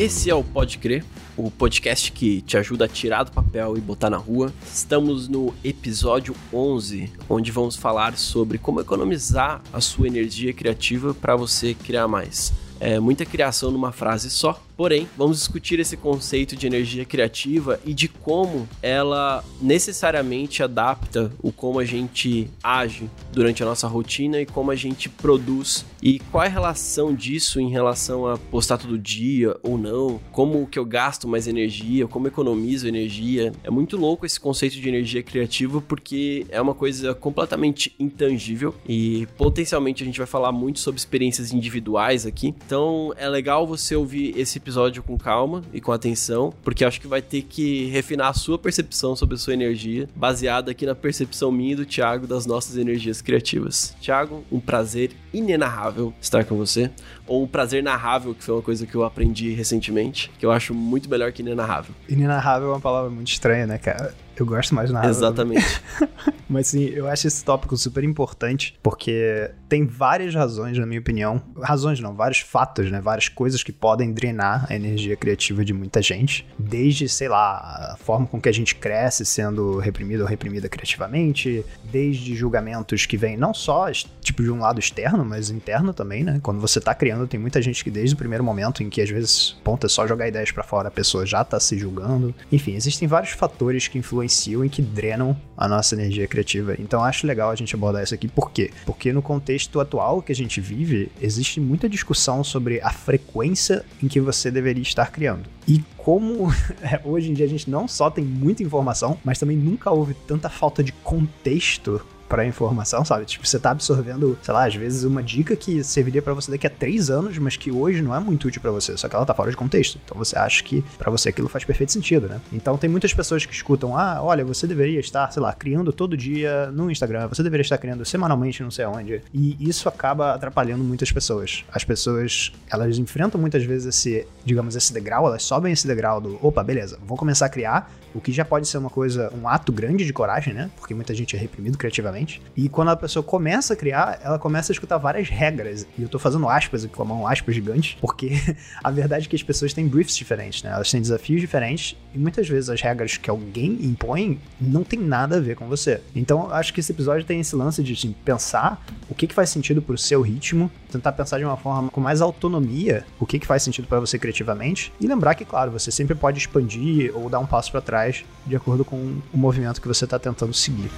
Esse 0.00 0.30
é 0.30 0.34
o 0.34 0.42
Pode 0.42 0.78
Crer, 0.78 1.04
o 1.36 1.50
podcast 1.50 2.10
que 2.10 2.40
te 2.40 2.56
ajuda 2.56 2.86
a 2.86 2.88
tirar 2.88 3.22
do 3.24 3.32
papel 3.32 3.76
e 3.76 3.82
botar 3.82 4.08
na 4.08 4.16
rua. 4.16 4.50
Estamos 4.64 5.28
no 5.28 5.52
episódio 5.62 6.34
11, 6.50 7.12
onde 7.28 7.52
vamos 7.52 7.76
falar 7.76 8.16
sobre 8.16 8.56
como 8.56 8.80
economizar 8.80 9.60
a 9.70 9.78
sua 9.78 10.06
energia 10.06 10.54
criativa 10.54 11.12
para 11.12 11.36
você 11.36 11.74
criar 11.74 12.08
mais. 12.08 12.50
É 12.80 12.98
muita 12.98 13.26
criação 13.26 13.70
numa 13.70 13.92
frase 13.92 14.30
só, 14.30 14.58
Porém, 14.80 15.06
vamos 15.14 15.36
discutir 15.36 15.78
esse 15.78 15.94
conceito 15.94 16.56
de 16.56 16.66
energia 16.66 17.04
criativa 17.04 17.78
e 17.84 17.92
de 17.92 18.08
como 18.08 18.66
ela 18.80 19.44
necessariamente 19.60 20.62
adapta 20.62 21.30
o 21.42 21.52
como 21.52 21.78
a 21.78 21.84
gente 21.84 22.48
age 22.62 23.10
durante 23.30 23.62
a 23.62 23.66
nossa 23.66 23.86
rotina 23.86 24.40
e 24.40 24.46
como 24.46 24.70
a 24.70 24.74
gente 24.74 25.06
produz 25.06 25.84
e 26.02 26.18
qual 26.18 26.44
é 26.44 26.46
a 26.46 26.50
relação 26.50 27.14
disso 27.14 27.60
em 27.60 27.68
relação 27.68 28.26
a 28.26 28.38
postar 28.38 28.78
todo 28.78 28.98
dia 28.98 29.54
ou 29.62 29.76
não, 29.76 30.18
como 30.32 30.66
que 30.66 30.78
eu 30.78 30.84
gasto 30.86 31.28
mais 31.28 31.46
energia, 31.46 32.08
como 32.08 32.26
economizo 32.26 32.88
energia. 32.88 33.52
É 33.62 33.68
muito 33.68 33.98
louco 33.98 34.24
esse 34.24 34.40
conceito 34.40 34.76
de 34.76 34.88
energia 34.88 35.22
criativa 35.22 35.82
porque 35.82 36.46
é 36.48 36.58
uma 36.58 36.74
coisa 36.74 37.14
completamente 37.14 37.94
intangível 38.00 38.74
e 38.88 39.28
potencialmente 39.36 40.02
a 40.02 40.06
gente 40.06 40.16
vai 40.16 40.26
falar 40.26 40.52
muito 40.52 40.80
sobre 40.80 40.98
experiências 40.98 41.52
individuais 41.52 42.24
aqui. 42.24 42.54
Então 42.64 43.12
é 43.18 43.28
legal 43.28 43.66
você 43.66 43.94
ouvir 43.94 44.32
esse 44.38 44.56
episódio 44.56 44.69
episódio 44.70 45.02
com 45.02 45.18
calma 45.18 45.62
e 45.72 45.80
com 45.80 45.90
atenção, 45.90 46.54
porque 46.62 46.84
acho 46.84 47.00
que 47.00 47.08
vai 47.08 47.20
ter 47.20 47.42
que 47.42 47.86
refinar 47.86 48.28
a 48.28 48.32
sua 48.32 48.56
percepção 48.56 49.16
sobre 49.16 49.34
a 49.34 49.38
sua 49.38 49.52
energia, 49.52 50.08
baseada 50.14 50.70
aqui 50.70 50.86
na 50.86 50.94
percepção 50.94 51.50
minha 51.50 51.72
e 51.72 51.74
do 51.74 51.84
Thiago 51.84 52.24
das 52.24 52.46
nossas 52.46 52.76
energias 52.76 53.20
criativas. 53.20 53.96
Thiago, 54.00 54.44
um 54.50 54.60
prazer 54.60 55.10
inenarrável 55.34 56.14
estar 56.20 56.44
com 56.44 56.56
você, 56.56 56.88
ou 57.26 57.42
um 57.42 57.48
prazer 57.48 57.82
narrável, 57.82 58.32
que 58.32 58.44
foi 58.44 58.54
uma 58.54 58.62
coisa 58.62 58.86
que 58.86 58.94
eu 58.94 59.02
aprendi 59.02 59.50
recentemente, 59.50 60.30
que 60.38 60.46
eu 60.46 60.52
acho 60.52 60.72
muito 60.72 61.10
melhor 61.10 61.32
que 61.32 61.42
inenarrável. 61.42 61.92
Inenarrável 62.08 62.68
é 62.68 62.72
uma 62.72 62.80
palavra 62.80 63.10
muito 63.10 63.28
estranha, 63.28 63.66
né, 63.66 63.76
cara? 63.76 64.14
Eu 64.40 64.46
gosto 64.46 64.74
mais 64.74 64.90
narrável. 64.90 65.10
Exatamente. 65.10 65.82
Mas 66.48 66.68
sim, 66.68 66.86
eu 66.86 67.06
acho 67.06 67.28
esse 67.28 67.44
tópico 67.44 67.76
super 67.76 68.02
importante, 68.02 68.76
porque 68.82 69.50
tem 69.68 69.86
várias 69.86 70.34
razões, 70.34 70.76
na 70.78 70.86
minha 70.86 70.98
opinião. 70.98 71.40
Razões 71.62 72.00
não, 72.00 72.14
vários 72.14 72.40
fatos, 72.40 72.90
né? 72.90 73.00
Várias 73.00 73.28
coisas 73.28 73.62
que 73.62 73.70
podem 73.70 74.12
drenar 74.12 74.66
a 74.68 74.74
energia 74.74 75.14
criativa 75.14 75.64
de 75.64 75.72
muita 75.74 76.00
gente. 76.00 76.44
Desde, 76.58 77.08
sei 77.08 77.28
lá, 77.28 77.92
a 77.92 77.96
forma 77.98 78.26
com 78.26 78.40
que 78.40 78.48
a 78.48 78.52
gente 78.52 78.74
cresce 78.74 79.24
sendo 79.24 79.78
reprimido 79.78 80.22
ou 80.22 80.26
reprimida 80.26 80.68
criativamente, 80.68 81.64
desde 81.84 82.34
julgamentos 82.34 83.06
que 83.06 83.16
vêm 83.16 83.36
não 83.36 83.52
só, 83.52 83.92
tipo, 84.20 84.42
de 84.42 84.50
um 84.50 84.58
lado 84.58 84.80
externo, 84.80 85.24
mas 85.24 85.50
interno 85.50 85.92
também, 85.92 86.24
né? 86.24 86.40
Quando 86.42 86.60
você 86.60 86.80
tá 86.80 86.94
criando, 86.94 87.28
tem 87.28 87.38
muita 87.38 87.60
gente 87.60 87.84
que 87.84 87.90
desde 87.90 88.14
o 88.14 88.18
primeiro 88.18 88.42
momento 88.42 88.82
em 88.82 88.88
que 88.88 89.02
às 89.02 89.10
vezes, 89.10 89.54
ponta, 89.62 89.86
é 89.86 89.90
só 89.90 90.06
jogar 90.06 90.26
ideias 90.26 90.50
para 90.50 90.64
fora, 90.64 90.88
a 90.88 90.90
pessoa 90.90 91.26
já 91.26 91.44
tá 91.44 91.60
se 91.60 91.78
julgando. 91.78 92.34
Enfim, 92.50 92.74
existem 92.74 93.06
vários 93.06 93.32
fatores 93.32 93.86
que 93.86 93.98
influenciam 93.98 94.29
e 94.64 94.68
que 94.68 94.82
drenam 94.82 95.36
a 95.56 95.68
nossa 95.68 95.94
energia 95.94 96.26
criativa 96.26 96.40
criativa. 96.40 96.74
Então 96.78 97.04
acho 97.04 97.26
legal 97.26 97.50
a 97.50 97.54
gente 97.54 97.74
abordar 97.74 98.02
isso 98.02 98.14
aqui. 98.14 98.26
Por 98.26 98.50
quê? 98.50 98.70
Porque 98.84 99.12
no 99.12 99.22
contexto 99.22 99.78
atual 99.78 100.22
que 100.22 100.32
a 100.32 100.34
gente 100.34 100.60
vive, 100.60 101.10
existe 101.20 101.60
muita 101.60 101.88
discussão 101.88 102.42
sobre 102.42 102.80
a 102.80 102.90
frequência 102.90 103.84
em 104.02 104.08
que 104.08 104.20
você 104.20 104.50
deveria 104.50 104.82
estar 104.82 105.10
criando. 105.10 105.48
E 105.68 105.82
como 105.96 106.52
é, 106.82 107.00
hoje 107.04 107.30
em 107.30 107.34
dia 107.34 107.46
a 107.46 107.48
gente 107.48 107.70
não 107.70 107.86
só 107.86 108.10
tem 108.10 108.24
muita 108.24 108.62
informação, 108.62 109.18
mas 109.24 109.38
também 109.38 109.56
nunca 109.56 109.90
houve 109.90 110.14
tanta 110.26 110.48
falta 110.48 110.82
de 110.82 110.92
contexto 110.92 112.00
para 112.30 112.46
informação, 112.46 113.04
sabe? 113.04 113.24
Tipo, 113.26 113.44
você 113.44 113.58
tá 113.58 113.72
absorvendo, 113.72 114.38
sei 114.40 114.54
lá, 114.54 114.64
às 114.64 114.74
vezes 114.76 115.02
uma 115.02 115.20
dica 115.20 115.56
que 115.56 115.82
serviria 115.82 116.22
para 116.22 116.32
você 116.32 116.48
daqui 116.48 116.64
a 116.64 116.70
três 116.70 117.10
anos, 117.10 117.36
mas 117.38 117.56
que 117.56 117.72
hoje 117.72 118.00
não 118.00 118.14
é 118.14 118.20
muito 118.20 118.46
útil 118.46 118.62
para 118.62 118.70
você, 118.70 118.96
só 118.96 119.08
que 119.08 119.16
ela 119.16 119.26
tá 119.26 119.34
fora 119.34 119.50
de 119.50 119.56
contexto. 119.56 119.98
Então 120.04 120.16
você 120.16 120.38
acha 120.38 120.62
que 120.62 120.84
para 120.96 121.10
você 121.10 121.30
aquilo 121.30 121.48
faz 121.48 121.64
perfeito 121.64 121.92
sentido, 121.92 122.28
né? 122.28 122.40
Então 122.52 122.78
tem 122.78 122.88
muitas 122.88 123.12
pessoas 123.12 123.44
que 123.44 123.52
escutam, 123.52 123.98
ah, 123.98 124.20
olha, 124.22 124.44
você 124.44 124.64
deveria 124.64 125.00
estar, 125.00 125.28
sei 125.32 125.42
lá, 125.42 125.52
criando 125.52 125.92
todo 125.92 126.16
dia 126.16 126.70
no 126.70 126.88
Instagram, 126.88 127.26
você 127.26 127.42
deveria 127.42 127.62
estar 127.62 127.78
criando 127.78 128.04
semanalmente 128.04 128.62
não 128.62 128.70
sei 128.70 128.84
aonde. 128.84 129.20
E 129.34 129.56
isso 129.58 129.88
acaba 129.88 130.32
atrapalhando 130.32 130.84
muitas 130.84 131.10
pessoas. 131.10 131.64
As 131.72 131.82
pessoas, 131.82 132.52
elas 132.70 132.96
enfrentam 132.96 133.40
muitas 133.40 133.64
vezes 133.64 133.86
esse, 133.86 134.24
digamos, 134.44 134.76
esse 134.76 134.92
degrau, 134.92 135.26
elas 135.26 135.42
sobem 135.42 135.72
esse 135.72 135.86
degrau 135.86 136.20
do, 136.20 136.38
opa, 136.40 136.62
beleza, 136.62 136.96
vou 137.04 137.18
começar 137.18 137.46
a 137.46 137.48
criar, 137.48 137.90
o 138.14 138.20
que 138.20 138.32
já 138.32 138.44
pode 138.44 138.68
ser 138.68 138.78
uma 138.78 138.90
coisa, 138.90 139.32
um 139.34 139.48
ato 139.48 139.72
grande 139.72 140.04
de 140.04 140.12
coragem, 140.12 140.52
né? 140.52 140.70
Porque 140.76 140.94
muita 140.94 141.14
gente 141.14 141.36
é 141.36 141.38
reprimido 141.38 141.78
criativamente 141.78 142.42
e 142.56 142.68
quando 142.68 142.88
a 142.88 142.96
pessoa 142.96 143.22
começa 143.22 143.74
a 143.74 143.76
criar, 143.76 144.20
ela 144.22 144.38
começa 144.38 144.72
a 144.72 144.74
escutar 144.74 144.98
várias 144.98 145.28
regras. 145.28 145.86
E 145.98 146.02
eu 146.02 146.08
tô 146.08 146.18
fazendo 146.18 146.48
aspas 146.48 146.84
aqui 146.84 146.94
com 146.94 147.02
a 147.02 147.06
mão, 147.06 147.26
aspas 147.26 147.54
gigantes, 147.54 147.96
porque 148.00 148.32
a 148.82 148.90
verdade 148.90 149.26
é 149.26 149.28
que 149.28 149.36
as 149.36 149.42
pessoas 149.42 149.72
têm 149.72 149.86
briefs 149.86 150.16
diferentes, 150.16 150.62
né? 150.62 150.70
Elas 150.70 150.90
têm 150.90 151.00
desafios 151.00 151.40
diferentes 151.40 151.96
e 152.14 152.18
muitas 152.18 152.48
vezes 152.48 152.68
as 152.70 152.80
regras 152.80 153.16
que 153.16 153.30
alguém 153.30 153.78
impõe 153.82 154.40
não 154.60 154.82
tem 154.82 154.98
nada 154.98 155.36
a 155.36 155.40
ver 155.40 155.56
com 155.56 155.68
você. 155.68 156.00
Então, 156.14 156.44
eu 156.44 156.54
acho 156.54 156.72
que 156.74 156.80
esse 156.80 156.92
episódio 156.92 157.24
tem 157.24 157.40
esse 157.40 157.54
lance 157.54 157.82
de 157.82 157.92
assim, 157.92 158.14
pensar 158.24 158.84
o 159.08 159.14
que, 159.14 159.26
que 159.26 159.34
faz 159.34 159.50
sentido 159.50 159.80
pro 159.82 159.96
seu 159.96 160.20
ritmo, 160.20 160.70
tentar 160.90 161.12
pensar 161.12 161.38
de 161.38 161.44
uma 161.44 161.56
forma 161.56 161.90
com 161.90 162.00
mais 162.00 162.20
autonomia 162.20 163.04
o 163.18 163.26
que, 163.26 163.38
que 163.38 163.46
faz 163.46 163.62
sentido 163.62 163.86
para 163.86 164.00
você 164.00 164.18
criativamente 164.18 164.92
e 165.00 165.06
lembrar 165.06 165.34
que, 165.34 165.44
claro, 165.44 165.70
você 165.70 165.90
sempre 165.90 166.14
pode 166.14 166.38
expandir 166.38 167.12
ou 167.14 167.28
dar 167.28 167.38
um 167.38 167.46
passo 167.46 167.70
para 167.70 167.80
trás 167.80 167.99
de 168.46 168.56
acordo 168.56 168.84
com 168.84 168.96
o 169.32 169.36
movimento 169.36 169.80
que 169.80 169.88
você 169.88 170.04
está 170.04 170.18
tentando 170.18 170.54
seguir. 170.54 170.90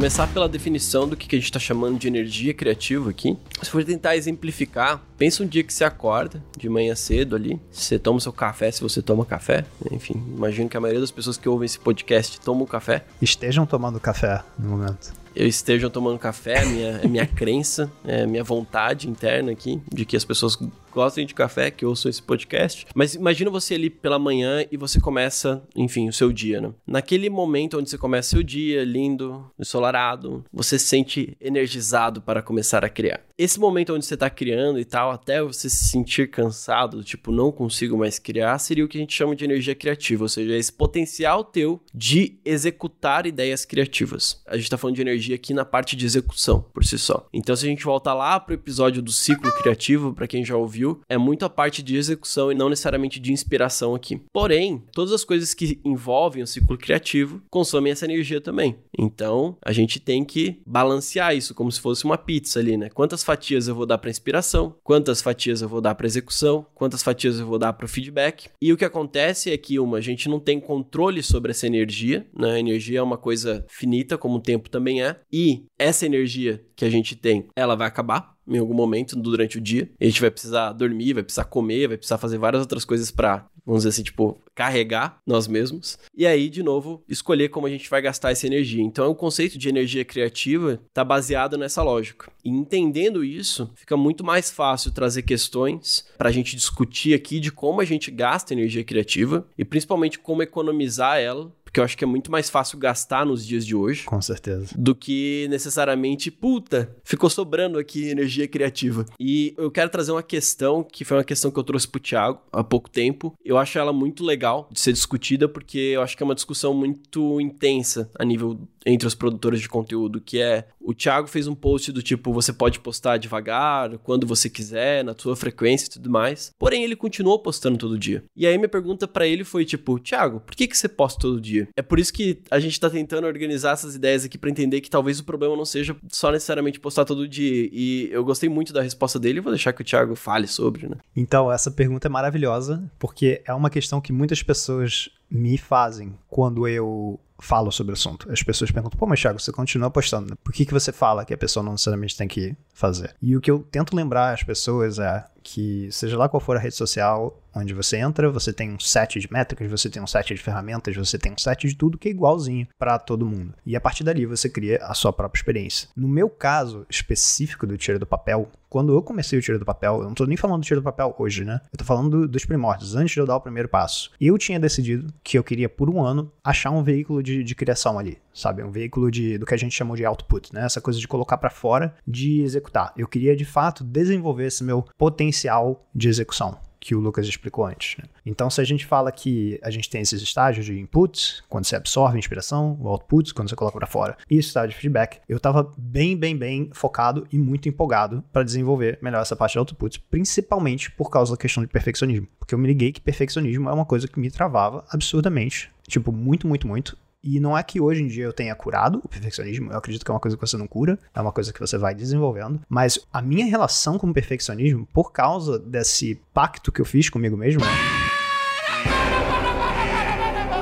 Começar 0.00 0.26
pela 0.28 0.48
definição 0.48 1.06
do 1.06 1.14
que 1.14 1.36
a 1.36 1.38
gente 1.38 1.44
está 1.44 1.58
chamando 1.58 1.98
de 1.98 2.08
energia 2.08 2.54
criativa 2.54 3.10
aqui. 3.10 3.36
Se 3.62 3.68
for 3.68 3.84
tentar 3.84 4.16
exemplificar, 4.16 4.98
pensa 5.18 5.42
um 5.42 5.46
dia 5.46 5.62
que 5.62 5.74
você 5.74 5.84
acorda 5.84 6.42
de 6.56 6.70
manhã 6.70 6.94
cedo 6.94 7.36
ali, 7.36 7.60
você 7.70 7.98
toma 7.98 8.18
seu 8.18 8.32
café, 8.32 8.70
se 8.70 8.80
você 8.80 9.02
toma 9.02 9.26
café, 9.26 9.66
enfim, 9.92 10.14
imagino 10.34 10.70
que 10.70 10.76
a 10.78 10.80
maioria 10.80 11.02
das 11.02 11.10
pessoas 11.10 11.36
que 11.36 11.46
ouvem 11.46 11.66
esse 11.66 11.78
podcast 11.78 12.40
tomam 12.40 12.64
café. 12.66 13.04
Estejam 13.20 13.66
tomando 13.66 14.00
café 14.00 14.42
no 14.58 14.70
momento 14.70 15.19
eu 15.34 15.46
esteja 15.46 15.88
tomando 15.88 16.18
café, 16.18 16.62
é 16.62 16.64
minha, 16.64 16.88
é 17.02 17.08
minha 17.08 17.26
crença, 17.26 17.90
é 18.04 18.26
minha 18.26 18.42
vontade 18.44 19.08
interna 19.08 19.52
aqui 19.52 19.80
de 19.92 20.04
que 20.04 20.16
as 20.16 20.24
pessoas 20.24 20.58
gostem 20.90 21.26
de 21.26 21.34
café, 21.34 21.70
que 21.70 21.86
ouçam 21.86 22.10
esse 22.10 22.22
podcast. 22.22 22.86
Mas 22.94 23.14
imagina 23.14 23.50
você 23.50 23.74
ali 23.74 23.90
pela 23.90 24.18
manhã 24.18 24.64
e 24.70 24.76
você 24.76 25.00
começa, 25.00 25.62
enfim, 25.74 26.08
o 26.08 26.12
seu 26.12 26.32
dia, 26.32 26.60
né? 26.60 26.72
Naquele 26.86 27.30
momento 27.30 27.78
onde 27.78 27.88
você 27.88 27.98
começa 27.98 28.30
seu 28.30 28.42
dia, 28.42 28.84
lindo, 28.84 29.50
ensolarado, 29.58 30.44
você 30.52 30.78
se 30.78 30.86
sente 30.86 31.36
energizado 31.40 32.20
para 32.20 32.42
começar 32.42 32.84
a 32.84 32.88
criar. 32.88 33.20
Esse 33.38 33.58
momento 33.58 33.94
onde 33.94 34.04
você 34.04 34.14
está 34.14 34.28
criando 34.28 34.78
e 34.78 34.84
tal, 34.84 35.10
até 35.10 35.42
você 35.42 35.70
se 35.70 35.88
sentir 35.88 36.28
cansado, 36.28 37.02
tipo, 37.02 37.32
não 37.32 37.50
consigo 37.50 37.96
mais 37.96 38.18
criar, 38.18 38.58
seria 38.58 38.84
o 38.84 38.88
que 38.88 38.98
a 38.98 39.00
gente 39.00 39.14
chama 39.14 39.34
de 39.34 39.44
energia 39.44 39.74
criativa, 39.74 40.24
ou 40.24 40.28
seja, 40.28 40.54
esse 40.54 40.70
potencial 40.70 41.42
teu 41.42 41.80
de 41.94 42.38
executar 42.44 43.26
ideias 43.26 43.64
criativas. 43.64 44.42
A 44.46 44.56
gente 44.56 44.64
está 44.64 44.76
falando 44.76 44.96
de 44.96 45.02
energia 45.02 45.34
aqui 45.34 45.54
na 45.54 45.64
parte 45.64 45.96
de 45.96 46.04
execução 46.04 46.64
por 46.72 46.84
si 46.84 46.98
só. 46.98 47.26
Então, 47.32 47.56
se 47.56 47.64
a 47.64 47.68
gente 47.68 47.84
voltar 47.84 48.12
lá 48.12 48.38
pro 48.38 48.54
episódio 48.54 49.00
do 49.00 49.10
ciclo 49.10 49.50
criativo, 49.52 50.12
para 50.12 50.26
quem 50.26 50.44
já 50.44 50.56
ouviu, 50.56 50.79
é 51.08 51.18
muito 51.18 51.44
a 51.44 51.50
parte 51.50 51.82
de 51.82 51.96
execução 51.96 52.50
e 52.50 52.54
não 52.54 52.68
necessariamente 52.68 53.20
de 53.20 53.32
inspiração 53.32 53.94
aqui. 53.94 54.20
Porém, 54.32 54.82
todas 54.92 55.12
as 55.12 55.24
coisas 55.24 55.54
que 55.54 55.80
envolvem 55.84 56.42
o 56.42 56.46
ciclo 56.46 56.76
criativo 56.76 57.42
consomem 57.50 57.92
essa 57.92 58.04
energia 58.04 58.40
também. 58.40 58.76
Então, 58.98 59.56
a 59.64 59.72
gente 59.72 60.00
tem 60.00 60.24
que 60.24 60.60
balancear 60.66 61.34
isso 61.34 61.54
como 61.54 61.70
se 61.70 61.80
fosse 61.80 62.04
uma 62.04 62.18
pizza 62.18 62.58
ali, 62.58 62.76
né? 62.76 62.88
Quantas 62.90 63.22
fatias 63.22 63.68
eu 63.68 63.74
vou 63.74 63.86
dar 63.86 63.98
para 63.98 64.10
inspiração? 64.10 64.74
Quantas 64.82 65.22
fatias 65.22 65.62
eu 65.62 65.68
vou 65.68 65.80
dar 65.80 65.94
para 65.94 66.06
execução? 66.06 66.66
Quantas 66.74 67.02
fatias 67.02 67.38
eu 67.38 67.46
vou 67.46 67.58
dar 67.58 67.72
para 67.72 67.88
feedback? 67.88 68.48
E 68.60 68.72
o 68.72 68.76
que 68.76 68.84
acontece 68.84 69.50
é 69.50 69.56
que 69.56 69.78
uma, 69.78 69.98
a 69.98 70.00
gente 70.00 70.28
não 70.28 70.40
tem 70.40 70.60
controle 70.60 71.22
sobre 71.22 71.50
essa 71.50 71.66
energia, 71.66 72.26
né? 72.36 72.52
A 72.52 72.60
energia 72.60 72.98
é 72.98 73.02
uma 73.02 73.18
coisa 73.18 73.64
finita, 73.68 74.18
como 74.18 74.36
o 74.36 74.40
tempo 74.40 74.68
também 74.68 75.02
é 75.02 75.16
e 75.32 75.64
essa 75.78 76.06
energia 76.06 76.64
que 76.76 76.84
a 76.84 76.90
gente 76.90 77.16
tem, 77.16 77.46
ela 77.56 77.74
vai 77.74 77.86
acabar 77.86 78.34
em 78.50 78.58
algum 78.58 78.74
momento 78.74 79.16
durante 79.16 79.58
o 79.58 79.60
dia. 79.60 79.88
A 80.00 80.04
gente 80.04 80.20
vai 80.20 80.30
precisar 80.30 80.72
dormir, 80.72 81.14
vai 81.14 81.22
precisar 81.22 81.44
comer, 81.44 81.88
vai 81.88 81.96
precisar 81.96 82.18
fazer 82.18 82.38
várias 82.38 82.60
outras 82.60 82.84
coisas 82.84 83.10
para, 83.10 83.46
vamos 83.64 83.80
dizer 83.80 83.90
assim, 83.90 84.02
tipo, 84.02 84.40
carregar 84.54 85.18
nós 85.26 85.46
mesmos. 85.46 85.98
E 86.14 86.26
aí, 86.26 86.50
de 86.50 86.62
novo, 86.62 87.02
escolher 87.08 87.48
como 87.48 87.66
a 87.66 87.70
gente 87.70 87.88
vai 87.88 88.02
gastar 88.02 88.30
essa 88.30 88.46
energia. 88.46 88.82
Então, 88.82 89.10
o 89.10 89.14
conceito 89.14 89.56
de 89.56 89.68
energia 89.68 90.04
criativa 90.04 90.80
está 90.88 91.04
baseado 91.04 91.56
nessa 91.56 91.82
lógica. 91.82 92.30
E 92.44 92.50
entendendo 92.50 93.24
isso, 93.24 93.70
fica 93.74 93.96
muito 93.96 94.24
mais 94.24 94.50
fácil 94.50 94.92
trazer 94.92 95.22
questões 95.22 96.04
para 96.18 96.28
a 96.28 96.32
gente 96.32 96.56
discutir 96.56 97.14
aqui 97.14 97.38
de 97.38 97.52
como 97.52 97.80
a 97.80 97.84
gente 97.84 98.10
gasta 98.10 98.52
energia 98.52 98.84
criativa 98.84 99.46
e 99.56 99.64
principalmente 99.64 100.18
como 100.18 100.42
economizar 100.42 101.18
ela 101.18 101.52
porque 101.70 101.78
eu 101.78 101.84
acho 101.84 101.96
que 101.96 102.02
é 102.02 102.06
muito 102.06 102.32
mais 102.32 102.50
fácil 102.50 102.78
gastar 102.78 103.24
nos 103.24 103.46
dias 103.46 103.64
de 103.64 103.76
hoje. 103.76 104.04
Com 104.04 104.20
certeza. 104.20 104.74
Do 104.76 104.92
que 104.92 105.46
necessariamente, 105.48 106.28
puta, 106.28 106.96
ficou 107.04 107.30
sobrando 107.30 107.78
aqui 107.78 108.08
energia 108.08 108.48
criativa. 108.48 109.06
E 109.20 109.54
eu 109.56 109.70
quero 109.70 109.88
trazer 109.88 110.10
uma 110.10 110.22
questão 110.22 110.82
que 110.82 111.04
foi 111.04 111.16
uma 111.18 111.24
questão 111.24 111.48
que 111.48 111.58
eu 111.58 111.62
trouxe 111.62 111.86
pro 111.86 112.00
Thiago 112.00 112.40
há 112.52 112.64
pouco 112.64 112.90
tempo. 112.90 113.32
Eu 113.44 113.56
acho 113.56 113.78
ela 113.78 113.92
muito 113.92 114.24
legal 114.24 114.68
de 114.72 114.80
ser 114.80 114.92
discutida, 114.92 115.48
porque 115.48 115.78
eu 115.78 116.02
acho 116.02 116.16
que 116.16 116.22
é 116.24 116.26
uma 116.26 116.34
discussão 116.34 116.74
muito 116.74 117.40
intensa 117.40 118.10
a 118.18 118.24
nível 118.24 118.68
entre 118.84 119.06
os 119.06 119.14
produtores 119.14 119.60
de 119.60 119.68
conteúdo, 119.68 120.20
que 120.20 120.40
é 120.40 120.66
o 120.80 120.94
Thiago 120.94 121.28
fez 121.28 121.46
um 121.46 121.54
post 121.54 121.92
do 121.92 122.02
tipo, 122.02 122.32
você 122.32 122.52
pode 122.52 122.80
postar 122.80 123.18
devagar, 123.18 123.98
quando 123.98 124.26
você 124.26 124.48
quiser, 124.48 125.04
na 125.04 125.14
sua 125.16 125.36
frequência 125.36 125.86
e 125.86 125.90
tudo 125.90 126.10
mais. 126.10 126.50
Porém, 126.58 126.82
ele 126.82 126.96
continuou 126.96 127.38
postando 127.38 127.78
todo 127.78 127.98
dia. 127.98 128.24
E 128.34 128.46
aí 128.46 128.56
minha 128.56 128.68
pergunta 128.68 129.06
para 129.06 129.26
ele 129.26 129.44
foi 129.44 129.64
tipo, 129.64 129.98
Thiago, 129.98 130.40
por 130.40 130.54
que 130.54 130.66
que 130.66 130.76
você 130.76 130.88
posta 130.88 131.20
todo 131.20 131.40
dia? 131.40 131.59
É 131.76 131.82
por 131.82 131.98
isso 131.98 132.12
que 132.12 132.42
a 132.50 132.58
gente 132.58 132.78
tá 132.78 132.88
tentando 132.88 133.26
organizar 133.26 133.72
essas 133.72 133.94
ideias 133.94 134.24
aqui 134.24 134.38
para 134.38 134.50
entender 134.50 134.80
que 134.80 134.90
talvez 134.90 135.18
o 135.18 135.24
problema 135.24 135.56
não 135.56 135.64
seja 135.64 135.96
só 136.08 136.30
necessariamente 136.30 136.80
postar 136.80 137.04
todo 137.04 137.28
dia. 137.28 137.68
E 137.72 138.08
eu 138.10 138.24
gostei 138.24 138.48
muito 138.48 138.72
da 138.72 138.82
resposta 138.82 139.18
dele 139.18 139.40
vou 139.40 139.52
deixar 139.52 139.72
que 139.72 139.82
o 139.82 139.84
Thiago 139.84 140.14
fale 140.14 140.46
sobre, 140.46 140.88
né? 140.88 140.96
Então, 141.16 141.50
essa 141.50 141.70
pergunta 141.70 142.08
é 142.08 142.10
maravilhosa, 142.10 142.90
porque 142.98 143.42
é 143.44 143.52
uma 143.52 143.70
questão 143.70 144.00
que 144.00 144.12
muitas 144.12 144.42
pessoas 144.42 145.10
me 145.30 145.56
fazem 145.56 146.14
quando 146.28 146.66
eu 146.66 147.18
falo 147.40 147.70
sobre 147.70 147.92
o 147.92 147.94
assunto. 147.94 148.30
As 148.30 148.42
pessoas 148.42 148.70
perguntam, 148.70 148.98
pô, 148.98 149.06
mas 149.06 149.20
Thiago, 149.20 149.40
você 149.40 149.50
continua 149.50 149.90
postando, 149.90 150.30
né? 150.30 150.36
por 150.42 150.52
que, 150.52 150.66
que 150.66 150.72
você 150.72 150.92
fala 150.92 151.24
que 151.24 151.32
a 151.32 151.38
pessoa 151.38 151.64
não 151.64 151.72
necessariamente 151.72 152.16
tem 152.16 152.28
que 152.28 152.54
fazer? 152.80 153.14
E 153.20 153.36
o 153.36 153.40
que 153.40 153.50
eu 153.50 153.60
tento 153.60 153.94
lembrar 153.94 154.32
às 154.32 154.42
pessoas 154.42 154.98
é 154.98 155.24
que, 155.42 155.88
seja 155.90 156.16
lá 156.16 156.28
qual 156.28 156.40
for 156.40 156.56
a 156.56 156.60
rede 156.60 156.74
social 156.74 157.36
onde 157.54 157.74
você 157.74 157.96
entra, 157.96 158.30
você 158.30 158.52
tem 158.52 158.70
um 158.70 158.78
set 158.78 159.18
de 159.18 159.30
métricas, 159.32 159.70
você 159.70 159.90
tem 159.90 160.02
um 160.02 160.06
set 160.06 160.34
de 160.34 160.40
ferramentas, 160.40 160.94
você 160.94 161.18
tem 161.18 161.32
um 161.32 161.38
set 161.38 161.66
de 161.66 161.74
tudo 161.74 161.98
que 161.98 162.08
é 162.08 162.10
igualzinho 162.10 162.68
para 162.78 162.98
todo 162.98 163.26
mundo. 163.26 163.54
E 163.66 163.74
a 163.74 163.80
partir 163.80 164.04
dali 164.04 164.24
você 164.24 164.48
cria 164.48 164.78
a 164.82 164.94
sua 164.94 165.12
própria 165.12 165.40
experiência. 165.40 165.88
No 165.96 166.08
meu 166.08 166.28
caso 166.28 166.86
específico 166.88 167.66
do 167.66 167.76
Tira 167.76 167.98
do 167.98 168.06
Papel, 168.06 168.48
quando 168.68 168.94
eu 168.94 169.02
comecei 169.02 169.38
o 169.38 169.42
Tira 169.42 169.58
do 169.58 169.64
Papel, 169.64 169.98
eu 169.98 170.04
não 170.04 170.14
tô 170.14 170.24
nem 170.26 170.36
falando 170.36 170.62
do 170.62 170.64
Tira 170.64 170.80
do 170.80 170.84
Papel 170.84 171.14
hoje, 171.18 171.44
né? 171.44 171.60
Eu 171.72 171.78
tô 171.78 171.84
falando 171.84 172.10
do, 172.10 172.28
dos 172.28 172.44
primórdios, 172.44 172.94
antes 172.94 173.12
de 173.12 173.18
eu 173.18 173.26
dar 173.26 173.36
o 173.36 173.40
primeiro 173.40 173.68
passo. 173.68 174.12
Eu 174.20 174.38
tinha 174.38 174.60
decidido 174.60 175.12
que 175.24 175.36
eu 175.36 175.42
queria, 175.42 175.68
por 175.68 175.90
um 175.90 176.00
ano, 176.00 176.30
achar 176.44 176.70
um 176.70 176.82
veículo 176.82 177.22
de, 177.22 177.42
de 177.42 177.54
criação 177.54 177.98
ali, 177.98 178.18
sabe? 178.32 178.62
Um 178.62 178.70
veículo 178.70 179.10
de, 179.10 179.38
do 179.38 179.46
que 179.46 179.54
a 179.54 179.58
gente 179.58 179.74
chamou 179.74 179.96
de 179.96 180.04
output, 180.04 180.52
né? 180.52 180.64
Essa 180.64 180.80
coisa 180.80 180.98
de 180.98 181.08
colocar 181.08 181.38
para 181.38 181.50
fora, 181.50 181.94
de 182.06 182.42
executar. 182.42 182.92
Eu 182.96 183.08
queria, 183.08 183.36
de 183.36 183.44
fato, 183.44 183.84
desenvolver 183.84 184.46
esse 184.46 184.64
meu 184.64 184.84
potencial 184.96 185.86
de 185.94 186.08
execução 186.08 186.58
que 186.80 186.94
o 186.94 186.98
Lucas 186.98 187.26
explicou 187.26 187.66
antes. 187.66 187.98
Né? 187.98 188.04
Então, 188.24 188.48
se 188.48 188.60
a 188.60 188.64
gente 188.64 188.86
fala 188.86 189.12
que 189.12 189.60
a 189.62 189.70
gente 189.70 189.88
tem 189.90 190.00
esses 190.00 190.22
estágios 190.22 190.64
de 190.64 190.80
input, 190.80 191.42
quando 191.48 191.66
você 191.66 191.76
absorve 191.76 192.16
a 192.16 192.18
inspiração, 192.18 192.76
o 192.80 192.88
output, 192.88 193.34
quando 193.34 193.50
você 193.50 193.54
coloca 193.54 193.76
para 193.76 193.86
fora, 193.86 194.16
e 194.28 194.38
o 194.38 194.40
estágio 194.40 194.70
de 194.70 194.76
feedback, 194.76 195.20
eu 195.28 195.36
estava 195.36 195.72
bem, 195.76 196.16
bem, 196.16 196.36
bem 196.36 196.70
focado 196.72 197.26
e 197.30 197.38
muito 197.38 197.68
empolgado 197.68 198.24
para 198.32 198.42
desenvolver 198.42 198.98
melhor 199.02 199.20
essa 199.20 199.36
parte 199.36 199.52
de 199.52 199.58
output, 199.58 200.00
principalmente 200.10 200.90
por 200.90 201.10
causa 201.10 201.32
da 201.32 201.36
questão 201.36 201.62
de 201.62 201.68
perfeccionismo. 201.68 202.26
Porque 202.38 202.54
eu 202.54 202.58
me 202.58 202.66
liguei 202.66 202.92
que 202.92 203.00
perfeccionismo 203.00 203.68
é 203.68 203.72
uma 203.72 203.84
coisa 203.84 204.08
que 204.08 204.18
me 204.18 204.30
travava 204.30 204.84
absurdamente. 204.88 205.70
Tipo, 205.86 206.10
muito, 206.10 206.46
muito, 206.46 206.66
muito. 206.66 206.96
E 207.22 207.38
não 207.38 207.56
é 207.56 207.62
que 207.62 207.78
hoje 207.78 208.02
em 208.02 208.06
dia 208.06 208.24
eu 208.24 208.32
tenha 208.32 208.54
curado 208.54 208.98
o 209.04 209.08
perfeccionismo, 209.08 209.70
eu 209.70 209.76
acredito 209.76 210.02
que 210.06 210.10
é 210.10 210.14
uma 210.14 210.20
coisa 210.20 210.38
que 210.38 210.40
você 210.40 210.56
não 210.56 210.66
cura, 210.66 210.98
é 211.14 211.20
uma 211.20 211.30
coisa 211.32 211.52
que 211.52 211.60
você 211.60 211.76
vai 211.76 211.94
desenvolvendo. 211.94 212.58
Mas 212.66 212.98
a 213.12 213.20
minha 213.20 213.44
relação 213.44 213.98
com 213.98 214.08
o 214.08 214.14
perfeccionismo, 214.14 214.88
por 214.90 215.12
causa 215.12 215.58
desse 215.58 216.18
pacto 216.32 216.72
que 216.72 216.80
eu 216.80 216.84
fiz 216.86 217.10
comigo 217.10 217.36
mesmo. 217.36 217.60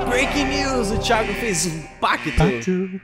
Breaking 0.09 0.45
news! 0.47 0.91
O 0.91 0.97
Thiago 0.99 1.31
fez 1.35 1.65
um 1.65 1.81
pacto. 2.01 2.29
pacto. 2.33 2.99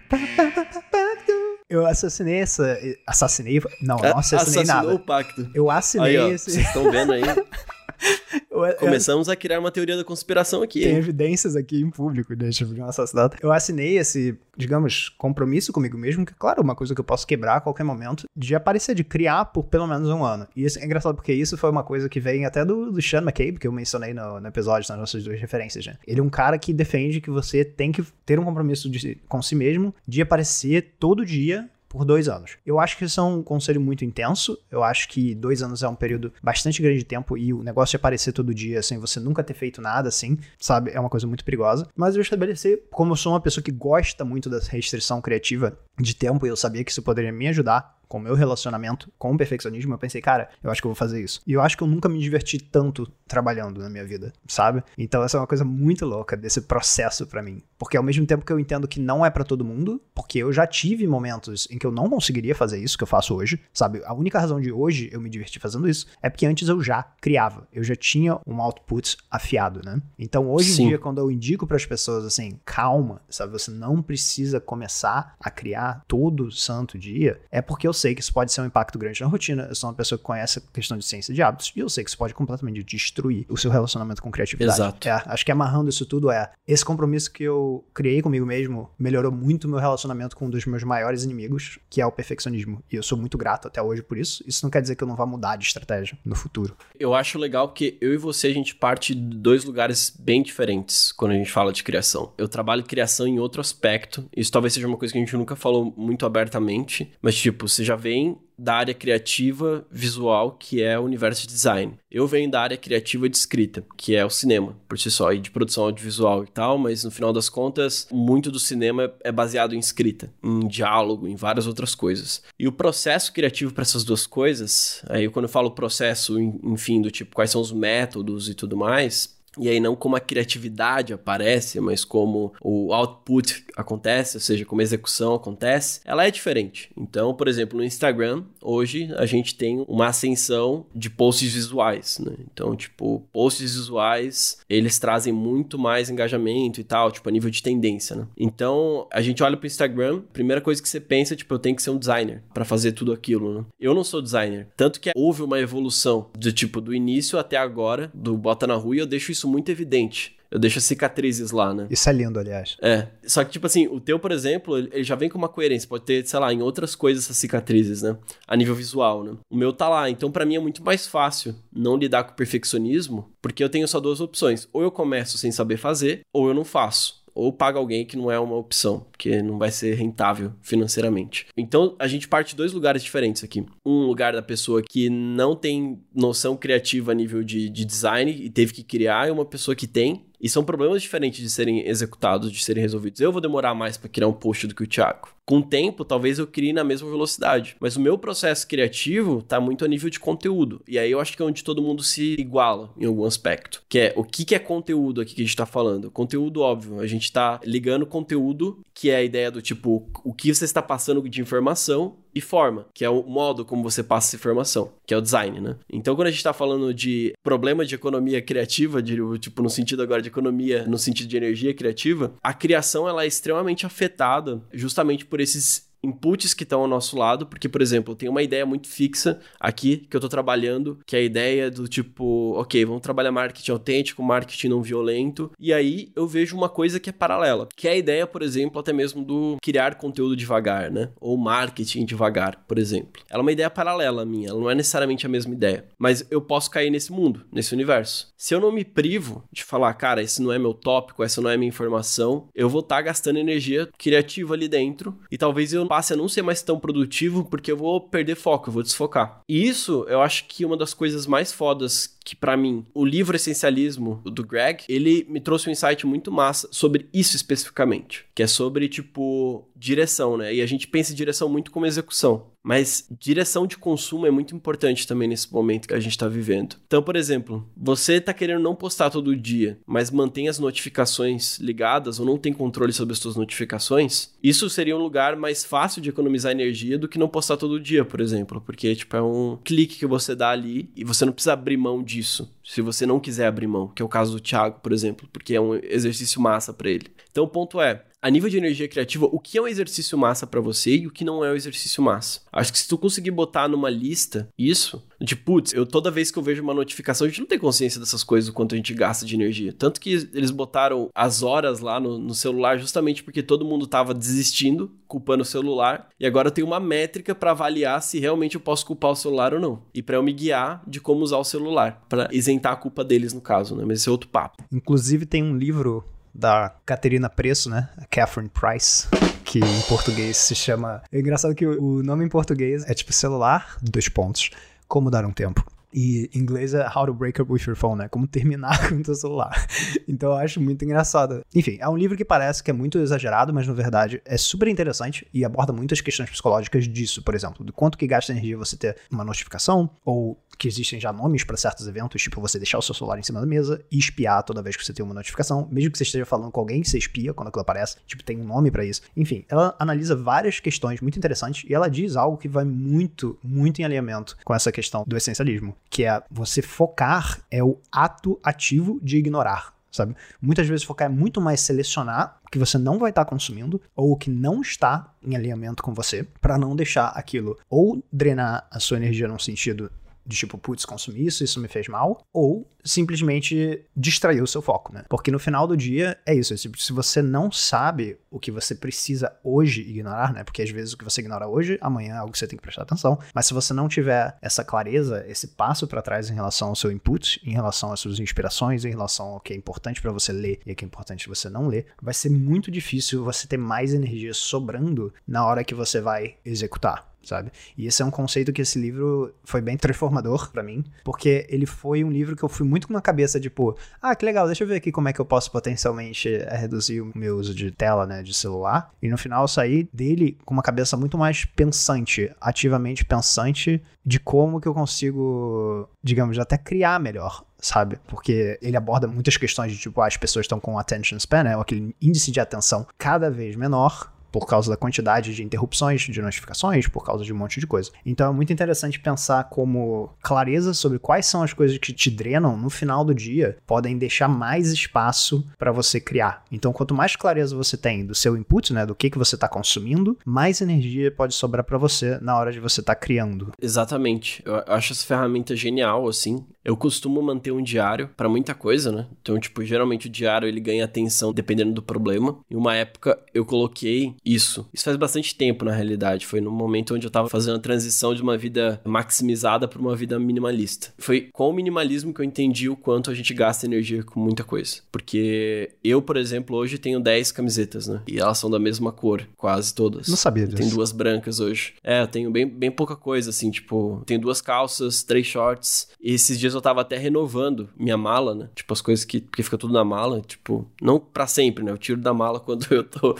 Eu 1.69 1.85
assassinei 1.87 2.41
essa. 2.41 2.77
Assassinei. 3.07 3.61
Não, 3.81 3.95
não 3.95 4.17
assassinei 4.17 4.63
Assassinou 4.63 4.83
nada. 4.91 4.95
o 4.95 4.99
pacto. 4.99 5.49
Eu 5.53 5.71
assinei 5.71 6.17
Aí, 6.17 6.17
ó, 6.17 6.27
esse. 6.29 6.51
vocês 6.51 6.67
estão 6.67 6.91
vendo 6.91 7.13
aí? 7.13 7.21
Começamos 8.79 9.29
a 9.29 9.35
criar 9.35 9.59
uma 9.59 9.71
teoria 9.71 9.97
da 9.97 10.03
conspiração 10.03 10.61
aqui. 10.61 10.81
Tem 10.81 10.91
hein? 10.91 10.97
evidências 10.97 11.55
aqui 11.55 11.81
em 11.81 11.89
público, 11.89 12.33
né, 12.35 12.49
tipo, 12.49 12.73
de 12.73 12.81
um 12.81 12.85
assassinato. 12.85 13.37
Eu 13.41 13.51
assinei 13.51 13.97
esse, 13.97 14.37
digamos, 14.57 15.09
compromisso 15.17 15.71
comigo 15.73 15.97
mesmo, 15.97 16.25
que, 16.25 16.33
claro, 16.33 16.61
é 16.61 16.63
uma 16.63 16.75
coisa 16.75 16.93
que 16.93 17.01
eu 17.01 17.05
posso 17.05 17.25
quebrar 17.27 17.57
a 17.57 17.61
qualquer 17.61 17.83
momento, 17.83 18.25
de 18.35 18.55
aparecer, 18.55 18.95
de 18.95 19.03
criar 19.03 19.45
por 19.45 19.63
pelo 19.65 19.87
menos 19.87 20.09
um 20.09 20.23
ano. 20.23 20.47
E 20.55 20.63
isso 20.63 20.79
é 20.79 20.85
engraçado 20.85 21.15
porque 21.15 21.33
isso 21.33 21.57
foi 21.57 21.69
uma 21.69 21.83
coisa 21.83 22.07
que 22.09 22.19
vem 22.19 22.45
até 22.45 22.63
do, 22.63 22.91
do 22.91 23.01
Sean 23.01 23.21
McCabe, 23.21 23.59
que 23.59 23.67
eu 23.67 23.71
mencionei 23.71 24.13
no, 24.13 24.39
no 24.39 24.47
episódio, 24.47 24.87
nas 24.89 24.99
nossas 24.99 25.23
duas 25.23 25.39
referências, 25.39 25.85
né? 25.85 25.97
Ele 26.07 26.19
é 26.19 26.23
um 26.23 26.29
cara 26.29 26.57
que 26.57 26.73
defende 26.73 27.19
que 27.21 27.29
você 27.29 27.63
tem 27.65 27.91
que 27.91 28.03
ter 28.25 28.39
um 28.39 28.43
compromisso 28.43 28.89
de- 28.89 29.17
com 29.27 29.41
si 29.41 29.55
mesmo, 29.55 29.93
de 30.07 30.21
aparecer 30.21 30.95
todo 30.99 31.25
dia 31.25 31.69
por 31.95 32.03
dois 32.03 32.27
anos. 32.27 32.57
Eu 32.65 32.77
acho 32.77 32.97
que 32.97 33.05
isso 33.05 33.21
é 33.21 33.23
um 33.23 33.41
conselho 33.41 33.79
muito 33.79 34.03
intenso. 34.03 34.57
Eu 34.69 34.83
acho 34.83 35.07
que 35.07 35.33
dois 35.33 35.61
anos 35.63 35.81
é 35.81 35.87
um 35.87 35.95
período 35.95 36.33
bastante 36.43 36.81
grande 36.81 36.99
de 36.99 37.05
tempo 37.05 37.37
e 37.37 37.53
o 37.53 37.63
negócio 37.63 37.91
de 37.91 37.95
aparecer 37.95 38.33
todo 38.33 38.53
dia 38.53 38.83
sem 38.83 38.97
você 38.99 39.17
nunca 39.17 39.41
ter 39.41 39.53
feito 39.53 39.81
nada 39.81 40.09
assim, 40.09 40.37
sabe, 40.59 40.91
é 40.91 40.99
uma 40.99 41.09
coisa 41.09 41.25
muito 41.25 41.45
perigosa. 41.45 41.87
Mas 41.95 42.15
eu 42.15 42.21
estabeleci, 42.21 42.77
como 42.91 43.13
eu 43.13 43.15
sou 43.15 43.31
uma 43.31 43.39
pessoa 43.39 43.63
que 43.63 43.71
gosta 43.71 44.25
muito 44.25 44.49
da 44.49 44.59
restrição 44.59 45.21
criativa 45.21 45.77
de 45.97 46.13
tempo 46.13 46.45
e 46.45 46.49
eu 46.49 46.57
sabia 46.57 46.83
que 46.83 46.91
isso 46.91 47.01
poderia 47.01 47.31
me 47.31 47.47
ajudar 47.47 47.94
com 48.07 48.17
o 48.17 48.21
meu 48.21 48.35
relacionamento 48.35 49.11
com 49.17 49.33
o 49.33 49.37
perfeccionismo, 49.37 49.93
eu 49.93 49.97
pensei, 49.97 50.21
cara, 50.21 50.49
eu 50.63 50.71
acho 50.71 50.81
que 50.81 50.87
eu 50.87 50.89
vou 50.89 50.95
fazer 50.95 51.23
isso. 51.23 51.41
E 51.45 51.53
eu 51.53 51.61
acho 51.61 51.77
que 51.77 51.83
eu 51.83 51.87
nunca 51.87 52.09
me 52.09 52.19
diverti 52.19 52.59
tanto 52.59 53.11
trabalhando 53.27 53.81
na 53.81 53.89
minha 53.89 54.05
vida, 54.05 54.31
sabe? 54.47 54.83
Então 54.97 55.23
essa 55.23 55.37
é 55.37 55.39
uma 55.39 55.47
coisa 55.47 55.65
muito 55.65 56.05
louca 56.05 56.37
desse 56.37 56.61
processo 56.61 57.25
pra 57.25 57.41
mim. 57.41 57.61
Porque 57.77 57.97
ao 57.97 58.03
mesmo 58.03 58.25
tempo 58.25 58.45
que 58.45 58.53
eu 58.53 58.59
entendo 58.59 58.87
que 58.87 58.99
não 58.99 59.25
é 59.25 59.29
pra 59.29 59.43
todo 59.43 59.65
mundo, 59.65 60.01
porque 60.13 60.39
eu 60.39 60.53
já 60.53 60.65
tive 60.65 61.07
momentos 61.07 61.67
em 61.69 61.77
que 61.77 61.85
eu 61.85 61.91
não 61.91 62.09
conseguiria 62.09 62.55
fazer 62.55 62.79
isso 62.79 62.97
que 62.97 63.03
eu 63.03 63.07
faço 63.07 63.35
hoje, 63.35 63.59
sabe? 63.73 64.01
A 64.05 64.13
única 64.13 64.39
razão 64.39 64.61
de 64.61 64.71
hoje 64.71 65.09
eu 65.11 65.19
me 65.19 65.29
divertir 65.29 65.61
fazendo 65.61 65.89
isso 65.89 66.07
é 66.21 66.29
porque 66.29 66.45
antes 66.45 66.67
eu 66.67 66.81
já 66.81 67.03
criava, 67.19 67.67
eu 67.73 67.83
já 67.83 67.95
tinha 67.95 68.39
um 68.45 68.61
output 68.61 69.17
afiado, 69.29 69.81
né? 69.83 70.01
Então 70.17 70.49
hoje 70.49 70.73
Sim. 70.73 70.83
em 70.83 70.87
dia 70.89 70.99
quando 70.99 71.19
eu 71.19 71.31
indico 71.31 71.67
pras 71.67 71.85
pessoas 71.85 72.25
assim, 72.25 72.59
calma, 72.63 73.21
sabe? 73.29 73.51
Você 73.51 73.71
não 73.71 74.01
precisa 74.01 74.59
começar 74.59 75.35
a 75.39 75.49
criar 75.49 76.03
todo 76.07 76.51
santo 76.51 76.97
dia, 76.97 77.41
é 77.51 77.61
porque 77.61 77.87
eu 77.87 77.93
sei 77.95 78.13
que 78.13 78.21
isso 78.21 78.31
pode 78.31 78.51
ser 78.51 78.61
um 78.61 78.65
impacto 78.65 78.99
grande 78.99 79.21
na 79.21 79.27
rotina. 79.27 79.65
Eu 79.69 79.75
sou 79.75 79.89
uma 79.89 79.95
pessoa 79.95 80.19
que 80.19 80.23
conhece 80.23 80.59
a 80.59 80.61
questão 80.73 80.97
de 80.97 81.03
ciência 81.03 81.33
de 81.33 81.41
hábitos 81.41 81.71
e 81.75 81.79
eu 81.79 81.89
sei 81.89 82.03
que 82.03 82.09
isso 82.11 82.17
pode 82.17 82.33
completamente 82.35 82.83
destruir 82.83 83.45
o 83.49 83.57
seu 83.57 83.71
relacionamento 83.71 84.21
com 84.21 84.29
criatividade. 84.29 84.79
Exato. 84.79 85.07
É, 85.07 85.23
acho 85.25 85.43
que 85.43 85.51
amarrando 85.51 85.89
isso 85.89 86.05
tudo 86.05 86.29
é 86.29 86.51
esse 86.67 86.85
compromisso 86.85 87.31
que 87.31 87.43
eu 87.43 87.83
criei 87.93 88.21
comigo 88.21 88.45
mesmo 88.45 88.89
melhorou 88.99 89.31
muito 89.31 89.65
o 89.65 89.69
meu 89.69 89.79
relacionamento 89.79 90.35
com 90.35 90.45
um 90.45 90.49
dos 90.49 90.65
meus 90.65 90.83
maiores 90.83 91.23
inimigos, 91.23 91.79
que 91.89 92.01
é 92.01 92.05
o 92.05 92.11
perfeccionismo. 92.11 92.83
E 92.91 92.95
eu 92.95 93.03
sou 93.03 93.17
muito 93.17 93.37
grato 93.37 93.67
até 93.67 93.81
hoje 93.81 94.01
por 94.01 94.17
isso. 94.17 94.43
Isso 94.45 94.65
não 94.65 94.69
quer 94.69 94.81
dizer 94.81 94.95
que 94.95 95.03
eu 95.03 95.07
não 95.07 95.15
vá 95.15 95.25
mudar 95.25 95.55
de 95.55 95.65
estratégia 95.65 96.17
no 96.25 96.35
futuro. 96.35 96.75
Eu 96.99 97.13
acho 97.13 97.39
legal 97.39 97.67
porque 97.67 97.97
eu 98.01 98.13
e 98.13 98.17
você, 98.17 98.47
a 98.47 98.53
gente 98.53 98.75
parte 98.75 99.15
de 99.15 99.37
dois 99.37 99.63
lugares 99.63 100.13
bem 100.17 100.41
diferentes 100.41 101.11
quando 101.11 101.31
a 101.31 101.35
gente 101.35 101.51
fala 101.51 101.71
de 101.71 101.83
criação. 101.83 102.33
Eu 102.37 102.47
trabalho 102.47 102.83
criação 102.83 103.27
em 103.27 103.39
outro 103.39 103.61
aspecto. 103.61 104.27
Isso 104.35 104.51
talvez 104.51 104.73
seja 104.73 104.87
uma 104.87 104.97
coisa 104.97 105.11
que 105.11 105.17
a 105.17 105.21
gente 105.21 105.35
nunca 105.35 105.55
falou 105.55 105.93
muito 105.95 106.25
abertamente. 106.25 107.11
Mas, 107.21 107.35
tipo, 107.35 107.67
você 107.67 107.83
já 107.85 107.95
vem 107.95 108.37
da 108.57 108.75
área 108.75 108.93
criativa 108.93 109.85
visual, 109.91 110.51
que 110.57 110.81
é 110.81 110.97
o 110.97 111.03
universo 111.03 111.41
de 111.41 111.53
design. 111.53 111.93
Eu 112.09 112.25
venho 112.25 112.49
da 112.49 112.61
área 112.61 112.77
criativa 112.77 113.27
de 113.27 113.35
escrita, 113.35 113.83
que 113.97 114.15
é 114.15 114.23
o 114.23 114.29
cinema, 114.29 114.77
por 114.87 114.97
si 114.97 115.11
só, 115.11 115.33
e 115.33 115.39
de 115.39 115.51
produção 115.51 115.83
audiovisual 115.83 116.43
e 116.43 116.47
tal, 116.47 116.77
mas 116.77 117.03
no 117.03 117.11
final 117.11 117.33
das 117.33 117.49
contas, 117.49 118.07
muito 118.09 118.49
do 118.49 118.57
cinema 118.59 119.13
é 119.25 119.31
baseado 119.31 119.75
em 119.75 119.79
escrita, 119.79 120.31
em 120.41 120.67
diálogo, 120.69 121.27
em 121.27 121.35
várias 121.35 121.67
outras 121.67 121.93
coisas. 121.93 122.41
E 122.57 122.65
o 122.65 122.71
processo 122.71 123.33
criativo 123.33 123.73
para 123.73 123.81
essas 123.81 124.05
duas 124.05 124.25
coisas, 124.25 125.03
aí 125.09 125.27
quando 125.27 125.45
eu 125.45 125.49
falo 125.49 125.71
processo, 125.71 126.39
en- 126.39 126.57
enfim, 126.63 127.01
do 127.01 127.11
tipo 127.11 127.35
quais 127.35 127.51
são 127.51 127.59
os 127.59 127.73
métodos 127.73 128.47
e 128.47 128.53
tudo 128.53 128.77
mais, 128.77 129.34
e 129.57 129.69
aí 129.69 129.79
não 129.79 129.95
como 129.95 130.15
a 130.15 130.19
criatividade 130.19 131.13
aparece, 131.13 131.79
mas 131.79 132.03
como 132.03 132.53
o 132.61 132.93
output 132.93 133.65
acontece, 133.75 134.37
ou 134.37 134.41
seja, 134.41 134.65
como 134.65 134.81
a 134.81 134.83
execução 134.83 135.33
acontece, 135.35 136.01
ela 136.05 136.25
é 136.25 136.31
diferente. 136.31 136.89
Então, 136.97 137.33
por 137.33 137.47
exemplo, 137.47 137.77
no 137.77 137.83
Instagram, 137.83 138.43
hoje 138.61 139.09
a 139.17 139.25
gente 139.25 139.55
tem 139.55 139.83
uma 139.87 140.07
ascensão 140.07 140.85
de 140.93 141.09
posts 141.09 141.53
visuais, 141.53 142.19
né? 142.19 142.33
Então, 142.51 142.75
tipo, 142.75 143.27
posts 143.31 143.75
visuais, 143.75 144.59
eles 144.69 144.99
trazem 144.99 145.33
muito 145.33 145.77
mais 145.77 146.09
engajamento 146.09 146.79
e 146.79 146.83
tal, 146.83 147.11
tipo, 147.11 147.27
a 147.27 147.31
nível 147.31 147.49
de 147.49 147.61
tendência, 147.61 148.15
né? 148.15 148.27
Então, 148.37 149.07
a 149.11 149.21
gente 149.21 149.43
olha 149.43 149.57
pro 149.57 149.67
Instagram, 149.67 150.21
primeira 150.33 150.61
coisa 150.61 150.81
que 150.81 150.89
você 150.89 150.99
pensa, 150.99 151.35
tipo, 151.35 151.53
eu 151.53 151.59
tenho 151.59 151.75
que 151.75 151.83
ser 151.83 151.89
um 151.89 151.97
designer 151.97 152.43
para 152.53 152.65
fazer 152.65 152.91
tudo 152.91 153.11
aquilo, 153.11 153.53
né? 153.53 153.65
Eu 153.79 153.93
não 153.93 154.03
sou 154.03 154.21
designer. 154.21 154.67
Tanto 154.75 154.99
que 154.99 155.11
houve 155.15 155.41
uma 155.41 155.59
evolução 155.59 156.29
do 156.37 156.51
tipo 156.51 156.81
do 156.81 156.93
início 156.93 157.37
até 157.37 157.57
agora, 157.57 158.11
do 158.13 158.37
bota 158.37 158.67
na 158.67 158.75
rua, 158.75 158.95
e 158.95 158.99
eu 158.99 159.05
deixo 159.05 159.31
isso 159.31 159.44
muito 159.45 159.69
evidente. 159.71 160.35
Eu 160.49 160.59
deixo 160.59 160.77
as 160.77 160.85
cicatrizes 160.85 161.51
lá, 161.51 161.73
né? 161.73 161.87
Isso 161.89 162.09
é 162.09 162.13
lindo, 162.13 162.39
aliás. 162.39 162.77
É. 162.81 163.07
Só 163.25 163.43
que, 163.43 163.51
tipo 163.51 163.65
assim, 163.65 163.87
o 163.87 163.99
teu, 163.99 164.17
por 164.17 164.31
exemplo, 164.31 164.77
ele 164.77 165.03
já 165.03 165.15
vem 165.15 165.27
com 165.27 165.37
uma 165.37 165.49
coerência. 165.49 165.89
Pode 165.89 166.05
ter, 166.05 166.25
sei 166.25 166.39
lá, 166.39 166.53
em 166.53 166.61
outras 166.61 166.95
coisas 166.95 167.25
essas 167.25 167.35
cicatrizes, 167.37 168.01
né? 168.01 168.15
A 168.47 168.55
nível 168.55 168.73
visual, 168.73 169.23
né? 169.23 169.33
O 169.49 169.57
meu 169.57 169.73
tá 169.73 169.89
lá. 169.89 170.09
Então, 170.09 170.31
pra 170.31 170.45
mim 170.45 170.55
é 170.55 170.59
muito 170.59 170.83
mais 170.83 171.07
fácil 171.07 171.55
não 171.73 171.97
lidar 171.97 172.23
com 172.23 172.31
o 172.31 172.35
perfeccionismo, 172.35 173.29
porque 173.41 173.63
eu 173.63 173.69
tenho 173.69 173.87
só 173.87 173.99
duas 173.99 174.21
opções. 174.21 174.67
Ou 174.71 174.81
eu 174.81 174.91
começo 174.91 175.37
sem 175.37 175.51
saber 175.51 175.77
fazer, 175.77 176.21
ou 176.31 176.47
eu 176.47 176.53
não 176.53 176.63
faço. 176.63 177.24
Ou 177.35 177.51
paga 177.51 177.77
alguém 177.77 178.05
que 178.05 178.15
não 178.15 178.31
é 178.31 178.39
uma 178.39 178.55
opção, 178.55 179.05
porque 179.11 179.41
não 179.41 179.59
vai 179.59 179.69
ser 179.69 179.93
rentável 179.95 180.53
financeiramente. 180.61 181.45
Então 181.57 181.95
a 181.99 182.07
gente 182.07 182.27
parte 182.27 182.51
de 182.51 182.55
dois 182.55 182.71
lugares 182.71 183.03
diferentes 183.03 183.43
aqui. 183.43 183.65
Um 183.85 184.05
lugar 184.05 184.33
da 184.33 184.41
pessoa 184.41 184.81
que 184.81 185.09
não 185.09 185.55
tem 185.55 185.99
noção 186.13 186.55
criativa 186.55 187.11
a 187.11 187.15
nível 187.15 187.43
de, 187.43 187.69
de 187.69 187.83
design 187.83 188.31
e 188.31 188.49
teve 188.49 188.73
que 188.73 188.83
criar, 188.83 189.27
e 189.27 189.31
uma 189.31 189.45
pessoa 189.45 189.75
que 189.75 189.85
tem 189.85 190.25
e 190.39 190.49
são 190.49 190.63
problemas 190.63 191.01
diferentes 191.01 191.41
de 191.41 191.49
serem 191.49 191.87
executados, 191.87 192.51
de 192.51 192.63
serem 192.63 192.81
resolvidos. 192.81 193.21
Eu 193.21 193.31
vou 193.31 193.41
demorar 193.41 193.73
mais 193.73 193.97
para 193.97 194.09
criar 194.09 194.27
um 194.27 194.33
post 194.33 194.67
do 194.67 194.75
que 194.75 194.83
o 194.83 194.87
Thiago. 194.87 195.29
Com 195.45 195.59
o 195.59 195.63
tempo, 195.63 196.03
talvez 196.03 196.39
eu 196.39 196.47
crie 196.47 196.73
na 196.73 196.83
mesma 196.83 197.09
velocidade. 197.09 197.75
Mas 197.79 197.95
o 197.95 198.01
meu 198.01 198.17
processo 198.17 198.67
criativo 198.67 199.43
tá 199.43 199.59
muito 199.59 199.85
a 199.85 199.87
nível 199.87 200.09
de 200.09 200.19
conteúdo. 200.19 200.81
E 200.87 200.97
aí 200.97 201.11
eu 201.11 201.19
acho 201.19 201.35
que 201.35 201.41
é 201.41 201.45
onde 201.45 201.63
todo 201.63 201.83
mundo 201.83 202.01
se 202.01 202.33
iguala 202.39 202.91
em 202.97 203.05
algum 203.05 203.25
aspecto. 203.25 203.83
Que 203.87 203.99
é 203.99 204.13
o 204.15 204.23
que, 204.23 204.43
que 204.43 204.55
é 204.55 204.59
conteúdo 204.59 205.21
aqui 205.21 205.35
que 205.35 205.41
a 205.41 205.45
gente 205.45 205.55
tá 205.55 205.65
falando? 205.65 206.09
Conteúdo, 206.09 206.61
óbvio. 206.61 206.99
A 206.99 207.05
gente 207.05 207.31
tá 207.31 207.59
ligando 207.63 208.07
conteúdo, 208.07 208.79
que 208.93 209.11
é 209.11 209.17
a 209.17 209.23
ideia 209.23 209.51
do 209.51 209.61
tipo, 209.61 210.09
o 210.23 210.33
que 210.33 210.53
você 210.53 210.65
está 210.65 210.81
passando 210.81 211.27
de 211.29 211.41
informação 211.41 212.17
e 212.35 212.41
forma, 212.41 212.85
que 212.93 213.05
é 213.05 213.09
o 213.09 213.23
modo 213.23 213.63
como 213.63 213.81
você 213.81 214.03
passa 214.03 214.27
essa 214.27 214.35
informação, 214.35 214.91
que 215.07 215.13
é 215.13 215.17
o 215.17 215.21
design, 215.21 215.61
né? 215.61 215.77
Então, 215.89 216.15
quando 216.15 216.27
a 216.27 216.31
gente 216.31 216.39
está 216.39 216.51
falando 216.53 216.93
de 216.93 217.33
problema 217.41 217.85
de 217.85 217.95
economia 217.95 218.41
criativa, 218.41 219.01
de, 219.01 219.17
tipo, 219.39 219.63
no 219.63 219.69
sentido 219.69 220.03
agora 220.03 220.21
de 220.21 220.27
economia, 220.27 220.85
no 220.85 220.97
sentido 220.97 221.29
de 221.29 221.37
energia 221.37 221.73
criativa, 221.73 222.33
a 222.43 222.53
criação 222.53 223.07
ela 223.07 223.23
é 223.23 223.27
extremamente 223.27 223.85
afetada 223.85 224.61
justamente 224.73 225.25
por 225.25 225.39
esses 225.39 225.87
inputs 226.05 226.53
que 226.53 226.63
estão 226.63 226.81
ao 226.81 226.87
nosso 226.87 227.17
lado, 227.17 227.45
porque, 227.45 227.67
por 227.67 227.81
exemplo, 227.81 228.13
eu 228.13 228.15
tenho 228.15 228.31
uma 228.31 228.43
ideia 228.43 228.65
muito 228.65 228.87
fixa 228.87 229.39
aqui 229.59 229.97
que 229.97 230.15
eu 230.15 230.19
estou 230.19 230.29
trabalhando, 230.29 230.99
que 231.05 231.15
é 231.15 231.19
a 231.19 231.23
ideia 231.23 231.71
do 231.71 231.87
tipo, 231.87 232.53
ok, 232.57 232.85
vamos 232.85 233.01
trabalhar 233.01 233.31
marketing 233.31 233.71
autêntico, 233.71 234.23
marketing 234.23 234.69
não 234.69 234.81
violento, 234.81 235.51
e 235.59 235.73
aí 235.73 236.11
eu 236.15 236.27
vejo 236.27 236.55
uma 236.55 236.69
coisa 236.69 236.99
que 236.99 237.09
é 237.09 237.13
paralela, 237.13 237.67
que 237.75 237.87
é 237.87 237.91
a 237.91 237.97
ideia, 237.97 238.27
por 238.27 238.41
exemplo, 238.41 238.79
até 238.79 238.93
mesmo 238.93 239.23
do 239.23 239.57
criar 239.61 239.95
conteúdo 239.95 240.35
devagar, 240.35 240.91
né? 240.91 241.09
Ou 241.19 241.37
marketing 241.37 242.05
devagar, 242.05 242.63
por 242.67 242.77
exemplo. 242.77 243.21
Ela 243.29 243.41
é 243.41 243.45
uma 243.45 243.51
ideia 243.51 243.69
paralela 243.69 244.21
à 244.21 244.25
minha, 244.25 244.49
ela 244.49 244.59
não 244.59 244.69
é 244.69 244.75
necessariamente 244.75 245.25
a 245.25 245.29
mesma 245.29 245.53
ideia, 245.53 245.85
mas 245.97 246.25
eu 246.29 246.41
posso 246.41 246.69
cair 246.69 246.89
nesse 246.89 247.11
mundo, 247.11 247.45
nesse 247.51 247.73
universo. 247.73 248.33
Se 248.37 248.53
eu 248.53 248.59
não 248.59 248.71
me 248.71 248.85
privo 248.85 249.43
de 249.51 249.63
falar, 249.63 249.93
cara, 249.95 250.21
esse 250.21 250.41
não 250.41 250.51
é 250.51 250.59
meu 250.59 250.73
tópico, 250.73 251.23
essa 251.23 251.41
não 251.41 251.49
é 251.49 251.57
minha 251.57 251.69
informação, 251.69 252.47
eu 252.53 252.69
vou 252.69 252.81
estar 252.81 252.97
tá 252.97 253.01
gastando 253.01 253.39
energia 253.39 253.89
criativa 253.97 254.53
ali 254.53 254.67
dentro 254.67 255.17
e 255.31 255.37
talvez 255.37 255.73
eu 255.73 255.81
passe 255.95 256.11
a 256.11 256.17
não 256.17 256.27
ser 256.27 256.41
mais 256.41 256.61
tão 256.61 256.77
produtivo 256.77 257.45
porque 257.45 257.71
eu 257.71 257.77
vou 257.77 258.01
perder 258.01 258.35
foco, 258.35 258.67
eu 258.67 258.73
vou 258.73 258.83
desfocar. 258.83 259.39
E 259.47 259.65
isso 259.65 260.05
eu 260.09 260.21
acho 260.21 260.45
que 260.45 260.65
uma 260.65 260.75
das 260.75 260.93
coisas 260.93 261.25
mais 261.25 261.53
fodas 261.53 262.13
que 262.25 262.35
para 262.35 262.57
mim, 262.57 262.85
o 262.93 263.05
livro 263.05 263.35
Essencialismo 263.35 264.19
do 264.25 264.43
Greg, 264.43 264.83
ele 264.89 265.25
me 265.29 265.39
trouxe 265.39 265.69
um 265.69 265.71
insight 265.71 266.05
muito 266.05 266.31
massa 266.31 266.67
sobre 266.69 267.07
isso 267.13 267.37
especificamente, 267.37 268.25
que 268.35 268.43
é 268.43 268.47
sobre 268.47 268.89
tipo 268.89 269.69
direção, 269.73 270.35
né? 270.35 270.53
E 270.53 270.61
a 270.61 270.65
gente 270.65 270.87
pensa 270.87 271.13
em 271.13 271.15
direção 271.15 271.47
muito 271.47 271.71
como 271.71 271.85
execução, 271.85 272.47
mas 272.65 273.07
direção 273.19 273.67
de 273.67 273.77
consumo 273.77 274.25
é 274.25 274.31
muito 274.31 274.55
importante 274.55 275.05
também 275.05 275.27
nesse 275.27 275.53
momento 275.53 275.87
que 275.87 275.93
a 275.93 275.99
gente 275.99 276.13
está 276.13 276.27
vivendo. 276.27 276.77
Então, 276.87 277.03
por 277.03 277.15
exemplo, 277.15 277.63
você 277.77 278.15
está 278.15 278.33
querendo 278.33 278.63
não 278.63 278.73
postar 278.73 279.11
todo 279.11 279.35
dia, 279.35 279.77
mas 279.85 280.09
mantém 280.09 280.49
as 280.49 280.57
notificações 280.57 281.59
ligadas 281.59 282.19
ou 282.19 282.25
não 282.25 282.39
tem 282.39 282.51
controle 282.51 282.91
sobre 282.91 283.13
as 283.13 283.19
suas 283.19 283.35
notificações, 283.35 284.33
isso 284.41 284.67
seria 284.67 284.97
um 284.97 284.99
lugar 285.01 285.35
mais 285.35 285.63
fácil 285.63 286.01
de 286.01 286.09
economizar 286.09 286.51
energia 286.51 286.97
do 286.97 287.07
que 287.07 287.19
não 287.19 287.27
postar 287.27 287.55
todo 287.55 287.79
dia, 287.79 288.03
por 288.03 288.19
exemplo, 288.19 288.59
porque 288.59 288.95
tipo 288.95 289.15
é 289.15 289.21
um 289.21 289.59
clique 289.63 289.99
que 289.99 290.07
você 290.07 290.33
dá 290.33 290.49
ali 290.49 290.89
e 290.95 291.03
você 291.03 291.23
não 291.23 291.33
precisa 291.33 291.53
abrir 291.53 291.77
mão 291.77 292.01
disso, 292.01 292.51
se 292.63 292.81
você 292.81 293.05
não 293.05 293.19
quiser 293.19 293.45
abrir 293.45 293.67
mão, 293.67 293.89
que 293.89 294.01
é 294.01 294.05
o 294.05 294.09
caso 294.09 294.31
do 294.31 294.39
Thiago, 294.39 294.79
por 294.81 294.91
exemplo, 294.91 295.29
porque 295.31 295.53
é 295.53 295.61
um 295.61 295.75
exercício 295.75 296.41
massa 296.41 296.73
para 296.73 296.89
ele. 296.89 297.11
Então 297.29 297.43
o 297.43 297.47
ponto 297.47 297.79
é, 297.79 298.03
a 298.25 298.29
nível 298.31 298.49
de 298.49 298.57
energia 298.57 298.87
criativa, 298.87 299.27
o 299.31 299.39
que 299.39 299.55
é 299.55 299.61
um 299.61 299.67
exercício 299.67 300.17
massa 300.17 300.47
para 300.47 300.59
você 300.59 300.95
e 300.95 301.05
o 301.05 301.11
que 301.11 301.23
não 301.23 301.45
é 301.45 301.51
um 301.51 301.55
exercício 301.55 302.01
massa. 302.01 302.41
Acho 302.51 302.73
que 302.73 302.79
se 302.79 302.87
tu 302.87 302.97
conseguir 302.97 303.29
botar 303.29 303.67
numa 303.67 303.87
lista 303.87 304.49
isso, 304.57 305.07
de 305.21 305.35
putz, 305.35 305.71
eu 305.73 305.85
toda 305.85 306.09
vez 306.09 306.31
que 306.31 306.39
eu 306.39 306.41
vejo 306.41 306.63
uma 306.63 306.73
notificação, 306.73 307.25
a 307.25 307.29
gente 307.29 307.41
não 307.41 307.47
tem 307.47 307.59
consciência 307.59 307.99
dessas 307.99 308.23
coisas, 308.23 308.49
o 308.49 308.53
quanto 308.53 308.73
a 308.73 308.77
gente 308.77 308.95
gasta 308.95 309.27
de 309.27 309.35
energia. 309.35 309.71
Tanto 309.71 310.01
que 310.01 310.27
eles 310.33 310.49
botaram 310.49 311.07
as 311.13 311.43
horas 311.43 311.81
lá 311.81 311.99
no, 311.99 312.17
no 312.17 312.33
celular 312.33 312.79
justamente 312.79 313.23
porque 313.23 313.43
todo 313.43 313.63
mundo 313.63 313.85
tava 313.85 314.11
desistindo, 314.11 314.91
culpando 315.07 315.43
o 315.43 315.45
celular, 315.45 316.09
e 316.19 316.25
agora 316.25 316.49
tenho 316.49 316.65
uma 316.65 316.79
métrica 316.79 317.35
para 317.35 317.51
avaliar 317.51 318.01
se 318.01 318.17
realmente 318.17 318.55
eu 318.55 318.61
posso 318.61 318.87
culpar 318.87 319.11
o 319.11 319.15
celular 319.15 319.53
ou 319.53 319.59
não. 319.59 319.83
E 319.93 320.01
para 320.01 320.15
eu 320.15 320.23
me 320.23 320.33
guiar 320.33 320.81
de 320.87 320.99
como 320.99 321.21
usar 321.21 321.37
o 321.37 321.43
celular, 321.43 322.03
para 322.09 322.27
isentar 322.31 322.73
a 322.73 322.75
culpa 322.75 323.03
deles 323.03 323.33
no 323.33 323.41
caso, 323.41 323.75
né? 323.75 323.83
Mas 323.85 323.99
esse 323.99 324.09
é 324.09 324.11
outro 324.11 324.29
papo. 324.29 324.63
Inclusive 324.71 325.27
tem 325.27 325.43
um 325.43 325.55
livro 325.55 326.03
da 326.35 326.75
Caterina 326.85 327.29
Preço, 327.29 327.69
né? 327.69 327.89
A 327.97 328.05
Catherine 328.05 328.49
Price. 328.49 329.07
Que 329.43 329.59
em 329.59 329.81
português 329.87 330.37
se 330.37 330.53
chama. 330.55 331.01
É 331.11 331.19
engraçado 331.19 331.55
que 331.55 331.65
o 331.65 332.03
nome 332.03 332.25
em 332.25 332.29
português 332.29 332.83
é 332.89 332.93
tipo 332.93 333.13
celular, 333.13 333.77
dois 333.81 334.09
pontos. 334.09 334.49
Como 334.87 335.09
dar 335.09 335.25
um 335.25 335.31
tempo. 335.31 335.65
E 335.93 336.29
em 336.33 336.39
inglês 336.39 336.73
é 336.73 336.87
How 336.87 337.05
to 337.07 337.13
Break 337.13 337.41
Up 337.41 337.51
With 337.51 337.63
Your 337.67 337.75
Phone, 337.75 337.99
né? 337.99 338.07
Como 338.07 338.27
terminar 338.27 338.87
com 338.89 338.95
o 338.95 339.03
teu 339.03 339.15
celular. 339.15 339.67
Então 340.07 340.29
eu 340.31 340.37
acho 340.37 340.61
muito 340.61 340.83
engraçado. 340.83 341.41
Enfim, 341.53 341.77
é 341.79 341.87
um 341.87 341.97
livro 341.97 342.17
que 342.17 342.25
parece 342.25 342.63
que 342.63 342.71
é 342.71 342.73
muito 342.73 342.97
exagerado, 342.99 343.53
mas 343.53 343.67
na 343.67 343.73
verdade 343.73 344.21
é 344.25 344.37
super 344.37 344.67
interessante 344.67 345.27
e 345.33 345.43
aborda 345.43 345.73
muitas 345.73 346.01
questões 346.01 346.29
psicológicas 346.29 346.87
disso, 346.87 347.21
por 347.23 347.35
exemplo, 347.35 347.65
do 347.65 347.73
quanto 347.73 347.97
que 347.97 348.07
gasta 348.07 348.31
energia 348.31 348.57
você 348.57 348.77
ter 348.77 348.97
uma 349.11 349.23
notificação, 349.23 349.89
ou 350.03 350.39
que 350.57 350.67
existem 350.67 350.99
já 350.99 351.11
nomes 351.11 351.43
para 351.43 351.57
certos 351.57 351.87
eventos, 351.87 352.21
tipo 352.21 352.39
você 352.41 352.57
deixar 352.57 352.77
o 352.77 352.81
seu 352.81 352.95
celular 352.95 353.19
em 353.19 353.23
cima 353.23 353.39
da 353.39 353.45
mesa 353.45 353.83
e 353.91 353.97
espiar 353.97 354.43
toda 354.43 354.61
vez 354.61 354.75
que 354.75 354.85
você 354.85 354.93
tem 354.93 355.03
uma 355.05 355.13
notificação, 355.13 355.67
mesmo 355.71 355.91
que 355.91 355.97
você 355.97 356.03
esteja 356.03 356.25
falando 356.25 356.51
com 356.51 356.59
alguém 356.59 356.83
você 356.83 356.97
espia 356.97 357.33
quando 357.33 357.49
aquilo 357.49 357.61
aparece, 357.61 357.97
tipo, 358.05 358.23
tem 358.23 358.39
um 358.39 358.45
nome 358.45 358.71
para 358.71 358.85
isso. 358.85 359.01
Enfim, 359.15 359.45
ela 359.49 359.75
analisa 359.79 360.15
várias 360.15 360.59
questões 360.59 361.01
muito 361.01 361.17
interessantes 361.17 361.69
e 361.69 361.73
ela 361.73 361.89
diz 361.89 362.15
algo 362.15 362.37
que 362.37 362.47
vai 362.47 362.63
muito, 362.63 363.37
muito 363.43 363.81
em 363.81 363.83
alinhamento 363.83 364.37
com 364.43 364.53
essa 364.53 364.71
questão 364.71 365.03
do 365.05 365.17
essencialismo, 365.17 365.75
que 365.89 366.05
é 366.05 366.21
você 366.29 366.61
focar 366.61 367.39
é 367.49 367.63
o 367.63 367.79
ato 367.91 368.39
ativo 368.43 368.99
de 369.01 369.17
ignorar. 369.17 369.73
Sabe? 369.91 370.13
Muitas 370.41 370.67
vezes 370.67 370.83
focar 370.83 371.09
é 371.09 371.09
muito 371.09 371.39
mais 371.39 371.61
selecionar 371.61 372.37
o 372.45 372.49
que 372.49 372.59
você 372.59 372.77
não 372.77 372.99
vai 372.99 373.11
estar 373.11 373.23
consumindo 373.23 373.81
ou 373.95 374.11
o 374.11 374.17
que 374.17 374.29
não 374.29 374.59
está 374.59 375.13
em 375.25 375.37
alinhamento 375.37 375.81
com 375.81 375.93
você, 375.93 376.27
para 376.41 376.57
não 376.57 376.75
deixar 376.75 377.07
aquilo 377.09 377.57
ou 377.69 378.03
drenar 378.11 378.67
a 378.69 378.77
sua 378.77 378.97
energia 378.97 379.25
num 379.25 379.39
sentido 379.39 379.89
de 380.25 380.35
tipo, 380.35 380.57
putz, 380.57 380.85
consumi 380.85 381.25
isso, 381.25 381.43
isso 381.43 381.59
me 381.59 381.67
fez 381.67 381.87
mal, 381.87 382.25
ou 382.33 382.67
simplesmente 382.83 383.83
distrair 383.95 384.41
o 384.41 384.47
seu 384.47 384.61
foco, 384.61 384.93
né? 384.93 385.03
Porque 385.09 385.31
no 385.31 385.39
final 385.39 385.67
do 385.67 385.75
dia 385.75 386.17
é 386.25 386.33
isso, 386.33 386.55
se 386.57 386.93
você 386.93 387.21
não 387.21 387.51
sabe 387.51 388.17
o 388.29 388.39
que 388.39 388.51
você 388.51 388.75
precisa 388.75 389.35
hoje 389.43 389.81
ignorar, 389.81 390.33
né? 390.33 390.43
Porque 390.43 390.61
às 390.61 390.69
vezes 390.69 390.93
o 390.93 390.97
que 390.97 391.03
você 391.03 391.21
ignora 391.21 391.47
hoje, 391.47 391.77
amanhã 391.81 392.15
é 392.15 392.17
algo 392.17 392.31
que 392.31 392.37
você 392.37 392.47
tem 392.47 392.57
que 392.57 392.63
prestar 392.63 392.83
atenção, 392.83 393.19
mas 393.33 393.47
se 393.47 393.53
você 393.53 393.73
não 393.73 393.87
tiver 393.87 394.37
essa 394.41 394.63
clareza, 394.63 395.25
esse 395.27 395.47
passo 395.47 395.87
para 395.87 396.01
trás 396.01 396.29
em 396.29 396.35
relação 396.35 396.69
ao 396.69 396.75
seu 396.75 396.91
input, 396.91 397.41
em 397.43 397.53
relação 397.53 397.91
às 397.91 397.99
suas 397.99 398.19
inspirações, 398.19 398.85
em 398.85 398.89
relação 398.89 399.27
ao 399.27 399.39
que 399.39 399.53
é 399.53 399.55
importante 399.55 400.01
para 400.01 400.11
você 400.11 400.31
ler 400.31 400.59
e 400.65 400.71
o 400.71 400.75
que 400.75 400.85
é 400.85 400.87
importante 400.87 401.27
você 401.27 401.49
não 401.49 401.67
ler, 401.67 401.87
vai 402.01 402.13
ser 402.13 402.29
muito 402.29 402.69
difícil 402.69 403.23
você 403.23 403.47
ter 403.47 403.57
mais 403.57 403.93
energia 403.93 404.33
sobrando 404.33 405.13
na 405.27 405.45
hora 405.45 405.63
que 405.63 405.73
você 405.73 405.99
vai 405.99 406.35
executar 406.45 407.14
sabe? 407.25 407.51
E 407.77 407.87
esse 407.87 408.01
é 408.01 408.05
um 408.05 408.11
conceito 408.11 408.53
que 408.53 408.61
esse 408.61 408.79
livro 408.79 409.33
foi 409.43 409.61
bem 409.61 409.77
transformador 409.77 410.51
para 410.51 410.63
mim, 410.63 410.83
porque 411.03 411.45
ele 411.49 411.65
foi 411.65 412.03
um 412.03 412.11
livro 412.11 412.35
que 412.35 412.43
eu 412.43 412.49
fui 412.49 412.65
muito 412.65 412.87
com 412.87 412.93
uma 412.93 413.01
cabeça 413.01 413.39
de, 413.39 413.49
pô, 413.49 413.75
ah, 414.01 414.15
que 414.15 414.25
legal, 414.25 414.45
deixa 414.45 414.63
eu 414.63 414.67
ver 414.67 414.75
aqui 414.75 414.91
como 414.91 415.09
é 415.09 415.13
que 415.13 415.19
eu 415.19 415.25
posso 415.25 415.51
potencialmente 415.51 416.33
eh, 416.33 416.57
reduzir 416.57 417.01
o 417.01 417.11
meu 417.15 417.37
uso 417.37 417.53
de 417.53 417.71
tela, 417.71 418.05
né, 418.05 418.21
de 418.21 418.33
celular. 418.33 418.91
E 419.01 419.09
no 419.09 419.17
final 419.17 419.43
eu 419.43 419.47
saí 419.47 419.89
dele 419.91 420.37
com 420.45 420.53
uma 420.53 420.63
cabeça 420.63 420.95
muito 420.95 421.17
mais 421.17 421.45
pensante, 421.45 422.31
ativamente 422.39 423.03
pensante 423.03 423.81
de 424.05 424.19
como 424.19 424.61
que 424.61 424.67
eu 424.67 424.73
consigo, 424.73 425.89
digamos, 426.03 426.37
até 426.37 426.57
criar 426.57 426.99
melhor 426.99 427.43
sabe? 427.57 427.97
Porque 428.07 428.59
ele 428.61 428.77
aborda 428.77 429.07
muitas 429.07 429.37
questões 429.37 429.71
de 429.71 429.79
tipo, 429.79 429.99
ah, 429.99 430.05
as 430.05 430.17
pessoas 430.17 430.43
estão 430.43 430.59
com 430.59 430.77
attention 430.77 431.17
span, 431.17 431.43
né? 431.43 431.59
Aquele 431.59 431.95
índice 431.99 432.31
de 432.31 432.39
atenção 432.39 432.85
cada 432.97 433.31
vez 433.31 433.55
menor 433.55 434.13
por 434.35 434.45
causa 434.45 434.69
da 434.69 434.75
quantidade 434.75 435.33
de 435.33 435.41
interrupções 435.41 436.01
de 436.01 436.21
notificações, 436.21 436.89
por 436.89 437.05
causa 437.05 437.23
de 437.23 437.31
um 437.31 437.37
monte 437.37 437.57
de 437.57 437.65
coisa. 437.65 437.89
Então 438.05 438.29
é 438.29 438.35
muito 438.35 438.51
interessante 438.51 438.99
pensar 438.99 439.45
como 439.45 440.09
clareza 440.21 440.73
sobre 440.73 440.99
quais 440.99 441.25
são 441.25 441.41
as 441.41 441.53
coisas 441.53 441.77
que 441.77 441.93
te 441.93 442.11
drenam 442.11 442.57
no 442.57 442.69
final 442.69 443.05
do 443.05 443.15
dia 443.15 443.55
podem 443.65 443.97
deixar 443.97 444.27
mais 444.27 444.73
espaço 444.73 445.47
para 445.57 445.71
você 445.71 446.01
criar. 446.01 446.43
Então 446.51 446.73
quanto 446.73 446.93
mais 446.93 447.15
clareza 447.15 447.55
você 447.55 447.77
tem 447.77 448.05
do 448.05 448.13
seu 448.13 448.35
input, 448.35 448.73
né, 448.73 448.85
do 448.85 448.93
que 448.93 449.09
que 449.09 449.17
você 449.17 449.35
está 449.35 449.47
consumindo, 449.47 450.17
mais 450.25 450.59
energia 450.59 451.09
pode 451.09 451.33
sobrar 451.33 451.63
para 451.63 451.77
você 451.77 452.19
na 452.19 452.37
hora 452.37 452.51
de 452.51 452.59
você 452.59 452.81
estar 452.81 452.93
tá 452.93 452.99
criando. 452.99 453.53
Exatamente. 453.61 454.43
Eu 454.45 454.61
acho 454.67 454.91
essa 454.91 455.05
ferramenta 455.05 455.55
genial 455.55 456.09
assim. 456.09 456.45
Eu 456.65 456.75
costumo 456.75 457.21
manter 457.21 457.51
um 457.51 457.61
diário 457.61 458.09
para 458.17 458.27
muita 458.27 458.55
coisa, 458.55 458.91
né? 458.91 459.07
Então, 459.21 459.39
tipo, 459.39 459.63
geralmente 459.63 460.07
o 460.07 460.09
diário 460.09 460.47
ele 460.47 460.59
ganha 460.59 460.83
atenção 460.83 461.31
dependendo 461.31 461.71
do 461.71 461.81
problema. 461.81 462.39
Em 462.49 462.55
uma 462.55 462.75
época 462.75 463.17
eu 463.33 463.45
coloquei 463.45 464.15
Isso. 464.25 464.67
Isso 464.73 464.83
faz 464.83 464.97
bastante 464.97 465.35
tempo, 465.35 465.63
na 465.63 465.71
realidade. 465.71 466.25
Foi 466.25 466.41
no 466.41 466.49
momento 466.49 466.95
onde 466.95 467.05
eu 467.05 467.11
tava 467.11 467.29
fazendo 467.29 467.57
a 467.57 467.59
transição 467.59 468.13
de 468.15 468.21
uma 468.21 468.37
vida 468.37 468.81
maximizada 468.83 469.67
para 469.67 469.79
uma 469.79 469.95
vida 469.95 470.17
minimalista. 470.19 470.93
Foi 470.97 471.29
com 471.31 471.49
o 471.49 471.53
minimalismo 471.53 472.13
que 472.13 472.21
eu 472.21 472.25
entendi 472.25 472.67
o 472.67 472.75
quanto 472.75 473.11
a 473.11 473.13
gente 473.13 473.33
gasta 473.33 473.65
energia 473.65 474.03
com 474.03 474.19
muita 474.19 474.43
coisa. 474.43 474.77
Porque 474.91 475.71
eu, 475.83 476.01
por 476.01 476.17
exemplo, 476.17 476.55
hoje 476.55 476.77
tenho 476.77 476.99
10 476.99 477.31
camisetas, 477.31 477.87
né? 477.87 478.01
E 478.07 478.19
elas 478.19 478.37
são 478.39 478.49
da 478.49 478.57
mesma 478.57 478.91
cor, 478.91 479.27
quase 479.37 479.73
todas. 479.73 480.07
Não 480.07 480.15
sabia 480.15 480.47
disso. 480.47 480.57
Tem 480.57 480.69
duas 480.69 480.91
brancas 480.91 481.39
hoje. 481.39 481.73
É, 481.83 482.01
eu 482.01 482.07
tenho 482.07 482.31
bem, 482.31 482.47
bem 482.47 482.71
pouca 482.71 482.95
coisa, 482.95 483.29
assim, 483.29 483.51
tipo, 483.51 484.01
tenho 484.05 484.19
duas 484.19 484.41
calças, 484.41 485.03
três 485.03 485.27
shorts. 485.27 485.89
E 486.01 486.13
esses 486.13 486.39
dias 486.39 486.53
eu 486.53 486.61
tava 486.61 486.81
até 486.81 486.97
renovando 486.97 487.69
minha 487.77 487.97
mala, 487.97 488.33
né? 488.33 488.49
Tipo, 488.55 488.73
as 488.73 488.81
coisas 488.81 489.05
que. 489.05 489.21
Porque 489.21 489.43
fica 489.43 489.57
tudo 489.57 489.73
na 489.73 489.83
mala, 489.83 490.21
tipo, 490.21 490.67
não 490.81 490.99
para 490.99 491.27
sempre, 491.27 491.63
né? 491.63 491.71
Eu 491.71 491.77
tiro 491.77 491.99
da 492.01 492.13
mala 492.13 492.39
quando 492.41 492.65
eu 492.71 492.83
tô 492.83 493.15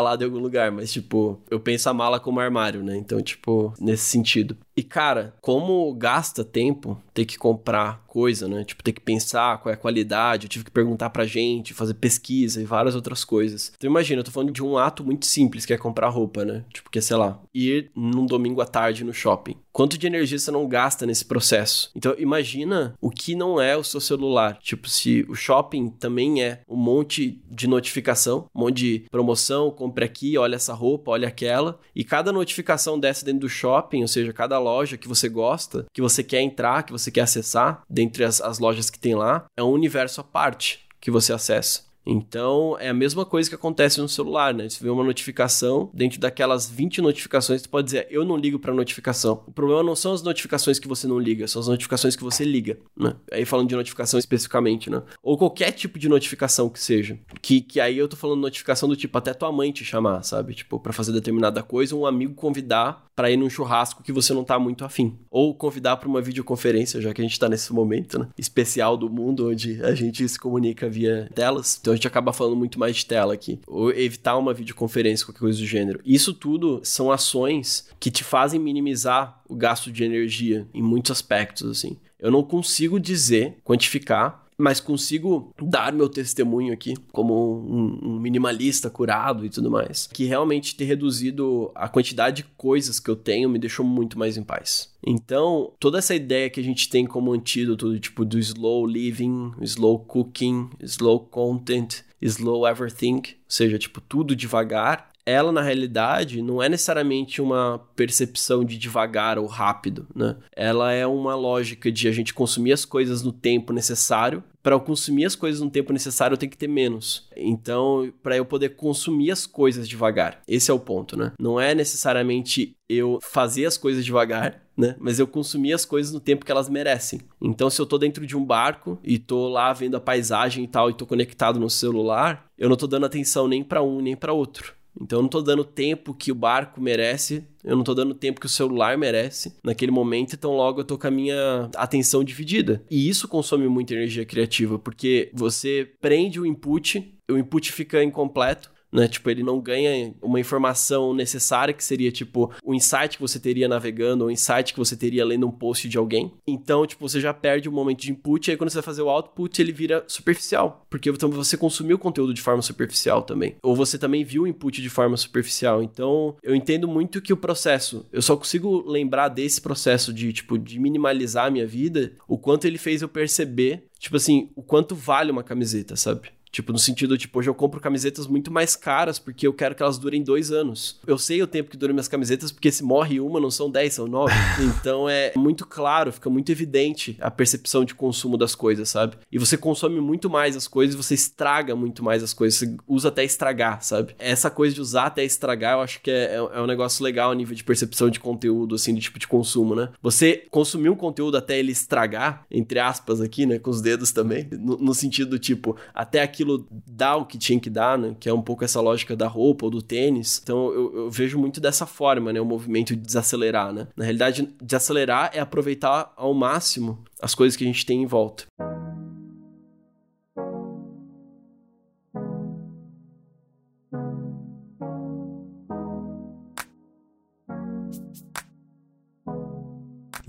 instalado 0.00 0.22
em 0.24 0.26
algum 0.26 0.38
lugar, 0.38 0.72
mas, 0.72 0.92
tipo, 0.92 1.38
eu 1.50 1.60
penso 1.60 1.88
a 1.88 1.94
mala 1.94 2.18
como 2.18 2.40
armário, 2.40 2.82
né? 2.82 2.96
Então, 2.96 3.20
tipo, 3.22 3.72
nesse 3.80 4.04
sentido. 4.04 4.56
E, 4.80 4.82
cara, 4.82 5.34
como 5.42 5.92
gasta 5.92 6.42
tempo 6.42 6.98
ter 7.12 7.26
que 7.26 7.36
comprar 7.36 8.02
coisa, 8.06 8.48
né? 8.48 8.64
Tipo, 8.64 8.82
ter 8.82 8.92
que 8.92 9.00
pensar 9.00 9.58
qual 9.58 9.70
é 9.70 9.74
a 9.74 9.78
qualidade, 9.78 10.46
eu 10.46 10.48
tive 10.48 10.64
que 10.64 10.70
perguntar 10.70 11.10
pra 11.10 11.26
gente, 11.26 11.74
fazer 11.74 11.94
pesquisa 11.94 12.62
e 12.62 12.64
várias 12.64 12.94
outras 12.94 13.22
coisas. 13.22 13.72
Então, 13.76 13.90
imagina, 13.90 14.20
eu 14.20 14.24
tô 14.24 14.30
falando 14.30 14.52
de 14.52 14.64
um 14.64 14.78
ato 14.78 15.04
muito 15.04 15.26
simples, 15.26 15.66
que 15.66 15.74
é 15.74 15.76
comprar 15.76 16.08
roupa, 16.08 16.46
né? 16.46 16.64
Tipo, 16.72 16.90
que 16.90 16.98
é, 16.98 17.02
sei 17.02 17.16
lá, 17.16 17.38
ir 17.54 17.90
num 17.94 18.24
domingo 18.24 18.62
à 18.62 18.64
tarde 18.64 19.04
no 19.04 19.12
shopping. 19.12 19.54
Quanto 19.70 19.96
de 19.96 20.06
energia 20.06 20.38
você 20.38 20.50
não 20.50 20.66
gasta 20.66 21.06
nesse 21.06 21.24
processo? 21.24 21.90
Então, 21.94 22.14
imagina 22.18 22.94
o 23.00 23.10
que 23.10 23.36
não 23.36 23.60
é 23.60 23.76
o 23.76 23.84
seu 23.84 24.00
celular. 24.00 24.58
Tipo, 24.60 24.88
se 24.88 25.24
o 25.28 25.34
shopping 25.34 25.90
também 25.90 26.42
é 26.42 26.62
um 26.68 26.76
monte 26.76 27.40
de 27.48 27.68
notificação, 27.68 28.48
um 28.52 28.60
monte 28.60 28.76
de 28.76 29.04
promoção, 29.10 29.70
compre 29.70 30.04
aqui, 30.04 30.36
olha 30.36 30.56
essa 30.56 30.74
roupa, 30.74 31.12
olha 31.12 31.28
aquela, 31.28 31.78
e 31.94 32.02
cada 32.02 32.32
notificação 32.32 32.98
dessa 32.98 33.24
dentro 33.24 33.40
do 33.40 33.48
shopping, 33.48 34.02
ou 34.02 34.08
seja, 34.08 34.32
cada 34.32 34.58
loja 34.58 34.69
que 34.98 35.08
você 35.08 35.28
gosta, 35.28 35.86
que 35.92 36.00
você 36.00 36.22
quer 36.22 36.40
entrar, 36.40 36.82
que 36.82 36.92
você 36.92 37.10
quer 37.10 37.22
acessar, 37.22 37.82
dentre 37.88 38.24
as, 38.24 38.40
as 38.40 38.58
lojas 38.58 38.90
que 38.90 38.98
tem 38.98 39.14
lá, 39.14 39.44
é 39.56 39.62
um 39.62 39.70
universo 39.70 40.20
à 40.20 40.24
parte 40.24 40.86
que 41.00 41.10
você 41.10 41.32
acessa. 41.32 41.89
Então, 42.04 42.76
é 42.80 42.88
a 42.88 42.94
mesma 42.94 43.24
coisa 43.24 43.48
que 43.48 43.54
acontece 43.54 44.00
no 44.00 44.08
celular, 44.08 44.54
né? 44.54 44.68
Você 44.68 44.82
vê 44.82 44.90
uma 44.90 45.04
notificação, 45.04 45.90
dentro 45.92 46.18
daquelas 46.18 46.68
20 46.68 47.00
notificações, 47.00 47.62
você 47.62 47.68
pode 47.68 47.86
dizer, 47.86 48.06
eu 48.10 48.24
não 48.24 48.36
ligo 48.36 48.58
para 48.58 48.74
notificação. 48.74 49.42
O 49.46 49.52
problema 49.52 49.82
não 49.82 49.94
são 49.94 50.12
as 50.12 50.22
notificações 50.22 50.78
que 50.78 50.88
você 50.88 51.06
não 51.06 51.18
liga, 51.18 51.46
são 51.46 51.60
as 51.60 51.68
notificações 51.68 52.16
que 52.16 52.24
você 52.24 52.44
liga, 52.44 52.78
né? 52.96 53.14
Aí 53.30 53.44
falando 53.44 53.68
de 53.68 53.76
notificação 53.76 54.18
especificamente, 54.18 54.90
né? 54.90 55.02
Ou 55.22 55.36
qualquer 55.36 55.72
tipo 55.72 55.98
de 55.98 56.08
notificação 56.08 56.68
que 56.68 56.80
seja. 56.80 57.18
Que, 57.40 57.60
que 57.60 57.80
aí 57.80 57.98
eu 57.98 58.08
tô 58.08 58.16
falando 58.16 58.40
notificação 58.40 58.88
do 58.88 58.96
tipo, 58.96 59.16
até 59.16 59.34
tua 59.34 59.52
mãe 59.52 59.70
te 59.70 59.84
chamar, 59.84 60.22
sabe? 60.22 60.54
Tipo, 60.54 60.80
para 60.80 60.92
fazer 60.92 61.12
determinada 61.12 61.62
coisa, 61.62 61.94
um 61.94 62.06
amigo 62.06 62.34
convidar 62.34 63.04
para 63.14 63.30
ir 63.30 63.36
num 63.36 63.50
churrasco 63.50 64.02
que 64.02 64.12
você 64.12 64.32
não 64.32 64.42
tá 64.42 64.58
muito 64.58 64.84
afim. 64.84 65.18
Ou 65.30 65.54
convidar 65.54 65.98
para 65.98 66.08
uma 66.08 66.22
videoconferência, 66.22 67.00
já 67.02 67.12
que 67.12 67.20
a 67.20 67.24
gente 67.24 67.38
tá 67.38 67.48
nesse 67.48 67.70
momento, 67.72 68.18
né? 68.18 68.28
Especial 68.38 68.96
do 68.96 69.10
mundo, 69.10 69.50
onde 69.50 69.82
a 69.84 69.94
gente 69.94 70.26
se 70.26 70.38
comunica 70.38 70.88
via 70.88 71.28
telas. 71.34 71.78
Então 71.78 71.89
a 71.92 71.94
gente 71.94 72.06
acaba 72.06 72.32
falando 72.32 72.56
muito 72.56 72.78
mais 72.78 72.96
de 72.96 73.06
tela 73.06 73.34
aqui. 73.34 73.60
Ou 73.66 73.90
evitar 73.90 74.36
uma 74.36 74.54
videoconferência, 74.54 75.26
qualquer 75.26 75.40
coisa 75.40 75.58
do 75.58 75.66
gênero. 75.66 76.00
Isso 76.04 76.32
tudo 76.32 76.80
são 76.82 77.10
ações 77.10 77.88
que 77.98 78.10
te 78.10 78.24
fazem 78.24 78.60
minimizar 78.60 79.40
o 79.48 79.54
gasto 79.54 79.90
de 79.90 80.04
energia 80.04 80.66
em 80.72 80.82
muitos 80.82 81.10
aspectos, 81.10 81.68
assim. 81.70 81.96
Eu 82.18 82.30
não 82.30 82.42
consigo 82.42 83.00
dizer, 83.00 83.58
quantificar, 83.64 84.46
mas 84.60 84.80
consigo 84.80 85.52
dar 85.60 85.92
meu 85.92 86.08
testemunho 86.08 86.72
aqui 86.72 86.94
como 87.12 87.60
um, 87.60 87.98
um, 88.02 88.20
minimalista 88.20 88.90
curado 88.90 89.44
e 89.44 89.50
tudo 89.50 89.70
mais. 89.70 90.06
Que 90.12 90.24
realmente 90.24 90.76
ter 90.76 90.84
reduzido 90.84 91.70
a 91.74 91.88
quantidade 91.88 92.42
de 92.42 92.44
coisas 92.56 93.00
que 93.00 93.10
eu 93.10 93.16
tenho 93.16 93.48
me 93.48 93.58
deixou 93.58 93.84
muito 93.84 94.18
mais 94.18 94.36
em 94.36 94.42
paz. 94.42 94.90
Então, 95.04 95.72
toda 95.80 95.98
essa 95.98 96.14
ideia 96.14 96.50
que 96.50 96.60
a 96.60 96.64
gente 96.64 96.88
tem 96.88 97.06
como 97.06 97.32
antídoto, 97.32 97.98
tipo, 97.98 98.24
do 98.24 98.38
slow 98.38 98.86
living, 98.86 99.52
slow 99.62 99.98
cooking, 99.98 100.70
slow 100.82 101.20
content, 101.20 102.02
slow 102.20 102.66
everything, 102.66 103.16
ou 103.16 103.22
seja, 103.48 103.78
tipo, 103.78 104.00
tudo 104.00 104.36
devagar, 104.36 105.09
ela 105.24 105.52
na 105.52 105.62
realidade 105.62 106.42
não 106.42 106.62
é 106.62 106.68
necessariamente 106.68 107.40
uma 107.40 107.78
percepção 107.94 108.64
de 108.64 108.78
devagar 108.78 109.38
ou 109.38 109.46
rápido, 109.46 110.06
né? 110.14 110.36
Ela 110.54 110.92
é 110.92 111.06
uma 111.06 111.34
lógica 111.34 111.90
de 111.90 112.08
a 112.08 112.12
gente 112.12 112.34
consumir 112.34 112.72
as 112.72 112.84
coisas 112.84 113.22
no 113.22 113.32
tempo 113.32 113.72
necessário. 113.72 114.42
Para 114.62 114.74
eu 114.74 114.80
consumir 114.80 115.24
as 115.24 115.34
coisas 115.34 115.60
no 115.60 115.70
tempo 115.70 115.92
necessário, 115.92 116.34
eu 116.34 116.38
tenho 116.38 116.50
que 116.50 116.58
ter 116.58 116.68
menos. 116.68 117.28
Então, 117.34 118.12
para 118.22 118.36
eu 118.36 118.44
poder 118.44 118.70
consumir 118.70 119.30
as 119.30 119.46
coisas 119.46 119.88
devagar, 119.88 120.42
esse 120.46 120.70
é 120.70 120.74
o 120.74 120.78
ponto, 120.78 121.16
né? 121.16 121.32
Não 121.38 121.58
é 121.58 121.74
necessariamente 121.74 122.76
eu 122.88 123.18
fazer 123.22 123.64
as 123.64 123.78
coisas 123.78 124.04
devagar, 124.04 124.62
né? 124.76 124.96
Mas 124.98 125.18
eu 125.18 125.26
consumir 125.26 125.72
as 125.72 125.84
coisas 125.84 126.12
no 126.12 126.20
tempo 126.20 126.44
que 126.44 126.52
elas 126.52 126.68
merecem. 126.68 127.20
Então, 127.40 127.70
se 127.70 127.80
eu 127.80 127.86
tô 127.86 127.96
dentro 127.96 128.26
de 128.26 128.36
um 128.36 128.44
barco 128.44 128.98
e 129.02 129.18
tô 129.18 129.48
lá 129.48 129.72
vendo 129.72 129.96
a 129.96 130.00
paisagem 130.00 130.64
e 130.64 130.68
tal 130.68 130.90
e 130.90 130.94
tô 130.94 131.06
conectado 131.06 131.58
no 131.58 131.70
celular, 131.70 132.46
eu 132.58 132.68
não 132.68 132.76
tô 132.76 132.86
dando 132.86 133.06
atenção 133.06 133.48
nem 133.48 133.64
para 133.64 133.82
um 133.82 134.00
nem 134.00 134.16
para 134.16 134.32
outro. 134.32 134.74
Então 135.00 135.18
eu 135.18 135.22
não 135.22 135.26
estou 135.26 135.42
dando 135.42 135.64
tempo 135.64 136.14
que 136.14 136.32
o 136.32 136.34
barco 136.34 136.80
merece, 136.80 137.44
eu 137.64 137.72
não 137.72 137.80
estou 137.80 137.94
dando 137.94 138.14
tempo 138.14 138.40
que 138.40 138.46
o 138.46 138.50
celular 138.50 138.96
merece 138.96 139.54
naquele 139.62 139.92
momento, 139.92 140.34
então 140.34 140.56
logo 140.56 140.80
eu 140.80 140.84
tô 140.84 140.98
com 140.98 141.06
a 141.06 141.10
minha 141.10 141.68
atenção 141.76 142.24
dividida. 142.24 142.82
E 142.90 143.08
isso 143.08 143.28
consome 143.28 143.68
muita 143.68 143.94
energia 143.94 144.24
criativa, 144.24 144.78
porque 144.78 145.30
você 145.32 145.88
prende 146.00 146.40
o 146.40 146.46
input, 146.46 147.14
o 147.30 147.38
input 147.38 147.72
fica 147.72 148.02
incompleto, 148.02 148.72
né? 148.92 149.08
Tipo, 149.08 149.30
ele 149.30 149.42
não 149.42 149.60
ganha 149.60 150.14
uma 150.22 150.40
informação 150.40 151.14
necessária 151.14 151.74
que 151.74 151.84
seria 151.84 152.10
tipo 152.10 152.52
o 152.64 152.74
insight 152.74 153.16
que 153.16 153.22
você 153.22 153.38
teria 153.38 153.68
navegando, 153.68 154.24
ou 154.24 154.28
o 154.28 154.32
insight 154.32 154.72
que 154.72 154.78
você 154.78 154.96
teria 154.96 155.24
lendo 155.24 155.46
um 155.46 155.50
post 155.50 155.88
de 155.88 155.98
alguém. 155.98 156.32
Então, 156.46 156.86
tipo, 156.86 157.08
você 157.08 157.20
já 157.20 157.32
perde 157.32 157.68
o 157.68 157.72
momento 157.72 158.00
de 158.00 158.10
input, 158.10 158.48
e 158.48 158.50
aí 158.50 158.56
quando 158.56 158.70
você 158.70 158.76
vai 158.76 158.82
fazer 158.82 159.02
o 159.02 159.08
output, 159.08 159.60
ele 159.60 159.72
vira 159.72 160.04
superficial, 160.06 160.84
porque 160.88 161.10
então, 161.10 161.30
você 161.30 161.56
consumiu 161.56 161.96
o 161.96 161.98
conteúdo 161.98 162.32
de 162.32 162.40
forma 162.40 162.62
superficial 162.62 163.22
também. 163.22 163.56
Ou 163.62 163.74
você 163.74 163.98
também 163.98 164.24
viu 164.24 164.42
o 164.42 164.46
input 164.46 164.80
de 164.80 164.90
forma 164.90 165.16
superficial. 165.16 165.82
Então, 165.82 166.36
eu 166.42 166.54
entendo 166.54 166.88
muito 166.88 167.20
que 167.20 167.32
o 167.32 167.36
processo, 167.36 168.06
eu 168.12 168.22
só 168.22 168.36
consigo 168.36 168.88
lembrar 168.88 169.28
desse 169.28 169.60
processo 169.60 170.12
de, 170.12 170.32
tipo, 170.32 170.58
de 170.58 170.78
minimalizar 170.78 171.46
a 171.46 171.50
minha 171.50 171.66
vida, 171.66 172.12
o 172.26 172.38
quanto 172.38 172.64
ele 172.64 172.78
fez 172.78 173.02
eu 173.02 173.08
perceber, 173.08 173.84
tipo 173.98 174.16
assim, 174.16 174.50
o 174.56 174.62
quanto 174.62 174.94
vale 174.94 175.30
uma 175.30 175.42
camiseta, 175.42 175.96
sabe? 175.96 176.30
Tipo, 176.50 176.72
no 176.72 176.78
sentido, 176.78 177.16
tipo, 177.16 177.38
hoje 177.38 177.48
eu 177.48 177.54
compro 177.54 177.80
camisetas 177.80 178.26
muito 178.26 178.50
mais 178.50 178.74
caras 178.74 179.18
porque 179.18 179.46
eu 179.46 179.52
quero 179.52 179.74
que 179.74 179.82
elas 179.82 179.98
durem 179.98 180.22
dois 180.22 180.50
anos. 180.50 180.98
Eu 181.06 181.16
sei 181.16 181.42
o 181.42 181.46
tempo 181.46 181.70
que 181.70 181.76
duram 181.76 181.94
minhas 181.94 182.08
camisetas 182.08 182.50
porque 182.50 182.72
se 182.72 182.82
morre 182.82 183.20
uma, 183.20 183.40
não 183.40 183.50
são 183.50 183.70
dez, 183.70 183.94
são 183.94 184.06
nove. 184.06 184.34
então 184.80 185.08
é 185.08 185.32
muito 185.36 185.66
claro, 185.66 186.12
fica 186.12 186.28
muito 186.28 186.50
evidente 186.50 187.16
a 187.20 187.30
percepção 187.30 187.84
de 187.84 187.94
consumo 187.94 188.36
das 188.36 188.54
coisas, 188.54 188.88
sabe? 188.88 189.16
E 189.30 189.38
você 189.38 189.56
consome 189.56 190.00
muito 190.00 190.28
mais 190.28 190.56
as 190.56 190.66
coisas, 190.66 190.94
você 190.94 191.14
estraga 191.14 191.76
muito 191.76 192.02
mais 192.02 192.22
as 192.22 192.32
coisas, 192.32 192.58
você 192.58 192.76
usa 192.88 193.08
até 193.08 193.24
estragar, 193.24 193.82
sabe? 193.82 194.14
Essa 194.18 194.50
coisa 194.50 194.74
de 194.74 194.80
usar 194.80 195.06
até 195.06 195.24
estragar, 195.24 195.74
eu 195.74 195.80
acho 195.80 196.00
que 196.00 196.10
é, 196.10 196.34
é, 196.34 196.36
é 196.36 196.60
um 196.60 196.66
negócio 196.66 197.04
legal 197.04 197.30
a 197.30 197.34
nível 197.34 197.54
de 197.54 197.62
percepção 197.62 198.10
de 198.10 198.18
conteúdo, 198.18 198.74
assim, 198.74 198.94
de 198.94 199.00
tipo 199.00 199.18
de 199.18 199.28
consumo, 199.28 199.74
né? 199.74 199.90
Você 200.02 200.44
consumir 200.50 200.88
um 200.88 200.96
conteúdo 200.96 201.36
até 201.36 201.58
ele 201.58 201.72
estragar, 201.72 202.44
entre 202.50 202.78
aspas 202.78 203.20
aqui, 203.20 203.46
né, 203.46 203.58
com 203.58 203.70
os 203.70 203.80
dedos 203.80 204.10
também, 204.10 204.48
no, 204.50 204.76
no 204.76 204.94
sentido, 204.94 205.38
tipo, 205.38 205.76
até 205.94 206.22
aqui 206.22 206.39
aquilo 206.40 206.66
dá 206.86 207.16
o 207.16 207.26
que 207.26 207.38
tinha 207.38 207.60
que 207.60 207.70
dar, 207.70 207.98
né? 207.98 208.16
Que 208.18 208.28
é 208.28 208.34
um 208.34 208.42
pouco 208.42 208.64
essa 208.64 208.80
lógica 208.80 209.14
da 209.14 209.28
roupa 209.28 209.66
ou 209.66 209.70
do 209.70 209.82
tênis. 209.82 210.40
Então 210.42 210.72
eu, 210.72 210.96
eu 210.96 211.10
vejo 211.10 211.38
muito 211.38 211.60
dessa 211.60 211.86
forma, 211.86 212.32
né? 212.32 212.40
O 212.40 212.44
movimento 212.44 212.96
de 212.96 213.02
desacelerar, 213.02 213.72
né? 213.72 213.88
Na 213.96 214.04
realidade, 214.04 214.48
desacelerar 214.60 215.30
é 215.34 215.40
aproveitar 215.40 216.12
ao 216.16 216.32
máximo 216.34 217.04
as 217.20 217.34
coisas 217.34 217.56
que 217.56 217.64
a 217.64 217.66
gente 217.66 217.84
tem 217.84 218.02
em 218.02 218.06
volta. 218.06 218.44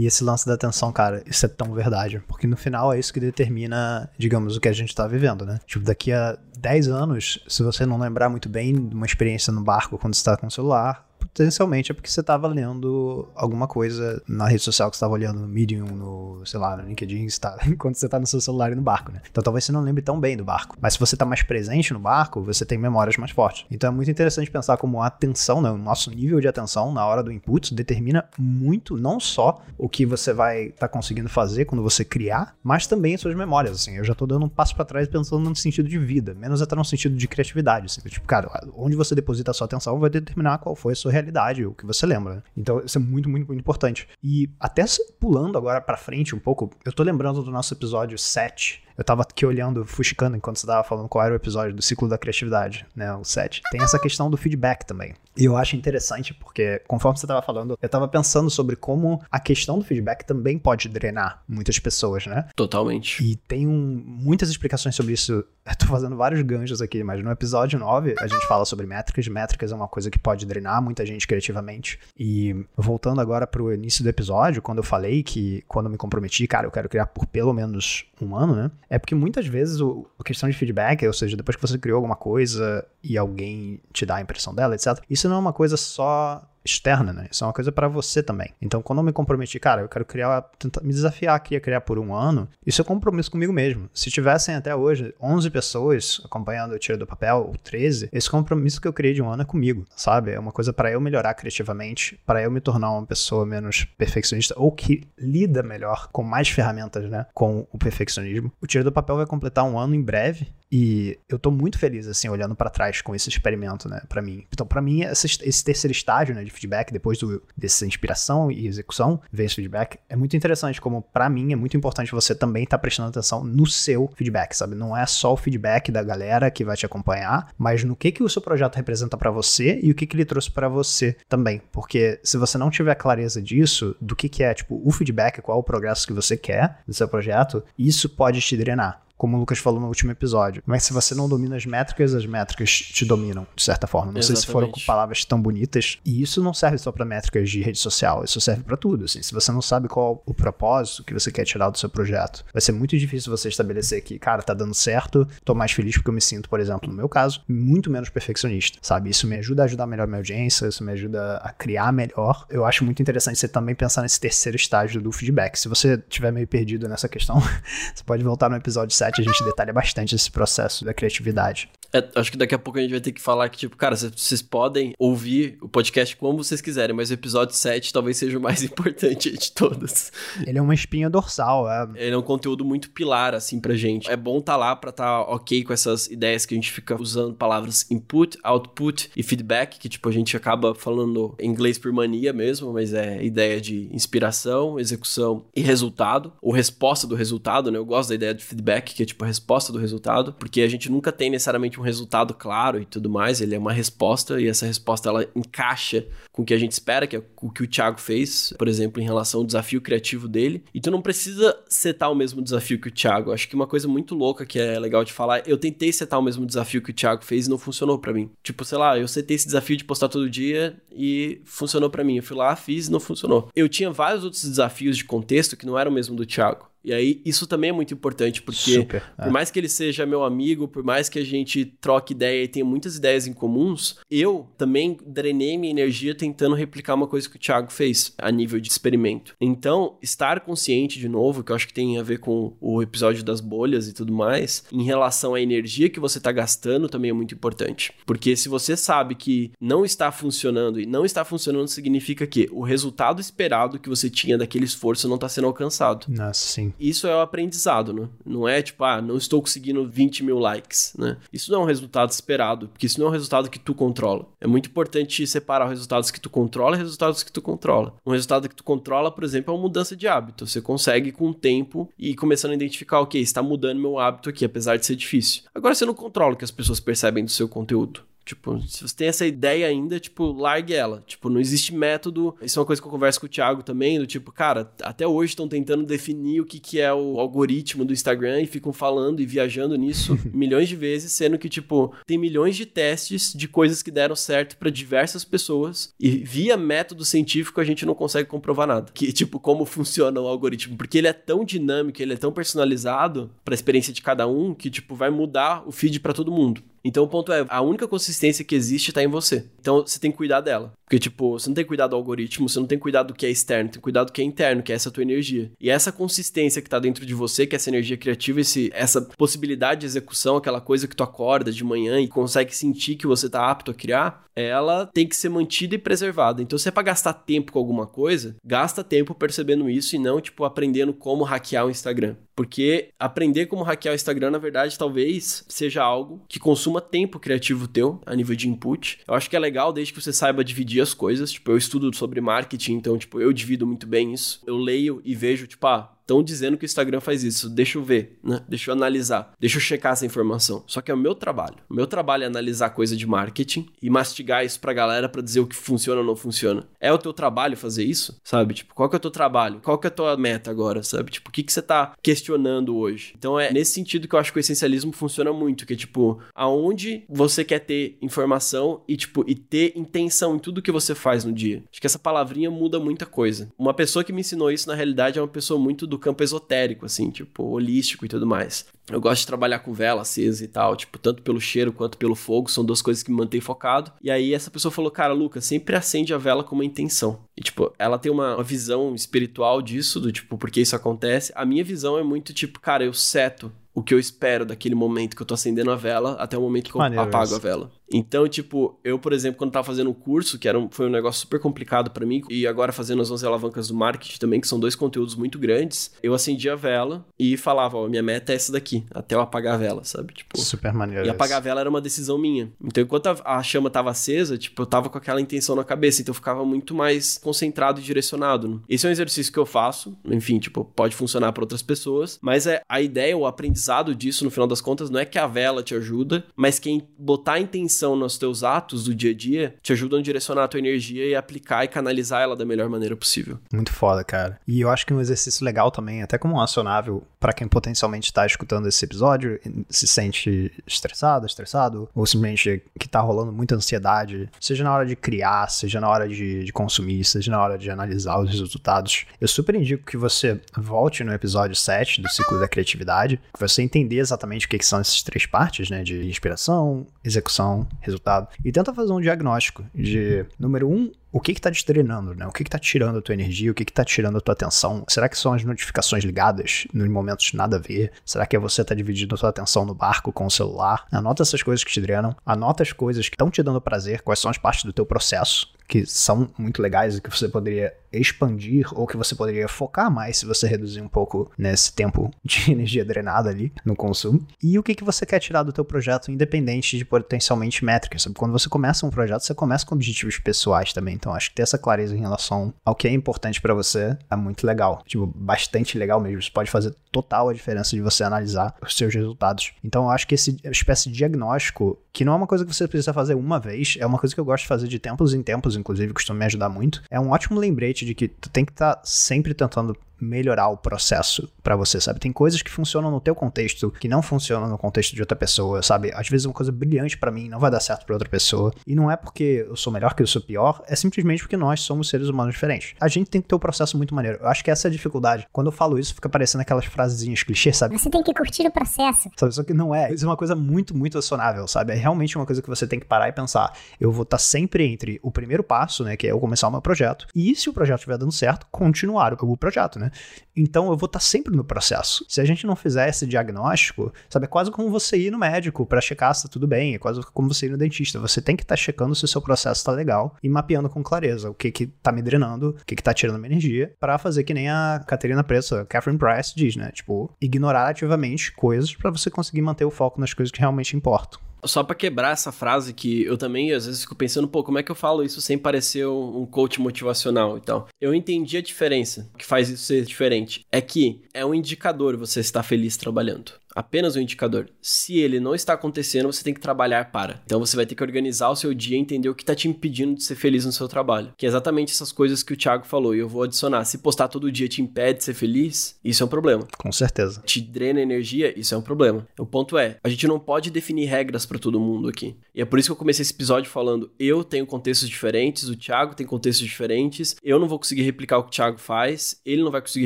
E 0.02 0.08
esse 0.08 0.24
lance 0.24 0.48
da 0.48 0.56
atenção, 0.56 0.92
cara, 0.92 1.22
isso 1.28 1.46
é 1.46 1.50
tão 1.50 1.76
verdade. 1.76 2.24
Porque 2.28 2.48
no 2.48 2.58
final 2.58 2.92
é 2.92 2.98
isso 2.98 3.14
que 3.14 3.20
determina, 3.20 4.10
digamos, 4.18 4.58
o 4.58 4.60
que 4.60 4.68
a 4.68 4.74
gente 4.74 4.96
tá 4.96 5.06
vivendo, 5.06 5.46
né? 5.46 5.60
Tipo, 5.68 5.86
daqui 5.86 6.12
a 6.12 6.36
10 6.58 6.88
anos, 6.88 7.44
se 7.48 7.62
você 7.62 7.86
não 7.86 8.00
lembrar 8.00 8.28
muito 8.28 8.50
bem 8.50 8.74
de 8.74 8.96
uma 8.96 9.06
experiência 9.06 9.54
no 9.54 9.64
barco 9.64 10.00
quando 10.00 10.16
você 10.16 10.24
tá 10.24 10.36
com 10.36 10.48
o 10.48 10.52
celular, 10.52 11.08
potencialmente 11.34 11.92
é 11.92 11.96
porque 11.96 12.10
você 12.10 12.22
tava 12.22 12.48
lendo 12.48 13.28
alguma 13.36 13.68
coisa 13.68 14.22
na 14.28 14.48
rede 14.48 14.62
social 14.62 14.90
que 14.90 14.98
você 14.98 15.02
tava 15.02 15.14
olhando 15.14 15.40
no 15.40 15.48
Medium, 15.48 15.86
no, 15.86 16.46
sei 16.46 16.60
lá, 16.60 16.78
no 16.78 16.88
LinkedIn, 16.88 17.26
está, 17.26 17.58
enquanto 17.66 17.96
você 17.96 18.08
tá 18.08 18.20
no 18.20 18.28
seu 18.28 18.42
celular 18.42 18.72
e 18.72 18.76
no 18.76 18.82
barco, 18.82 19.12
né? 19.12 19.22
Então 19.30 19.44
talvez 19.44 19.64
você 19.66 19.72
não 19.72 19.82
lembre 19.82 20.02
tão 20.02 20.20
bem 20.20 20.36
do 20.36 20.44
barco. 20.44 20.78
Mas 20.80 20.94
se 20.94 21.00
você 21.00 21.16
tá 21.16 21.26
mais 21.26 21.42
presente 21.42 21.94
no 21.94 22.00
barco, 22.00 22.42
você 22.42 22.66
tem 22.66 22.78
memórias 22.78 23.18
mais 23.18 23.32
fortes. 23.32 23.66
Então 23.72 23.90
é 23.90 23.94
muito 23.94 24.12
interessante 24.12 24.52
pensar 24.52 24.78
como 24.78 25.02
a 25.02 25.08
atenção, 25.08 25.62
né? 25.62 25.72
O 25.72 25.78
nosso 25.78 26.12
nível 26.12 26.40
de 26.40 26.48
atenção 26.48 26.92
na 26.92 27.06
hora 27.06 27.24
do 27.24 27.32
input 27.32 27.74
determina 27.74 28.26
muito, 28.38 28.98
não 28.98 29.20
só 29.20 29.62
o 29.78 29.88
que 29.88 30.06
você 30.06 30.34
vai 30.34 30.66
estar 30.66 30.88
tá 30.88 30.88
conseguindo 30.88 31.30
fazer 31.30 31.66
quando 31.66 31.82
você 31.82 32.04
criar, 32.04 32.56
mas 32.64 32.88
também 32.88 33.18
suas 33.18 33.36
memórias, 33.36 33.74
assim. 33.74 33.96
Eu 33.96 34.04
já 34.04 34.14
tô 34.14 34.28
dando 34.28 34.46
um 34.46 34.50
passo 34.50 34.76
para 34.76 34.86
trás 34.86 35.08
pensando 35.08 35.50
no 35.50 35.56
sentido 35.56 35.88
de 35.88 35.98
vida, 35.98 36.34
menos 36.34 36.62
até 36.62 36.76
no 36.76 36.84
sentido 36.84 37.16
de 37.16 37.28
criatividade, 37.28 37.86
assim. 37.86 38.02
Tipo, 38.02 38.28
cara, 38.28 38.50
onde 38.76 38.96
você 38.96 39.16
deposita 39.16 39.52
a 39.52 39.54
sua 39.54 39.66
atenção 39.66 40.00
vai 40.00 40.10
determinar 40.10 40.58
qual 40.58 40.76
foi 40.76 40.94
a 40.94 40.96
sua 40.96 41.12
realidade, 41.12 41.21
o 41.70 41.74
que 41.74 41.86
você 41.86 42.06
lembra. 42.06 42.36
Né? 42.36 42.44
Então, 42.58 42.82
isso 42.84 42.98
é 42.98 43.02
muito, 43.02 43.30
muito, 43.30 43.48
muito 43.48 43.60
importante. 43.60 44.08
E 44.24 44.50
até 44.60 44.84
pulando 45.20 45.58
agora 45.58 45.82
para 45.82 45.98
frente 45.98 46.36
um 46.36 46.40
pouco, 46.40 46.70
eu 46.86 46.92
tô 46.92 47.04
lembrando 47.04 47.44
do 47.44 47.52
nosso 47.52 47.74
episódio 47.74 48.18
7, 48.18 48.84
eu 49.02 49.06
tava 49.06 49.24
aqui 49.24 49.46
olhando, 49.46 49.84
fuxicando 49.84 50.38
enquanto 50.38 50.58
você 50.58 50.68
tava 50.68 50.84
falando 50.84 51.10
qual 51.10 51.26
era 51.26 51.34
o 51.34 51.36
episódio 51.36 51.76
do 51.76 51.82
ciclo 51.82 52.08
da 52.08 52.18
criatividade, 52.18 52.86
né? 52.96 53.12
O 53.14 53.24
7. 53.24 53.64
Tem 53.72 53.82
essa 53.82 54.00
questão 54.00 54.30
do 54.30 54.38
feedback 54.38 54.86
também. 54.86 55.16
E 55.36 55.46
eu 55.46 55.58
acho 55.58 55.76
interessante 55.76 56.34
porque, 56.34 56.82
conforme 56.88 57.18
você 57.18 57.26
tava 57.26 57.42
falando, 57.42 57.78
eu 57.82 57.90
tava 57.90 58.08
pensando 58.08 58.50
sobre 58.50 58.76
como 58.76 59.22
a 59.32 59.40
questão 59.40 59.80
do 59.80 59.86
feedback 59.86 60.24
também 60.24 60.60
pode 60.60 60.90
drenar 60.90 61.42
muitas 61.48 61.80
pessoas, 61.80 62.28
né? 62.28 62.48
Totalmente. 62.56 63.24
E 63.24 63.36
tem 63.36 63.66
um, 63.66 64.04
muitas 64.06 64.50
explicações 64.50 64.96
sobre 64.96 65.14
isso. 65.14 65.44
Eu 65.64 65.76
tô 65.76 65.86
fazendo 65.86 66.18
vários 66.18 66.42
ganchos 66.42 66.82
aqui, 66.82 67.04
mas 67.04 67.24
no 67.24 67.30
episódio 67.30 67.78
9 67.78 68.16
a 68.20 68.26
gente 68.28 68.46
fala 68.48 68.66
sobre 68.66 68.88
métricas. 68.88 69.28
Métricas 69.28 69.72
é 69.72 69.76
uma 69.76 69.88
coisa 69.88 70.10
que 70.10 70.18
pode 70.18 70.44
drenar 70.44 70.82
muita 70.82 71.06
gente 71.06 71.28
criativamente. 71.28 72.00
E 72.18 72.66
voltando 72.76 73.22
agora 73.22 73.46
pro 73.46 73.72
início 73.72 74.04
do 74.04 74.10
episódio, 74.10 74.60
quando 74.60 74.80
eu 74.80 74.84
falei 74.84 75.22
que 75.22 75.64
quando 75.68 75.86
eu 75.86 75.92
me 75.92 75.98
comprometi, 75.98 76.48
cara, 76.48 76.66
eu 76.66 76.72
quero 76.72 76.90
criar 76.90 77.06
por 77.06 77.28
pelo 77.28 77.54
menos 77.54 78.06
um 78.20 78.36
ano, 78.36 78.56
né? 78.56 78.72
É 78.92 79.00
porque 79.00 79.16
muitas 79.16 79.48
vezes 79.48 79.80
o, 79.80 80.06
a 80.20 80.24
questão 80.24 80.50
de 80.50 80.58
feedback, 80.58 81.08
ou 81.08 81.14
seja, 81.14 81.38
depois 81.38 81.56
que 81.56 81.62
você 81.62 81.78
criou 81.78 81.96
alguma 81.96 82.18
coisa 82.18 82.86
e 83.02 83.18
alguém 83.18 83.80
te 83.94 84.06
dá 84.06 84.18
a 84.18 84.22
impressão 84.22 84.54
dela, 84.54 84.76
etc., 84.76 85.02
isso 85.10 85.30
não 85.30 85.38
é 85.38 85.40
uma 85.40 85.54
coisa 85.54 85.78
só 85.78 86.46
externa, 86.64 87.12
né? 87.12 87.28
Isso 87.32 87.44
é 87.44 87.48
uma 87.48 87.54
coisa 87.54 87.72
para 87.72 87.88
você 87.88 88.22
também. 88.22 88.52
Então, 88.62 88.82
quando 88.82 89.00
eu 89.00 89.04
me 89.04 89.12
comprometi, 89.12 89.60
cara, 89.60 89.82
eu 89.82 89.90
quero 89.90 90.06
criar, 90.06 90.42
tentar 90.58 90.82
me 90.82 90.90
desafiar 90.90 91.36
aqui 91.36 91.56
a 91.56 91.62
criar 91.62 91.82
por 91.82 91.98
um 91.98 92.14
ano, 92.14 92.48
isso 92.66 92.82
é 92.82 92.86
compromisso 92.86 93.32
comigo 93.32 93.52
mesmo. 93.52 93.90
Se 93.94 94.10
tivessem 94.10 94.56
até 94.56 94.76
hoje 94.76 95.14
11 95.22 95.50
pessoas 95.50 96.22
acompanhando 96.24 96.74
o 96.74 96.80
Tira 96.80 96.98
do 96.98 97.08
Papel, 97.08 97.48
ou 97.48 97.56
13, 97.58 98.10
esse 98.12 98.30
compromisso 98.30 98.80
que 98.80 98.88
eu 98.88 98.94
criei 98.94 99.14
de 99.14 99.22
um 99.22 99.30
ano 99.30 99.42
é 99.42 99.46
comigo, 99.46 99.86
sabe? 99.96 100.32
É 100.32 100.40
uma 100.40 100.52
coisa 100.52 100.72
para 100.72 100.92
eu 100.92 101.02
melhorar 101.02 101.34
criativamente, 101.34 102.20
para 102.26 102.42
eu 102.42 102.52
me 102.52 102.62
tornar 102.62 102.92
uma 102.92 103.06
pessoa 103.06 103.46
menos 103.46 103.86
perfeccionista 103.98 104.54
ou 104.58 104.72
que 104.72 105.08
lida 105.18 105.64
melhor 105.64 106.10
com 106.12 106.24
mais 106.24 106.50
ferramentas, 106.50 107.10
né? 107.10 107.26
Com 107.34 107.68
o 107.72 107.78
perfeccionismo. 107.78 108.52
O 108.62 108.68
Tira 108.68 108.84
do 108.84 108.92
Papel 108.92 109.18
vai 109.18 109.26
completar 109.26 109.66
um 109.66 109.78
ano 109.78 109.96
em 109.96 110.02
breve 110.02 110.48
e 110.72 111.20
eu 111.28 111.38
tô 111.38 111.52
muito 111.52 111.78
feliz, 111.78 112.08
assim, 112.08 112.30
olhando 112.30 112.56
para 112.56 112.70
trás 112.70 113.02
com 113.02 113.14
esse 113.14 113.28
experimento, 113.28 113.90
né, 113.90 114.02
para 114.08 114.22
mim. 114.22 114.46
Então, 114.52 114.66
para 114.66 114.82
mim, 114.82 115.02
esse, 115.02 115.64
terceiro 115.64 115.92
estágio, 115.92 116.34
né, 116.34 116.44
de 116.44 116.50
feedback, 116.50 116.94
depois 116.94 117.18
do, 117.18 117.44
dessa 117.58 117.86
inspiração 117.86 118.50
e 118.50 118.68
execução, 118.68 119.20
vem 119.32 119.46
esse 119.46 119.56
feedback, 119.56 120.00
é 120.08 120.16
muito 120.16 120.36
interessante, 120.36 120.80
como 120.80 121.02
para 121.02 121.30
mim 121.30 121.52
é 121.52 121.56
muito 121.56 121.76
importante 121.76 122.12
você 122.12 122.34
também 122.34 122.64
estar 122.64 122.78
tá 122.78 122.82
prestando 122.82 123.10
atenção 123.10 123.44
no 123.44 123.68
seu 123.68 124.10
feedback, 124.16 124.54
sabe? 124.54 124.76
Não 124.76 124.96
é 124.96 125.06
só 125.06 125.34
o 125.34 125.38
feedback 125.38 125.92
da 125.92 126.04
galera 126.04 126.50
que 126.50 126.64
vai 126.64 126.78
te 126.78 126.86
acompanhar, 126.86 127.52
mas 127.58 127.84
no 127.84 127.96
que 127.96 128.12
que 128.12 128.24
o 128.24 128.30
seu 128.30 128.42
projeto 128.42 128.76
representa 128.76 129.18
para 129.18 129.30
você 129.30 129.80
e 129.84 129.92
o 129.92 129.96
que 129.96 130.08
que 130.08 130.16
ele 130.16 130.26
trouxe 130.26 130.50
para 130.50 130.70
você 130.70 131.18
também. 131.28 131.62
Porque 131.72 132.20
se 132.24 132.38
você 132.38 132.58
não 132.58 132.70
tiver 132.70 132.96
clareza 132.96 133.42
disso, 133.42 133.96
do 134.00 134.16
que 134.16 134.30
que 134.30 134.44
é, 134.44 134.54
tipo, 134.54 134.82
o 134.86 134.92
feedback, 134.92 135.42
qual 135.42 135.60
o 135.60 135.64
progresso 135.64 136.08
que 136.08 136.14
você 136.14 136.38
quer 136.38 136.80
do 136.88 136.94
seu 136.94 137.08
projeto, 137.08 137.64
isso 137.78 138.08
pode 138.08 138.40
te 138.40 138.56
drenar 138.56 139.02
como 139.22 139.38
o 139.38 139.40
Lucas 139.40 139.60
falou 139.60 139.80
no 139.80 139.86
último 139.86 140.12
episódio. 140.12 140.64
Mas 140.66 140.84
se 140.84 140.92
você 140.92 141.14
não 141.14 141.30
domina 141.30 141.56
as 141.56 141.64
métricas, 141.64 142.16
as 142.16 142.26
métricas 142.26 142.72
te 142.72 143.06
dominam, 143.06 143.46
de 143.56 143.62
certa 143.62 143.86
forma. 143.86 144.12
Não 144.12 144.18
Exatamente. 144.18 144.40
sei 144.40 144.48
se 144.48 144.52
foram 144.52 144.72
com 144.72 144.80
palavras 144.82 145.24
tão 145.24 145.40
bonitas. 145.40 146.00
E 146.04 146.24
isso 146.24 146.42
não 146.42 146.56
serve 146.56 146.80
só 146.80 146.92
para 146.92 147.06
métricas 147.06 147.48
de 147.48 147.62
rede 147.62 147.78
social, 147.78 148.24
isso 148.24 148.42
serve 148.42 148.64
para 148.64 148.76
tudo. 148.76 149.06
Assim. 149.06 149.22
Se 149.22 149.32
você 149.32 149.52
não 149.52 149.62
sabe 149.62 149.88
qual 149.88 150.24
o 150.26 150.34
propósito 150.34 151.04
que 151.04 151.14
você 151.14 151.32
quer 151.32 151.46
tirar 151.46 151.70
do 151.70 151.78
seu 151.78 151.88
projeto, 151.88 152.44
vai 152.52 152.60
ser 152.60 152.72
muito 152.72 152.98
difícil 152.98 153.30
você 153.30 153.48
estabelecer 153.48 154.02
que, 154.02 154.18
cara, 154.18 154.42
tá 154.42 154.56
dando 154.56 154.74
certo, 154.74 155.28
tô 155.46 155.54
mais 155.54 155.72
feliz 155.72 155.94
porque 155.98 156.10
eu 156.10 156.16
me 156.16 156.22
sinto, 156.22 156.50
por 156.50 156.60
exemplo, 156.60 156.90
no 156.90 156.96
meu 156.96 157.08
caso, 157.08 157.44
muito 157.48 157.92
menos 157.92 158.10
perfeccionista, 158.10 158.80
sabe? 158.82 159.12
Isso 159.12 159.28
me 159.28 159.36
ajuda 159.36 159.62
a 159.62 159.66
ajudar 159.66 159.86
melhor 159.86 160.08
minha 160.08 160.18
audiência, 160.18 160.66
isso 160.66 160.84
me 160.84 160.94
ajuda 160.94 161.38
a 161.44 161.54
criar 161.54 161.94
melhor. 161.94 162.48
Eu 162.50 162.66
acho 162.66 162.84
muito 162.84 163.04
interessante 163.04 163.38
você 163.38 163.48
também 163.48 163.76
pensar 163.76 164.02
nesse 164.02 164.20
terceiro 164.20 164.56
estágio 164.56 165.00
do 165.00 165.12
feedback. 165.12 165.60
Se 165.60 165.70
você 165.70 166.00
tiver 166.10 166.32
meio 166.32 166.48
perdido 166.48 166.90
nessa 166.90 167.08
questão, 167.08 167.40
você 167.94 168.04
pode 168.04 168.24
voltar 168.24 168.50
no 168.50 168.56
episódio 168.56 168.96
7 168.96 169.11
a 169.20 169.24
gente 169.24 169.44
detalha 169.44 169.74
bastante 169.74 170.16
esse 170.16 170.32
processo 170.32 170.86
da 170.86 170.94
criatividade. 170.94 171.70
É, 171.94 172.08
acho 172.16 172.32
que 172.32 172.38
daqui 172.38 172.56
a 172.56 172.60
pouco 172.60 172.80
a 172.80 172.82
gente 172.82 172.92
vai 172.92 173.02
ter 173.02 173.12
que 173.12 173.22
falar 173.22 173.50
que, 173.50 173.58
tipo, 173.58 173.76
cara, 173.76 173.96
vocês 173.96 174.42
podem 174.42 174.94
ouvir 174.98 175.58
o 175.62 175.68
podcast 175.68 176.16
como 176.16 176.42
vocês 176.42 176.62
quiserem, 176.62 176.96
mas 176.96 177.10
o 177.10 177.14
episódio 177.14 177.54
7 177.54 177.92
talvez 177.92 178.18
seja 178.18 178.38
o 178.38 178.42
mais 178.42 178.64
importante 178.64 179.32
de 179.32 179.52
todos. 179.52 180.12
Ele 180.46 180.58
é 180.58 180.62
uma 180.62 180.74
espinha 180.74 181.10
dorsal, 181.10 181.70
é. 181.70 181.90
Ele 181.96 182.16
é 182.16 182.18
um 182.18 182.22
conteúdo 182.22 182.64
muito 182.64 182.90
pilar, 182.92 183.36
assim, 183.36 183.60
pra 183.60 183.76
gente. 183.76 184.10
É 184.10 184.16
bom 184.16 184.40
estar 184.40 184.54
tá 184.54 184.58
lá 184.58 184.76
pra 184.76 184.90
estar 184.90 185.04
tá 185.04 185.22
ok 185.22 185.64
com 185.64 185.74
essas 185.74 186.08
ideias 186.08 186.46
que 186.46 186.54
a 186.54 186.58
gente 186.58 186.72
fica 186.72 187.00
usando 187.00 187.34
palavras 187.34 187.90
input, 187.92 188.38
output 188.44 189.12
e 189.16 189.24
feedback, 189.24 189.78
que, 189.78 189.90
tipo, 189.90 190.08
a 190.08 190.12
gente 190.12 190.38
acaba 190.38 190.74
falando 190.74 191.36
em 191.40 191.50
inglês 191.50 191.78
por 191.78 191.92
mania 191.92 192.32
mesmo, 192.32 192.72
mas 192.72 192.94
é 192.94 193.22
ideia 193.24 193.60
de 193.60 193.90
inspiração, 193.94 194.80
execução 194.80 195.46
e 195.54 195.62
resultado, 195.62 196.32
ou 196.42 196.54
resposta 196.54 197.06
do 197.06 197.16
resultado, 197.16 197.70
né? 197.70 197.78
Eu 197.78 197.86
gosto 197.86 198.10
da 198.10 198.16
ideia 198.16 198.34
de 198.34 198.44
feedback, 198.44 198.94
que 198.94 199.04
é, 199.04 199.06
tipo, 199.06 199.24
a 199.26 199.28
resposta 199.28 199.74
do 199.74 199.80
resultado, 199.80 200.34
porque 200.34 200.62
a 200.62 200.68
gente 200.68 200.90
nunca 200.90 201.12
tem 201.12 201.30
necessariamente 201.30 201.81
um 201.82 201.84
resultado 201.84 202.34
claro 202.34 202.82
e 202.82 202.86
tudo 202.86 203.10
mais, 203.10 203.42
ele 203.42 203.56
é 203.56 203.60
uma 203.60 203.74
resposta 203.74 204.40
e 204.40 204.48
essa 204.48 204.66
resposta 204.66 205.10
ela 205.10 205.28
encaixa 205.36 206.08
com 206.32 206.44
o 206.44 206.46
que 206.46 206.54
a 206.54 206.58
gente 206.58 206.72
espera, 206.72 207.08
que 207.08 207.16
é 207.16 207.24
o 207.42 207.50
que 207.50 207.64
o 207.64 207.68
Thiago 207.68 208.00
fez, 208.00 208.54
por 208.58 208.68
exemplo, 208.68 209.02
em 209.02 209.06
relação 209.06 209.42
ao 209.42 209.46
desafio 209.46 209.82
criativo 209.82 210.28
dele. 210.28 210.64
E 210.74 210.80
tu 210.80 210.90
não 210.90 211.02
precisa 211.02 211.58
setar 211.68 212.12
o 212.12 212.16
mesmo 212.16 212.42
desafio 212.42 212.80
que 212.80 212.88
o 212.88 212.92
Thiago. 212.92 213.32
Acho 213.32 213.48
que 213.48 213.56
uma 213.56 213.68
coisa 213.68 213.88
muito 213.88 214.16
louca 214.16 214.46
que 214.46 214.60
é 214.60 214.80
legal 214.80 215.04
de 215.04 215.12
falar, 215.12 215.48
eu 215.48 215.58
tentei 215.58 215.92
setar 215.92 216.20
o 216.20 216.24
mesmo 216.24 216.46
desafio 216.46 216.82
que 216.82 216.92
o 216.92 216.94
Thiago 216.94 217.24
fez 217.24 217.48
e 217.48 217.50
não 217.50 217.58
funcionou 217.58 218.00
para 218.00 218.14
mim. 218.14 218.30
Tipo, 218.44 218.64
sei 218.64 218.78
lá, 218.78 218.98
eu 218.98 219.08
setei 219.08 219.36
esse 219.36 219.46
desafio 219.46 219.76
de 219.76 219.84
postar 219.84 220.08
todo 220.08 220.30
dia 220.30 220.80
e 220.92 221.42
funcionou 221.44 221.90
para 221.90 222.04
mim. 222.04 222.18
Eu 222.18 222.24
fui 222.24 222.38
lá, 222.38 222.56
fiz 222.56 222.88
e 222.88 222.92
não 222.92 223.00
funcionou. 223.00 223.50
Eu 223.56 223.68
tinha 223.68 223.92
vários 223.92 224.24
outros 224.24 224.44
desafios 224.44 224.98
de 224.98 225.04
contexto 225.04 225.58
que 225.58 225.66
não 225.66 225.78
eram 225.78 225.92
o 225.92 225.94
mesmo 225.94 226.16
do 226.16 226.26
Thiago. 226.26 226.71
E 226.84 226.94
aí, 226.94 227.22
isso 227.24 227.46
também 227.46 227.70
é 227.70 227.74
muito 227.74 227.94
importante, 227.94 228.42
porque 228.42 228.74
Super, 228.74 229.04
é. 229.18 229.24
por 229.24 229.32
mais 229.32 229.52
que 229.52 229.60
ele 229.60 229.70
seja 229.70 230.06
meu 230.06 230.24
amigo, 230.24 230.68
por 230.68 230.84
mais 230.84 231.10
que 231.10 231.20
a 231.20 231.24
gente 231.24 231.66
troque 231.80 232.14
ideia 232.14 232.44
e 232.44 232.48
tenha 232.48 232.66
muitas 232.66 232.96
ideias 232.96 233.28
em 233.28 233.34
comuns, 233.34 234.00
eu 234.10 234.48
também 234.58 234.98
drenei 235.06 235.58
minha 235.58 235.72
energia 235.72 236.16
tentando 236.16 236.56
replicar 236.56 236.96
uma 236.96 237.08
coisa 237.08 237.30
que 237.30 237.36
o 237.36 237.40
Thiago 237.40 237.72
fez 237.72 238.14
a 238.18 238.32
nível 238.32 238.60
de 238.60 238.70
experimento. 238.70 239.36
Então, 239.40 239.98
estar 240.02 240.40
consciente 240.42 241.00
de 241.00 241.08
novo, 241.08 241.44
que 241.44 241.52
eu 241.52 241.56
acho 241.56 241.68
que 241.68 241.74
tem 241.74 242.00
a 242.00 242.04
ver 242.04 242.20
com 242.20 242.54
o 242.60 242.82
episódio 242.82 243.24
das 243.24 243.40
bolhas 243.40 243.88
e 243.88 243.94
tudo 243.94 244.14
mais, 244.14 244.64
em 244.72 244.84
relação 244.84 245.36
à 245.36 245.42
energia 245.42 245.90
que 245.90 246.00
você 246.00 246.18
está 246.18 246.32
gastando 246.32 246.90
também 246.90 247.12
é 247.12 247.14
muito 247.14 247.36
importante. 247.36 247.94
Porque 248.06 248.36
se 248.36 248.50
você 248.50 248.76
sabe 248.76 249.16
que 249.16 249.52
não 249.60 249.86
está 249.86 250.12
funcionando 250.12 250.80
e 250.80 250.86
não 250.86 251.06
está 251.06 251.24
funcionando 251.24 251.68
significa 251.68 252.26
que 252.26 252.50
o 252.52 252.64
resultado 252.64 253.22
esperado 253.22 253.80
que 253.80 253.90
você 253.90 254.10
tinha 254.10 254.38
daquele 254.38 254.66
esforço 254.66 255.08
não 255.08 255.16
está 255.16 255.30
sendo 255.30 255.48
alcançado. 255.48 256.06
Nossa, 256.10 256.48
sim. 256.48 256.71
Isso 256.80 257.08
é 257.08 257.16
o 257.16 257.22
aprendizado, 257.22 257.94
né? 257.94 258.08
Não 258.26 258.48
é 258.48 258.62
tipo, 258.62 258.84
ah, 258.84 259.02
não 259.02 259.18
estou 259.18 259.42
conseguindo 259.42 259.88
20 259.88 260.24
mil 260.24 260.40
likes, 260.40 260.94
né? 260.98 261.18
Isso 261.32 261.52
não 261.52 261.62
é 261.62 261.64
um 261.64 261.68
resultado 261.68 262.10
esperado, 262.10 262.68
porque 262.68 262.86
isso 262.86 263.00
não 263.00 263.08
é 263.08 263.10
um 263.10 263.14
resultado 263.14 263.50
que 263.50 263.60
tu 263.60 263.74
controla. 263.74 264.26
É 264.40 264.48
muito 264.48 264.70
importante 264.70 265.26
separar 265.26 265.68
resultados 265.68 266.12
que 266.12 266.20
tu 266.20 266.30
controla 266.30 266.76
e 266.76 266.80
resultados 266.80 267.24
que 267.24 267.32
tu 267.32 267.42
controla. 267.42 267.94
Um 268.06 268.12
resultado 268.12 268.50
que 268.50 268.56
tu 268.56 268.64
controla, 268.64 269.12
por 269.12 269.24
exemplo, 269.24 269.54
é 269.54 269.56
uma 269.56 269.62
mudança 269.62 269.96
de 269.96 270.08
hábito. 270.08 270.48
Você 270.48 270.62
consegue 270.62 271.12
com 271.12 271.30
o 271.30 271.34
tempo 271.34 271.90
e 271.98 272.16
começando 272.16 272.52
a 272.52 272.56
identificar, 272.56 273.00
ok, 273.02 273.22
está 273.22 273.42
mudando 273.42 273.80
meu 273.80 274.00
hábito 274.00 274.30
aqui, 274.30 274.46
apesar 274.46 274.78
de 274.78 274.86
ser 274.86 274.96
difícil. 274.96 275.44
Agora 275.54 275.76
você 275.76 275.86
não 275.86 275.94
controla 275.94 276.34
o 276.34 276.38
que 276.38 276.46
as 276.46 276.52
pessoas 276.52 276.80
percebem 276.80 277.26
do 277.26 277.32
seu 277.32 277.48
conteúdo. 277.48 278.11
Tipo, 278.26 278.62
se 278.62 278.82
você 278.82 278.96
tem 278.96 279.08
essa 279.08 279.26
ideia 279.26 279.68
ainda, 279.68 280.00
tipo, 280.00 280.32
largue 280.32 280.74
ela. 280.74 281.04
Tipo, 281.06 281.30
não 281.30 281.40
existe 281.40 281.74
método. 281.74 282.36
Isso 282.42 282.58
é 282.58 282.60
uma 282.60 282.66
coisa 282.66 282.82
que 282.82 282.88
eu 282.88 282.92
converso 282.92 283.20
com 283.20 283.26
o 283.26 283.30
Thiago 283.30 283.64
também, 283.64 284.00
do 284.00 284.08
tipo, 284.08 284.32
cara, 284.32 284.72
até 284.82 285.08
hoje 285.08 285.32
estão 285.32 285.48
tentando 285.48 285.84
definir 285.84 286.42
o 286.42 286.46
que, 286.46 286.60
que 286.60 286.80
é 286.80 286.94
o 286.94 287.20
algoritmo 287.20 287.84
do 287.84 287.94
Instagram 287.94 288.42
e 288.42 288.48
ficam 288.48 288.72
falando 288.72 289.22
e 289.22 289.26
viajando 289.26 289.76
nisso 289.76 290.18
milhões 290.34 290.70
de 290.70 290.76
vezes, 290.76 291.12
sendo 291.12 291.38
que, 291.38 291.50
tipo, 291.50 291.94
tem 292.06 292.18
milhões 292.18 292.56
de 292.56 292.66
testes 292.66 293.34
de 293.34 293.48
coisas 293.48 293.82
que 293.82 293.92
deram 293.92 294.16
certo 294.16 294.58
para 294.58 294.70
diversas 294.70 295.26
pessoas 295.26 295.94
e 296.00 296.10
via 296.10 296.56
método 296.56 297.04
científico 297.04 297.60
a 297.60 297.64
gente 297.64 297.86
não 297.86 297.96
consegue 297.96 298.30
comprovar 298.30 298.68
nada. 298.68 298.92
Que, 298.94 299.12
tipo, 299.12 299.40
como 299.40 299.66
funciona 299.66 300.22
o 300.22 300.28
algoritmo. 300.28 300.78
Porque 300.78 300.98
ele 300.98 301.08
é 301.08 301.14
tão 301.14 301.44
dinâmico, 301.44 302.02
ele 302.02 302.14
é 302.14 302.18
tão 302.18 302.32
personalizado 302.32 303.32
para 303.44 303.54
a 303.54 303.56
experiência 303.56 303.94
de 303.94 304.02
cada 304.02 304.28
um 304.28 304.54
que, 304.54 304.70
tipo, 304.70 304.96
vai 304.96 305.10
mudar 305.10 305.68
o 305.68 305.72
feed 305.72 306.00
para 306.00 306.14
todo 306.14 306.32
mundo. 306.32 306.62
Então 306.84 307.04
o 307.04 307.08
ponto 307.08 307.32
é, 307.32 307.46
a 307.48 307.62
única 307.62 307.88
consistência 307.88 308.46
que 308.46 308.56
existe 308.56 308.90
está 308.90 309.04
em 309.04 309.08
você. 309.08 309.46
Então 309.60 309.82
você 309.86 310.00
tem 310.00 310.12
que 310.12 310.18
cuidar 310.18 310.42
dela. 310.42 310.74
Porque, 310.92 311.00
tipo, 311.00 311.40
você 311.40 311.48
não 311.48 311.56
tem 311.56 311.64
cuidado 311.64 311.92
do 311.92 311.96
algoritmo, 311.96 312.50
você 312.50 312.60
não 312.60 312.68
tem 312.68 312.78
cuidado 312.78 313.08
do 313.08 313.14
que 313.14 313.26
é 313.26 313.30
externo, 313.30 313.70
tem 313.70 313.82
cuidado 313.82 314.08
do 314.08 314.12
que 314.12 314.22
é 314.22 314.26
interno, 314.26 314.62
que 314.62 314.74
é 314.74 314.76
essa 314.76 314.92
tua 314.92 315.04
energia. 315.04 315.50
E 315.58 315.70
essa 315.70 315.90
consistência 315.90 316.62
que 316.62 316.70
tá 316.70 316.80
dentro 316.80 317.06
de 317.06 317.14
você, 317.14 317.48
que 317.48 317.56
é 317.56 317.58
essa 317.58 317.70
energia 317.70 317.96
criativa, 317.96 318.42
esse, 318.42 318.70
essa 318.74 319.02
possibilidade 319.18 319.82
de 319.82 319.86
execução, 319.86 320.36
aquela 320.36 320.60
coisa 320.60 320.90
que 320.90 320.96
tu 320.96 321.02
acorda 321.02 321.50
de 321.50 321.64
manhã 321.64 321.98
e 322.02 322.10
consegue 322.10 322.54
sentir 322.54 322.98
que 322.98 323.08
você 323.08 323.30
tá 323.30 323.50
apto 323.50 323.72
a 323.72 323.74
criar, 323.74 324.26
ela 324.36 324.86
tem 324.88 325.08
que 325.08 325.16
ser 325.16 325.30
mantida 325.30 325.76
e 325.76 325.78
preservada. 325.78 326.42
Então, 326.42 326.60
se 326.60 326.68
é 326.68 326.72
pra 326.72 326.84
gastar 326.84 327.14
tempo 327.14 327.54
com 327.54 327.60
alguma 327.60 327.88
coisa, 327.88 328.36
gasta 328.44 328.84
tempo 328.84 329.16
percebendo 329.16 329.70
isso 329.70 329.96
e 329.96 330.00
não, 330.00 330.20
tipo, 330.20 330.44
aprendendo 330.44 330.94
como 330.94 331.24
hackear 331.24 331.66
o 331.66 331.72
Instagram. 331.72 332.18
Porque 332.36 332.90
aprender 333.00 333.46
como 333.48 333.64
hackear 333.64 333.94
o 333.94 333.96
Instagram, 333.96 334.32
na 334.32 334.38
verdade, 334.38 334.78
talvez 334.78 335.46
seja 335.48 335.84
algo 335.84 336.22
que 336.28 336.40
consuma 336.40 336.82
tempo 336.82 337.20
criativo 337.20 337.68
teu, 337.68 338.02
a 338.06 338.16
nível 338.16 338.36
de 338.36 338.48
input. 338.48 339.00
Eu 339.08 339.14
acho 339.14 339.30
que 339.30 339.36
é 339.36 339.40
legal 339.40 339.74
desde 339.74 339.94
que 339.94 340.02
você 340.02 340.14
saiba 340.14 340.44
dividir 340.44 340.82
as 340.82 340.94
coisas. 340.94 341.32
Tipo, 341.32 341.52
eu 341.52 341.58
estudo 341.58 341.94
sobre 341.96 342.22
marketing, 342.22 342.74
então, 342.74 342.98
tipo, 342.98 343.20
eu 343.20 343.34
divido 343.34 343.68
muito 343.68 343.86
bem 343.86 344.14
isso. 344.14 344.42
Eu 344.46 344.58
leio 344.58 345.02
e 345.04 345.14
vejo, 345.16 345.48
tipo, 345.48 345.66
ah, 345.68 345.92
estão 346.02 346.22
dizendo 346.22 346.58
que 346.58 346.66
o 346.66 346.68
Instagram 346.68 347.00
faz 347.00 347.24
isso. 347.24 347.50
Deixa 347.50 347.78
eu 347.78 347.84
ver, 347.84 348.20
né? 348.24 348.42
Deixa 348.48 348.70
eu 348.70 348.76
analisar. 348.76 349.34
Deixa 349.40 349.58
eu 349.58 349.62
checar 349.62 349.94
essa 349.94 350.06
informação. 350.06 350.64
Só 350.68 350.82
que 350.82 350.92
é 350.92 350.94
o 350.94 350.98
meu 350.98 351.16
trabalho. 351.16 351.58
O 351.70 351.74
meu 351.74 351.88
trabalho 351.88 352.24
é 352.24 352.28
analisar 352.28 352.72
coisa 352.72 352.96
de 352.96 353.08
marketing 353.08 353.68
e 353.82 353.90
mastigar 353.90 354.46
isso 354.46 354.60
pra 354.60 354.74
galera 354.74 355.08
para 355.08 355.22
dizer 355.22 355.40
o 355.40 355.48
que 355.48 355.56
funciona 355.56 356.02
ou 356.02 356.08
não 356.08 356.16
funciona. 356.16 356.68
É 356.80 356.92
o 356.92 356.98
teu 356.98 357.14
trabalho 357.14 357.56
fazer 357.56 357.84
isso? 357.84 358.20
Sabe? 358.24 358.54
Tipo, 358.54 358.74
qual 358.74 358.90
que 358.90 358.96
é 358.96 358.98
o 358.98 359.02
teu 359.02 359.12
trabalho? 359.12 359.60
Qual 359.62 359.78
que 359.78 359.88
é 359.88 359.90
a 359.90 359.92
tua 359.92 360.18
meta 360.18 360.52
agora? 360.52 360.84
Sabe? 360.84 361.12
Tipo, 361.12 361.30
o 361.30 361.32
que 361.32 361.44
que 361.44 361.54
você 361.54 361.62
tá 361.62 361.94
questionando 362.02 362.76
hoje? 362.76 363.14
Então 363.18 363.40
é 363.40 363.52
nesse 363.52 363.74
sentido 363.74 364.08
que 364.08 364.16
eu 364.16 364.20
acho 364.20 364.32
que 364.32 364.40
o 364.40 364.42
essencialismo 364.42 364.92
funciona 364.92 365.32
muito, 365.32 365.66
que 365.66 365.74
é 365.74 365.76
tipo, 365.76 366.20
aonde 366.34 367.04
você 367.10 367.44
quer 367.44 367.60
ter 367.60 367.98
informação 368.02 368.84
e 368.88 368.98
tipo, 368.98 369.24
e 369.28 369.36
ter 369.36 369.74
intenção 369.76 370.36
em 370.36 370.40
tudo 370.40 370.62
que 370.62 370.72
você 370.72 370.96
faz 370.96 371.24
no 371.24 371.32
dia. 371.32 371.64
Acho 371.72 371.80
que 371.80 371.88
essa 371.88 372.00
palavrinha 372.00 372.50
muda 372.50 372.80
muita 372.80 373.06
coisa. 373.06 373.52
Uma 373.58 373.74
pessoa 373.74 374.04
que 374.04 374.14
me 374.14 374.22
ensinou 374.22 374.52
isso 374.52 374.68
na 374.68 374.76
realidade 374.76 375.20
é 375.20 375.22
uma 375.22 375.28
pessoa 375.28 375.60
muito 375.60 375.88
do 375.92 376.00
campo 376.00 376.24
esotérico, 376.24 376.86
assim, 376.86 377.12
tipo, 377.12 377.44
holístico 377.44 378.06
e 378.06 378.10
tudo 378.10 378.26
mais. 378.26 378.66
Eu 378.90 379.00
gosto 379.00 379.22
de 379.22 379.28
trabalhar 379.28 379.60
com 379.60 379.74
vela 379.74 380.02
acesa 380.02 380.44
e 380.44 380.48
tal, 380.48 380.76
tipo, 380.76 380.98
tanto 380.98 381.22
pelo 381.22 381.40
cheiro 381.40 381.72
quanto 381.72 381.98
pelo 381.98 382.16
fogo, 382.16 382.50
são 382.50 382.66
duas 382.66 382.82
coisas 382.82 383.04
que 383.04 383.12
me 383.12 383.18
mantêm 383.18 383.40
focado. 383.40 383.92
E 384.02 384.10
aí 384.10 384.34
essa 384.34 384.50
pessoa 384.50 384.72
falou, 384.72 384.90
cara, 384.90 385.14
Lucas, 385.14 385.46
sempre 385.46 385.76
acende 385.76 386.14
a 386.14 386.18
vela 386.18 386.44
com 386.44 386.56
uma 386.56 386.66
intenção. 386.66 387.20
E, 387.42 387.44
tipo, 387.44 387.74
ela 387.80 387.98
tem 387.98 388.12
uma, 388.12 388.36
uma 388.36 388.44
visão 388.44 388.94
espiritual 388.94 389.64
disso, 389.64 390.00
do 390.00 390.12
tipo, 390.12 390.38
por 390.38 390.52
que 390.52 390.62
isso 390.62 390.76
acontece. 390.76 391.34
A 391.36 391.44
minha 391.44 391.64
visão 391.64 391.98
é 391.98 392.04
muito, 392.04 392.36
tipo, 392.36 392.60
cara, 392.60 392.84
eu 392.84 392.94
seto 392.94 393.52
o 393.74 393.82
que 393.82 393.96
eu 393.96 394.00
espero 394.00 394.46
daquele 394.46 394.76
momento 394.76 395.16
que 395.16 395.22
eu 395.24 395.26
tô 395.26 395.34
acendendo 395.34 395.72
a 395.72 395.76
vela 395.76 396.14
até 396.20 396.38
o 396.38 396.42
momento 396.42 396.66
que, 396.66 396.72
que 396.74 396.78
eu 396.78 396.82
apago 396.82 397.24
isso. 397.24 397.36
a 397.36 397.40
vela. 397.40 397.72
Então, 397.94 398.28
tipo, 398.28 398.80
eu, 398.84 398.98
por 398.98 399.12
exemplo, 399.12 399.38
quando 399.38 399.52
tava 399.52 399.66
fazendo 399.66 399.90
o 399.90 399.94
curso, 399.94 400.40
que 400.40 400.48
era 400.48 400.58
um, 400.58 400.70
foi 400.70 400.88
um 400.88 400.90
negócio 400.90 401.22
super 401.22 401.40
complicado 401.40 401.92
para 401.92 402.06
mim, 402.06 402.22
e 402.30 402.48
agora 402.48 402.72
fazendo 402.72 403.02
as 403.02 403.12
11 403.12 403.26
alavancas 403.26 403.68
do 403.68 403.74
marketing 403.76 404.18
também, 404.18 404.40
que 404.40 404.48
são 404.48 404.60
dois 404.60 404.76
conteúdos 404.76 405.16
muito 405.16 405.38
grandes, 405.38 405.92
eu 406.02 406.14
acendia 406.14 406.54
a 406.54 406.56
vela 406.56 407.06
e 407.20 407.36
falava, 407.36 407.78
ó, 407.78 407.88
minha 407.88 408.02
meta 408.02 408.32
é 408.32 408.36
essa 408.36 408.52
daqui, 408.52 408.86
até 408.92 409.16
eu 409.16 409.22
apagar 409.22 409.56
a 409.56 409.58
vela, 409.58 409.84
sabe? 409.84 410.14
Tipo, 410.14 410.40
super 410.40 410.74
maneiro. 410.74 411.06
E 411.06 411.10
apagar 411.10 411.38
a 411.38 411.42
vela 411.42 411.60
era 411.60 411.70
uma 411.70 411.82
decisão 411.82 412.18
minha. 412.18 412.52
Então, 412.64 412.84
enquanto 412.84 413.08
a, 413.08 413.38
a, 413.38 413.44
chama 413.44 413.70
tava 413.70 413.92
acesa, 413.92 414.38
tipo, 414.38 414.62
eu 414.62 414.66
tava 414.66 414.90
com 414.90 414.98
aquela 414.98 415.20
intenção 415.20 415.56
na 415.56 415.64
cabeça, 415.64 416.02
então 416.02 416.12
eu 416.12 416.16
ficava 416.16 416.46
muito 416.46 416.74
mais 416.74 417.18
concentrado 417.32 417.80
e 417.80 417.84
direcionado. 417.84 418.48
Né? 418.48 418.60
Esse 418.68 418.86
é 418.86 418.90
um 418.90 418.92
exercício 418.92 419.32
que 419.32 419.40
eu 419.40 419.46
faço, 419.46 419.98
enfim, 420.06 420.38
tipo, 420.38 420.66
pode 420.66 420.96
funcionar 420.96 421.32
para 421.32 421.44
outras 421.44 421.62
pessoas, 421.62 422.20
mas 422.22 422.46
é 422.46 422.62
a 422.68 422.82
ideia, 422.82 423.18
o 423.18 423.26
aprendizado 423.26 423.96
disso, 423.96 424.26
no 424.26 424.30
final 424.30 424.48
das 424.48 424.60
contas, 424.60 424.90
não 424.90 425.00
é 425.00 425.06
que 425.06 425.18
a 425.18 425.26
vela 425.26 425.64
te 425.64 425.74
ajuda, 425.74 426.26
mas 426.36 426.60
quem 426.60 426.88
botar 426.98 427.40
intenção 427.40 427.96
nos 427.96 428.18
teus 428.18 428.44
atos 428.44 428.84
do 428.84 428.94
dia 428.94 429.12
a 429.12 429.14
dia 429.14 429.56
te 429.62 429.72
ajudam 429.72 430.00
a 430.00 430.04
direcionar 430.04 430.44
a 430.44 430.48
tua 430.48 430.60
energia 430.60 431.06
e 431.06 431.16
aplicar 431.16 431.64
e 431.64 431.68
canalizar 431.70 432.22
ela 432.22 432.36
da 432.36 432.46
melhor 432.46 432.70
maneira 432.70 432.96
possível. 432.96 433.40
Muito 433.54 433.72
foda, 433.72 434.04
cara. 434.04 434.40
E 434.46 434.60
eu 434.60 434.70
acho 434.70 434.86
que 434.86 434.94
um 434.94 435.00
exercício 435.00 435.46
legal 435.46 435.72
também, 435.72 436.04
até 436.04 436.18
como 436.18 436.36
um 436.36 436.42
acionável 436.42 437.04
para 437.22 437.34
quem 437.34 437.48
potencialmente 437.48 438.08
está 438.08 438.26
escutando 438.26 438.68
esse 438.68 438.84
episódio, 438.84 439.40
se 439.70 439.86
sente 439.86 440.52
estressado, 440.66 441.28
estressado, 441.28 441.88
ou 441.94 442.04
simplesmente 442.04 442.64
que 442.80 442.90
tá 442.90 443.00
rolando 443.00 443.32
muita 443.32 443.54
ansiedade, 443.54 444.28
seja 444.40 444.64
na 444.64 444.74
hora 444.74 444.88
de 444.88 444.96
criar, 444.96 445.48
seja 445.48 445.80
na 445.80 445.88
hora 445.88 446.10
de, 446.10 446.44
de 446.44 446.52
consumir, 446.52 447.06
seja 447.06 447.30
na 447.30 447.40
hora 447.40 447.60
de 447.60 447.70
analisar 447.70 448.20
os 448.20 448.32
resultados. 448.32 449.06
Eu 449.22 449.28
super 449.28 449.54
indico 449.54 449.86
que 449.86 449.98
você 449.98 450.42
volte 450.58 451.04
no 451.04 451.14
episódio 451.14 451.56
7 451.56 452.02
do 452.02 452.10
ciclo 452.10 452.40
da 452.40 452.48
criatividade, 452.48 453.22
que 453.32 453.40
você 453.40 453.62
entender 453.62 454.00
exatamente 454.00 454.48
o 454.48 454.50
que, 454.50 454.58
que 454.58 454.66
são 454.66 454.80
essas 454.80 455.04
três 455.04 455.28
partes, 455.28 455.70
né? 455.70 455.84
De 455.84 456.10
inspiração, 456.10 456.88
execução, 457.06 457.68
resultado. 457.82 458.30
E 458.44 458.52
tenta 458.52 458.74
fazer 458.74 458.94
um 458.94 459.00
diagnóstico 459.00 459.64
de, 459.76 460.26
número 460.40 460.68
um, 460.68 460.92
o 461.12 461.20
que 461.20 461.32
está 461.32 461.52
te 461.52 461.66
drenando, 461.66 462.16
né? 462.16 462.26
O 462.26 462.32
que 462.32 462.44
está 462.44 462.58
tirando 462.58 463.00
a 463.00 463.02
tua 463.02 463.14
energia, 463.14 463.52
o 463.52 463.54
que 463.54 463.64
está 463.64 463.84
tirando 463.84 464.18
a 464.18 464.22
tua 464.22 464.34
atenção? 464.34 464.86
Será 464.88 465.10
que 465.10 465.18
são 465.18 465.34
as 465.34 465.44
notificações 465.44 466.04
ligadas 466.04 466.66
nos 466.74 466.88
momentos 466.90 467.34
nada 467.34 467.58
a 467.58 467.60
ver? 467.60 467.92
Será 468.06 468.26
que 468.26 468.36
é 468.36 468.40
você 468.40 468.64
tá 468.64 468.74
dividindo 468.74 469.16
a 469.16 469.18
tua 469.18 469.30
atenção 469.30 469.66
no 469.66 469.76
barco 469.76 470.12
com 470.12 470.26
o 470.26 470.32
celular? 470.32 470.86
Anota 470.92 471.24
essas 471.24 471.44
coisas 471.44 471.64
que 471.64 471.72
te 471.72 471.82
drenam, 471.82 472.16
anota 472.26 472.64
as 472.64 472.72
coisas 472.72 473.10
que 473.10 473.16
estão 473.16 473.30
te 473.30 473.44
dando 473.44 473.60
prazer, 473.60 474.02
quais 474.02 474.20
são 474.20 474.32
as 474.32 474.38
partes 474.38 474.64
do 474.64 474.74
teu 474.74 474.86
processo 474.86 475.52
que 475.72 475.86
são 475.86 476.30
muito 476.38 476.62
legais 476.62 476.98
e 476.98 477.02
que 477.02 477.10
você 477.10 477.30
poderia 477.30 477.74
expandir 477.94 478.68
ou 478.78 478.86
que 478.86 478.98
você 478.98 479.16
poderia 479.16 479.48
focar 479.48 479.90
mais 479.90 480.18
se 480.18 480.26
você 480.26 480.46
reduzir 480.46 480.82
um 480.82 480.88
pouco 480.88 481.32
nesse 481.38 481.74
tempo 481.74 482.12
de 482.24 482.52
energia 482.52 482.84
drenada 482.84 483.30
ali 483.30 483.54
no 483.66 483.74
consumo. 483.74 484.26
E 484.44 484.60
o 484.60 484.64
que, 484.64 484.76
que 484.76 484.84
você 484.84 485.06
quer 485.06 485.20
tirar 485.20 485.44
do 485.44 485.54
teu 485.54 485.64
projeto 485.64 486.12
independente 486.12 486.78
de 486.78 486.84
potencialmente 486.84 487.64
métricas, 487.64 488.04
sabe? 488.04 488.16
Quando 488.16 488.34
você 488.34 488.50
começa 488.50 488.86
um 488.86 488.90
projeto, 488.90 489.22
você 489.22 489.34
começa 489.34 489.66
com 489.66 489.74
objetivos 489.76 490.20
pessoais 490.20 490.74
também. 490.74 490.96
Então 490.96 491.14
acho 491.14 491.30
que 491.30 491.36
ter 491.36 491.44
essa 491.44 491.58
clareza 491.58 491.96
em 491.96 492.02
relação 492.02 492.54
ao 492.66 492.76
que 492.76 492.88
é 492.88 492.92
importante 492.92 493.40
para 493.40 493.54
você 493.54 493.98
é 494.10 494.16
muito 494.18 494.46
legal. 494.46 494.84
Tipo, 494.86 495.08
bastante 495.16 495.78
legal 495.78 496.02
mesmo. 496.02 496.20
Isso 496.20 496.34
pode 496.34 496.52
fazer 496.52 496.76
total 496.92 497.30
a 497.30 497.34
diferença 497.34 497.76
de 497.76 497.82
você 497.82 498.04
analisar 498.04 498.54
os 498.62 498.76
seus 498.76 498.94
resultados. 498.94 499.54
Então 499.64 499.90
acho 499.90 500.06
que 500.06 500.16
esse 500.16 500.38
espécie 500.44 500.90
de 500.90 500.98
diagnóstico, 500.98 501.80
que 501.94 502.04
não 502.04 502.14
é 502.14 502.16
uma 502.18 502.28
coisa 502.28 502.46
que 502.46 502.54
você 502.54 502.68
precisa 502.68 502.94
fazer 502.94 503.16
uma 503.16 503.40
vez, 503.40 503.78
é 503.80 503.86
uma 503.86 503.98
coisa 503.98 504.14
que 504.14 504.20
eu 504.20 504.26
gosto 504.26 504.44
de 504.44 504.50
fazer 504.50 504.68
de 504.68 504.80
tempos 504.80 505.14
em 505.14 505.24
tempos, 505.24 505.56
inclusive, 505.62 505.94
costuma 505.94 506.20
me 506.20 506.26
ajudar 506.26 506.50
muito. 506.50 506.84
É 506.90 507.00
um 507.00 507.12
ótimo 507.12 507.40
lembrete 507.40 507.86
de 507.86 507.96
que 507.96 508.08
tu 508.08 508.30
tem 508.30 508.44
que 508.44 508.52
estar 508.52 508.76
tá 508.76 508.82
sempre 508.84 509.34
tentando 509.34 509.76
melhorar 510.02 510.50
o 510.50 510.58
processo 510.58 511.32
para 511.44 511.56
você, 511.56 511.80
sabe? 511.80 512.00
Tem 512.00 512.12
coisas 512.12 512.42
que 512.42 512.50
funcionam 512.50 512.90
no 512.90 513.00
teu 513.00 513.14
contexto 513.14 513.72
que 513.72 513.88
não 513.88 514.02
funcionam 514.02 514.50
no 514.50 514.58
contexto 514.58 514.96
de 514.96 515.02
outra 515.02 515.16
pessoa, 515.16 515.62
sabe? 515.62 515.92
Às 515.94 516.10
vezes 516.10 516.26
uma 516.26 516.34
coisa 516.34 516.52
brilhante 516.52 516.98
para 516.98 517.12
mim 517.12 517.30
não 517.30 517.40
vai 517.40 517.52
dar 517.52 517.60
certo 517.60 517.86
para 517.86 517.94
outra 517.94 518.10
pessoa. 518.10 518.54
E 518.66 518.76
não 518.76 518.90
é 518.90 518.96
porque 518.96 519.46
eu 519.48 519.56
sou 519.56 519.72
melhor 519.72 519.94
que 519.94 520.02
eu 520.02 520.08
sou 520.08 520.22
pior, 520.22 520.64
é 520.68 520.76
simplesmente 520.76 521.24
porque 521.24 521.38
nós 521.38 521.62
somos 521.62 521.90
seres 521.90 522.08
humanos 522.08 522.34
diferentes. 522.34 522.74
A 522.80 522.88
gente 522.88 523.10
tem 523.10 523.22
que 523.22 523.28
ter 523.28 523.36
um 523.36 523.40
processo 523.40 523.78
muito 523.78 523.94
maneiro. 523.94 524.18
Eu 524.22 524.28
acho 524.28 524.44
que 524.44 524.50
essa 524.50 524.68
é 524.68 524.70
a 524.70 524.72
dificuldade. 524.72 525.28
Quando 525.32 525.48
eu 525.48 525.52
falo 525.52 525.78
isso, 525.78 525.94
fica 525.94 526.10
parecendo 526.10 526.42
aquelas 526.42 526.66
frasezinhas 526.66 527.24
clichê, 527.24 527.54
sabe? 527.54 527.78
Você 527.78 527.90
tem 527.90 528.02
que 528.02 528.14
curtir 528.14 528.48
o 528.48 528.52
processo. 528.52 529.10
Sabe? 529.16 529.34
Só 529.34 529.44
que 529.44 529.54
não 529.54 529.74
é. 529.74 529.94
Isso 529.94 530.06
é 530.06 530.08
uma 530.08 530.18
coisa 530.18 530.36
muito, 530.36 530.76
muito 530.76 530.98
acionável, 530.98 531.48
sabe? 531.48 531.74
É 531.74 531.76
realmente 531.76 532.18
uma 532.18 532.26
coisa 532.26 532.42
que 532.42 532.50
você 532.50 532.66
tem 532.66 532.80
que 532.80 532.86
parar 532.86 533.10
e 533.10 533.12
pensar. 533.12 533.54
Eu 533.80 533.92
vou 533.92 534.04
estar 534.04 534.18
tá 534.18 534.24
sempre 534.24 534.66
entre 534.66 535.00
o 535.04 535.12
primeiro 535.12 535.44
passo, 535.44 535.84
né, 535.84 535.96
que 535.96 536.08
é 536.08 536.12
eu 536.12 536.20
começar 536.20 536.48
o 536.48 536.52
meu 536.52 536.62
projeto, 536.62 537.08
e 537.16 537.36
se 537.36 537.50
o 537.50 537.54
projeto 537.54 537.80
estiver 537.80 537.98
dando 537.98 538.12
certo, 538.12 538.48
continuar 538.52 539.14
o 539.14 539.38
projeto, 539.38 539.80
né? 539.80 539.91
Então 540.36 540.70
eu 540.70 540.78
vou 540.78 540.88
estar 540.88 541.00
sempre 541.00 541.36
no 541.36 541.44
processo. 541.44 542.06
Se 542.08 542.22
a 542.22 542.26
gente 542.26 542.46
não 542.46 542.56
fizer 542.56 542.90
esse 542.90 543.06
diagnóstico, 543.06 543.94
sabe, 544.10 544.26
é 544.26 544.28
quase 544.28 544.50
como 544.52 544.70
você 544.70 544.98
ir 544.98 545.12
no 545.12 545.18
médico 545.18 545.66
para 545.66 545.82
checar 545.82 546.14
se 546.16 546.24
tá 546.24 546.30
tudo 546.30 546.48
bem, 546.48 546.76
é 546.76 546.80
quase 546.80 547.02
como 547.14 547.28
você 547.28 547.48
ir 547.48 547.50
no 547.50 547.58
dentista. 547.58 548.00
Você 548.00 548.22
tem 548.22 548.36
que 548.36 548.44
estar 548.44 548.56
tá 548.56 548.62
checando 548.62 548.96
se 548.96 549.06
o 549.06 549.08
seu 549.08 549.22
processo 549.22 549.60
está 549.60 549.72
legal 549.72 550.16
e 550.24 550.30
mapeando 550.30 550.70
com 550.70 550.84
clareza 550.84 551.30
o 551.30 551.34
que 551.34 551.52
que 551.52 551.68
tá 551.68 551.92
me 551.92 552.02
drenando, 552.02 552.50
o 552.50 552.66
que 552.66 552.76
que 552.76 552.84
tá 552.84 552.94
tirando 552.94 553.18
minha 553.20 553.32
energia, 553.32 553.74
para 553.80 553.98
fazer 553.98 554.24
que 554.24 554.34
nem 554.34 554.50
a 554.50 554.84
Caterina 554.88 555.24
Preço, 555.24 555.56
a 555.56 555.66
Catherine 555.66 556.00
Price 556.00 556.34
diz, 556.36 556.56
né? 556.56 556.72
Tipo, 556.72 557.14
ignorar 557.22 557.68
ativamente 557.68 558.32
coisas 558.32 558.74
para 558.76 558.92
você 558.92 559.10
conseguir 559.10 559.42
manter 559.42 559.66
o 559.66 559.72
foco 559.72 560.00
nas 560.00 560.14
coisas 560.14 560.32
que 560.32 560.40
realmente 560.40 560.76
importam. 560.76 561.20
Só 561.44 561.64
para 561.64 561.76
quebrar 561.76 562.12
essa 562.12 562.32
frase 562.32 562.74
que 562.74 563.04
eu 563.04 563.18
também 563.18 563.52
às 563.52 563.66
vezes 563.66 563.82
fico 563.82 563.96
pensando, 563.96 564.28
pô, 564.28 564.44
como 564.44 564.60
é 564.60 564.64
que 564.64 564.72
eu 564.72 564.76
falo 564.76 565.04
isso 565.04 565.22
sem 565.22 565.38
parecer 565.38 565.88
um 565.88 566.26
coach 566.26 566.62
motivacional 566.62 567.38
e 567.38 567.42
tal. 567.42 567.68
Eu 567.80 567.94
entendi 567.94 568.38
a 568.38 568.42
diferença 568.42 569.10
que 569.18 569.26
faz 569.26 569.50
isso 569.50 569.64
ser 569.64 569.86
diferente. 569.86 570.46
É 570.52 570.62
que 570.62 571.02
é 571.14 571.26
um 571.26 571.34
indicador 571.34 571.98
você 571.98 572.20
estar 572.20 572.44
feliz 572.44 572.78
trabalhando 572.78 573.41
apenas 573.56 573.96
um 573.96 574.02
indicador. 574.02 574.50
Se 574.62 574.98
ele 575.00 575.20
não 575.20 575.36
está 575.36 575.54
acontecendo, 575.54 576.12
você 576.12 576.24
tem 576.24 576.34
que 576.34 576.40
trabalhar 576.40 576.92
para. 576.92 577.22
Então 577.26 577.40
você 577.40 577.56
vai 577.56 577.66
ter 577.66 577.76
que 577.76 577.84
organizar 577.84 578.30
o 578.30 578.36
seu 578.36 578.54
dia 578.54 578.78
e 578.78 578.80
entender 578.80 579.10
o 579.10 579.16
que 579.16 579.24
está 579.24 579.36
te 579.36 579.48
impedindo 579.48 579.96
de 579.96 580.04
ser 580.04 580.16
feliz 580.16 580.46
no 580.46 580.52
seu 580.52 580.68
trabalho. 580.68 581.14
Que 581.18 581.26
é 581.26 581.30
exatamente 581.30 581.74
essas 581.74 581.92
coisas 581.92 582.24
que 582.24 582.34
o 582.34 582.38
Thiago 582.38 582.66
falou. 582.66 582.96
E 582.96 583.00
eu 583.00 583.10
vou 583.10 583.24
adicionar. 583.24 583.66
Se 583.66 583.78
postar 583.78 584.08
todo 584.08 584.32
dia 584.32 584.48
te 584.48 584.62
impede 584.62 585.00
de 585.00 585.04
ser 585.06 585.14
feliz, 585.14 585.78
isso 585.84 586.04
é 586.04 586.06
um 586.06 586.10
problema. 586.10 586.48
Com 586.58 586.72
certeza. 586.72 587.22
Te 587.26 587.42
drena 587.42 587.82
energia, 587.82 588.38
isso 588.38 588.54
é 588.54 588.58
um 588.58 588.62
problema. 588.62 589.08
O 589.20 589.26
ponto 589.26 589.58
é, 589.58 589.78
a 589.84 589.90
gente 589.90 590.08
não 590.08 590.20
pode 590.20 590.50
definir 590.50 590.86
regras 590.86 591.26
para 591.26 591.40
todo 591.40 591.60
mundo 591.60 591.90
aqui. 591.90 592.16
E 592.34 592.42
é 592.42 592.46
por 592.46 592.60
isso 592.60 592.68
que 592.68 592.72
eu 592.72 592.78
comecei 592.78 593.02
esse 593.02 593.14
episódio 593.14 593.50
falando: 593.50 593.92
eu 594.00 594.24
tenho 594.24 594.46
contextos 594.46 594.88
diferentes, 594.88 595.50
o 595.50 595.56
Thiago 595.56 595.96
tem 595.96 596.06
contextos 596.06 596.46
diferentes, 596.46 597.16
eu 597.24 597.40
não 597.40 597.48
vou 597.48 597.60
conseguir 597.60 597.84
replicar 597.84 598.18
o 598.18 598.24
que 598.24 598.30
o 598.30 598.32
Thiago 598.32 598.58
faz, 598.58 599.20
ele 599.26 599.44
não 599.44 599.52
vai 599.52 599.62
conseguir 599.62 599.86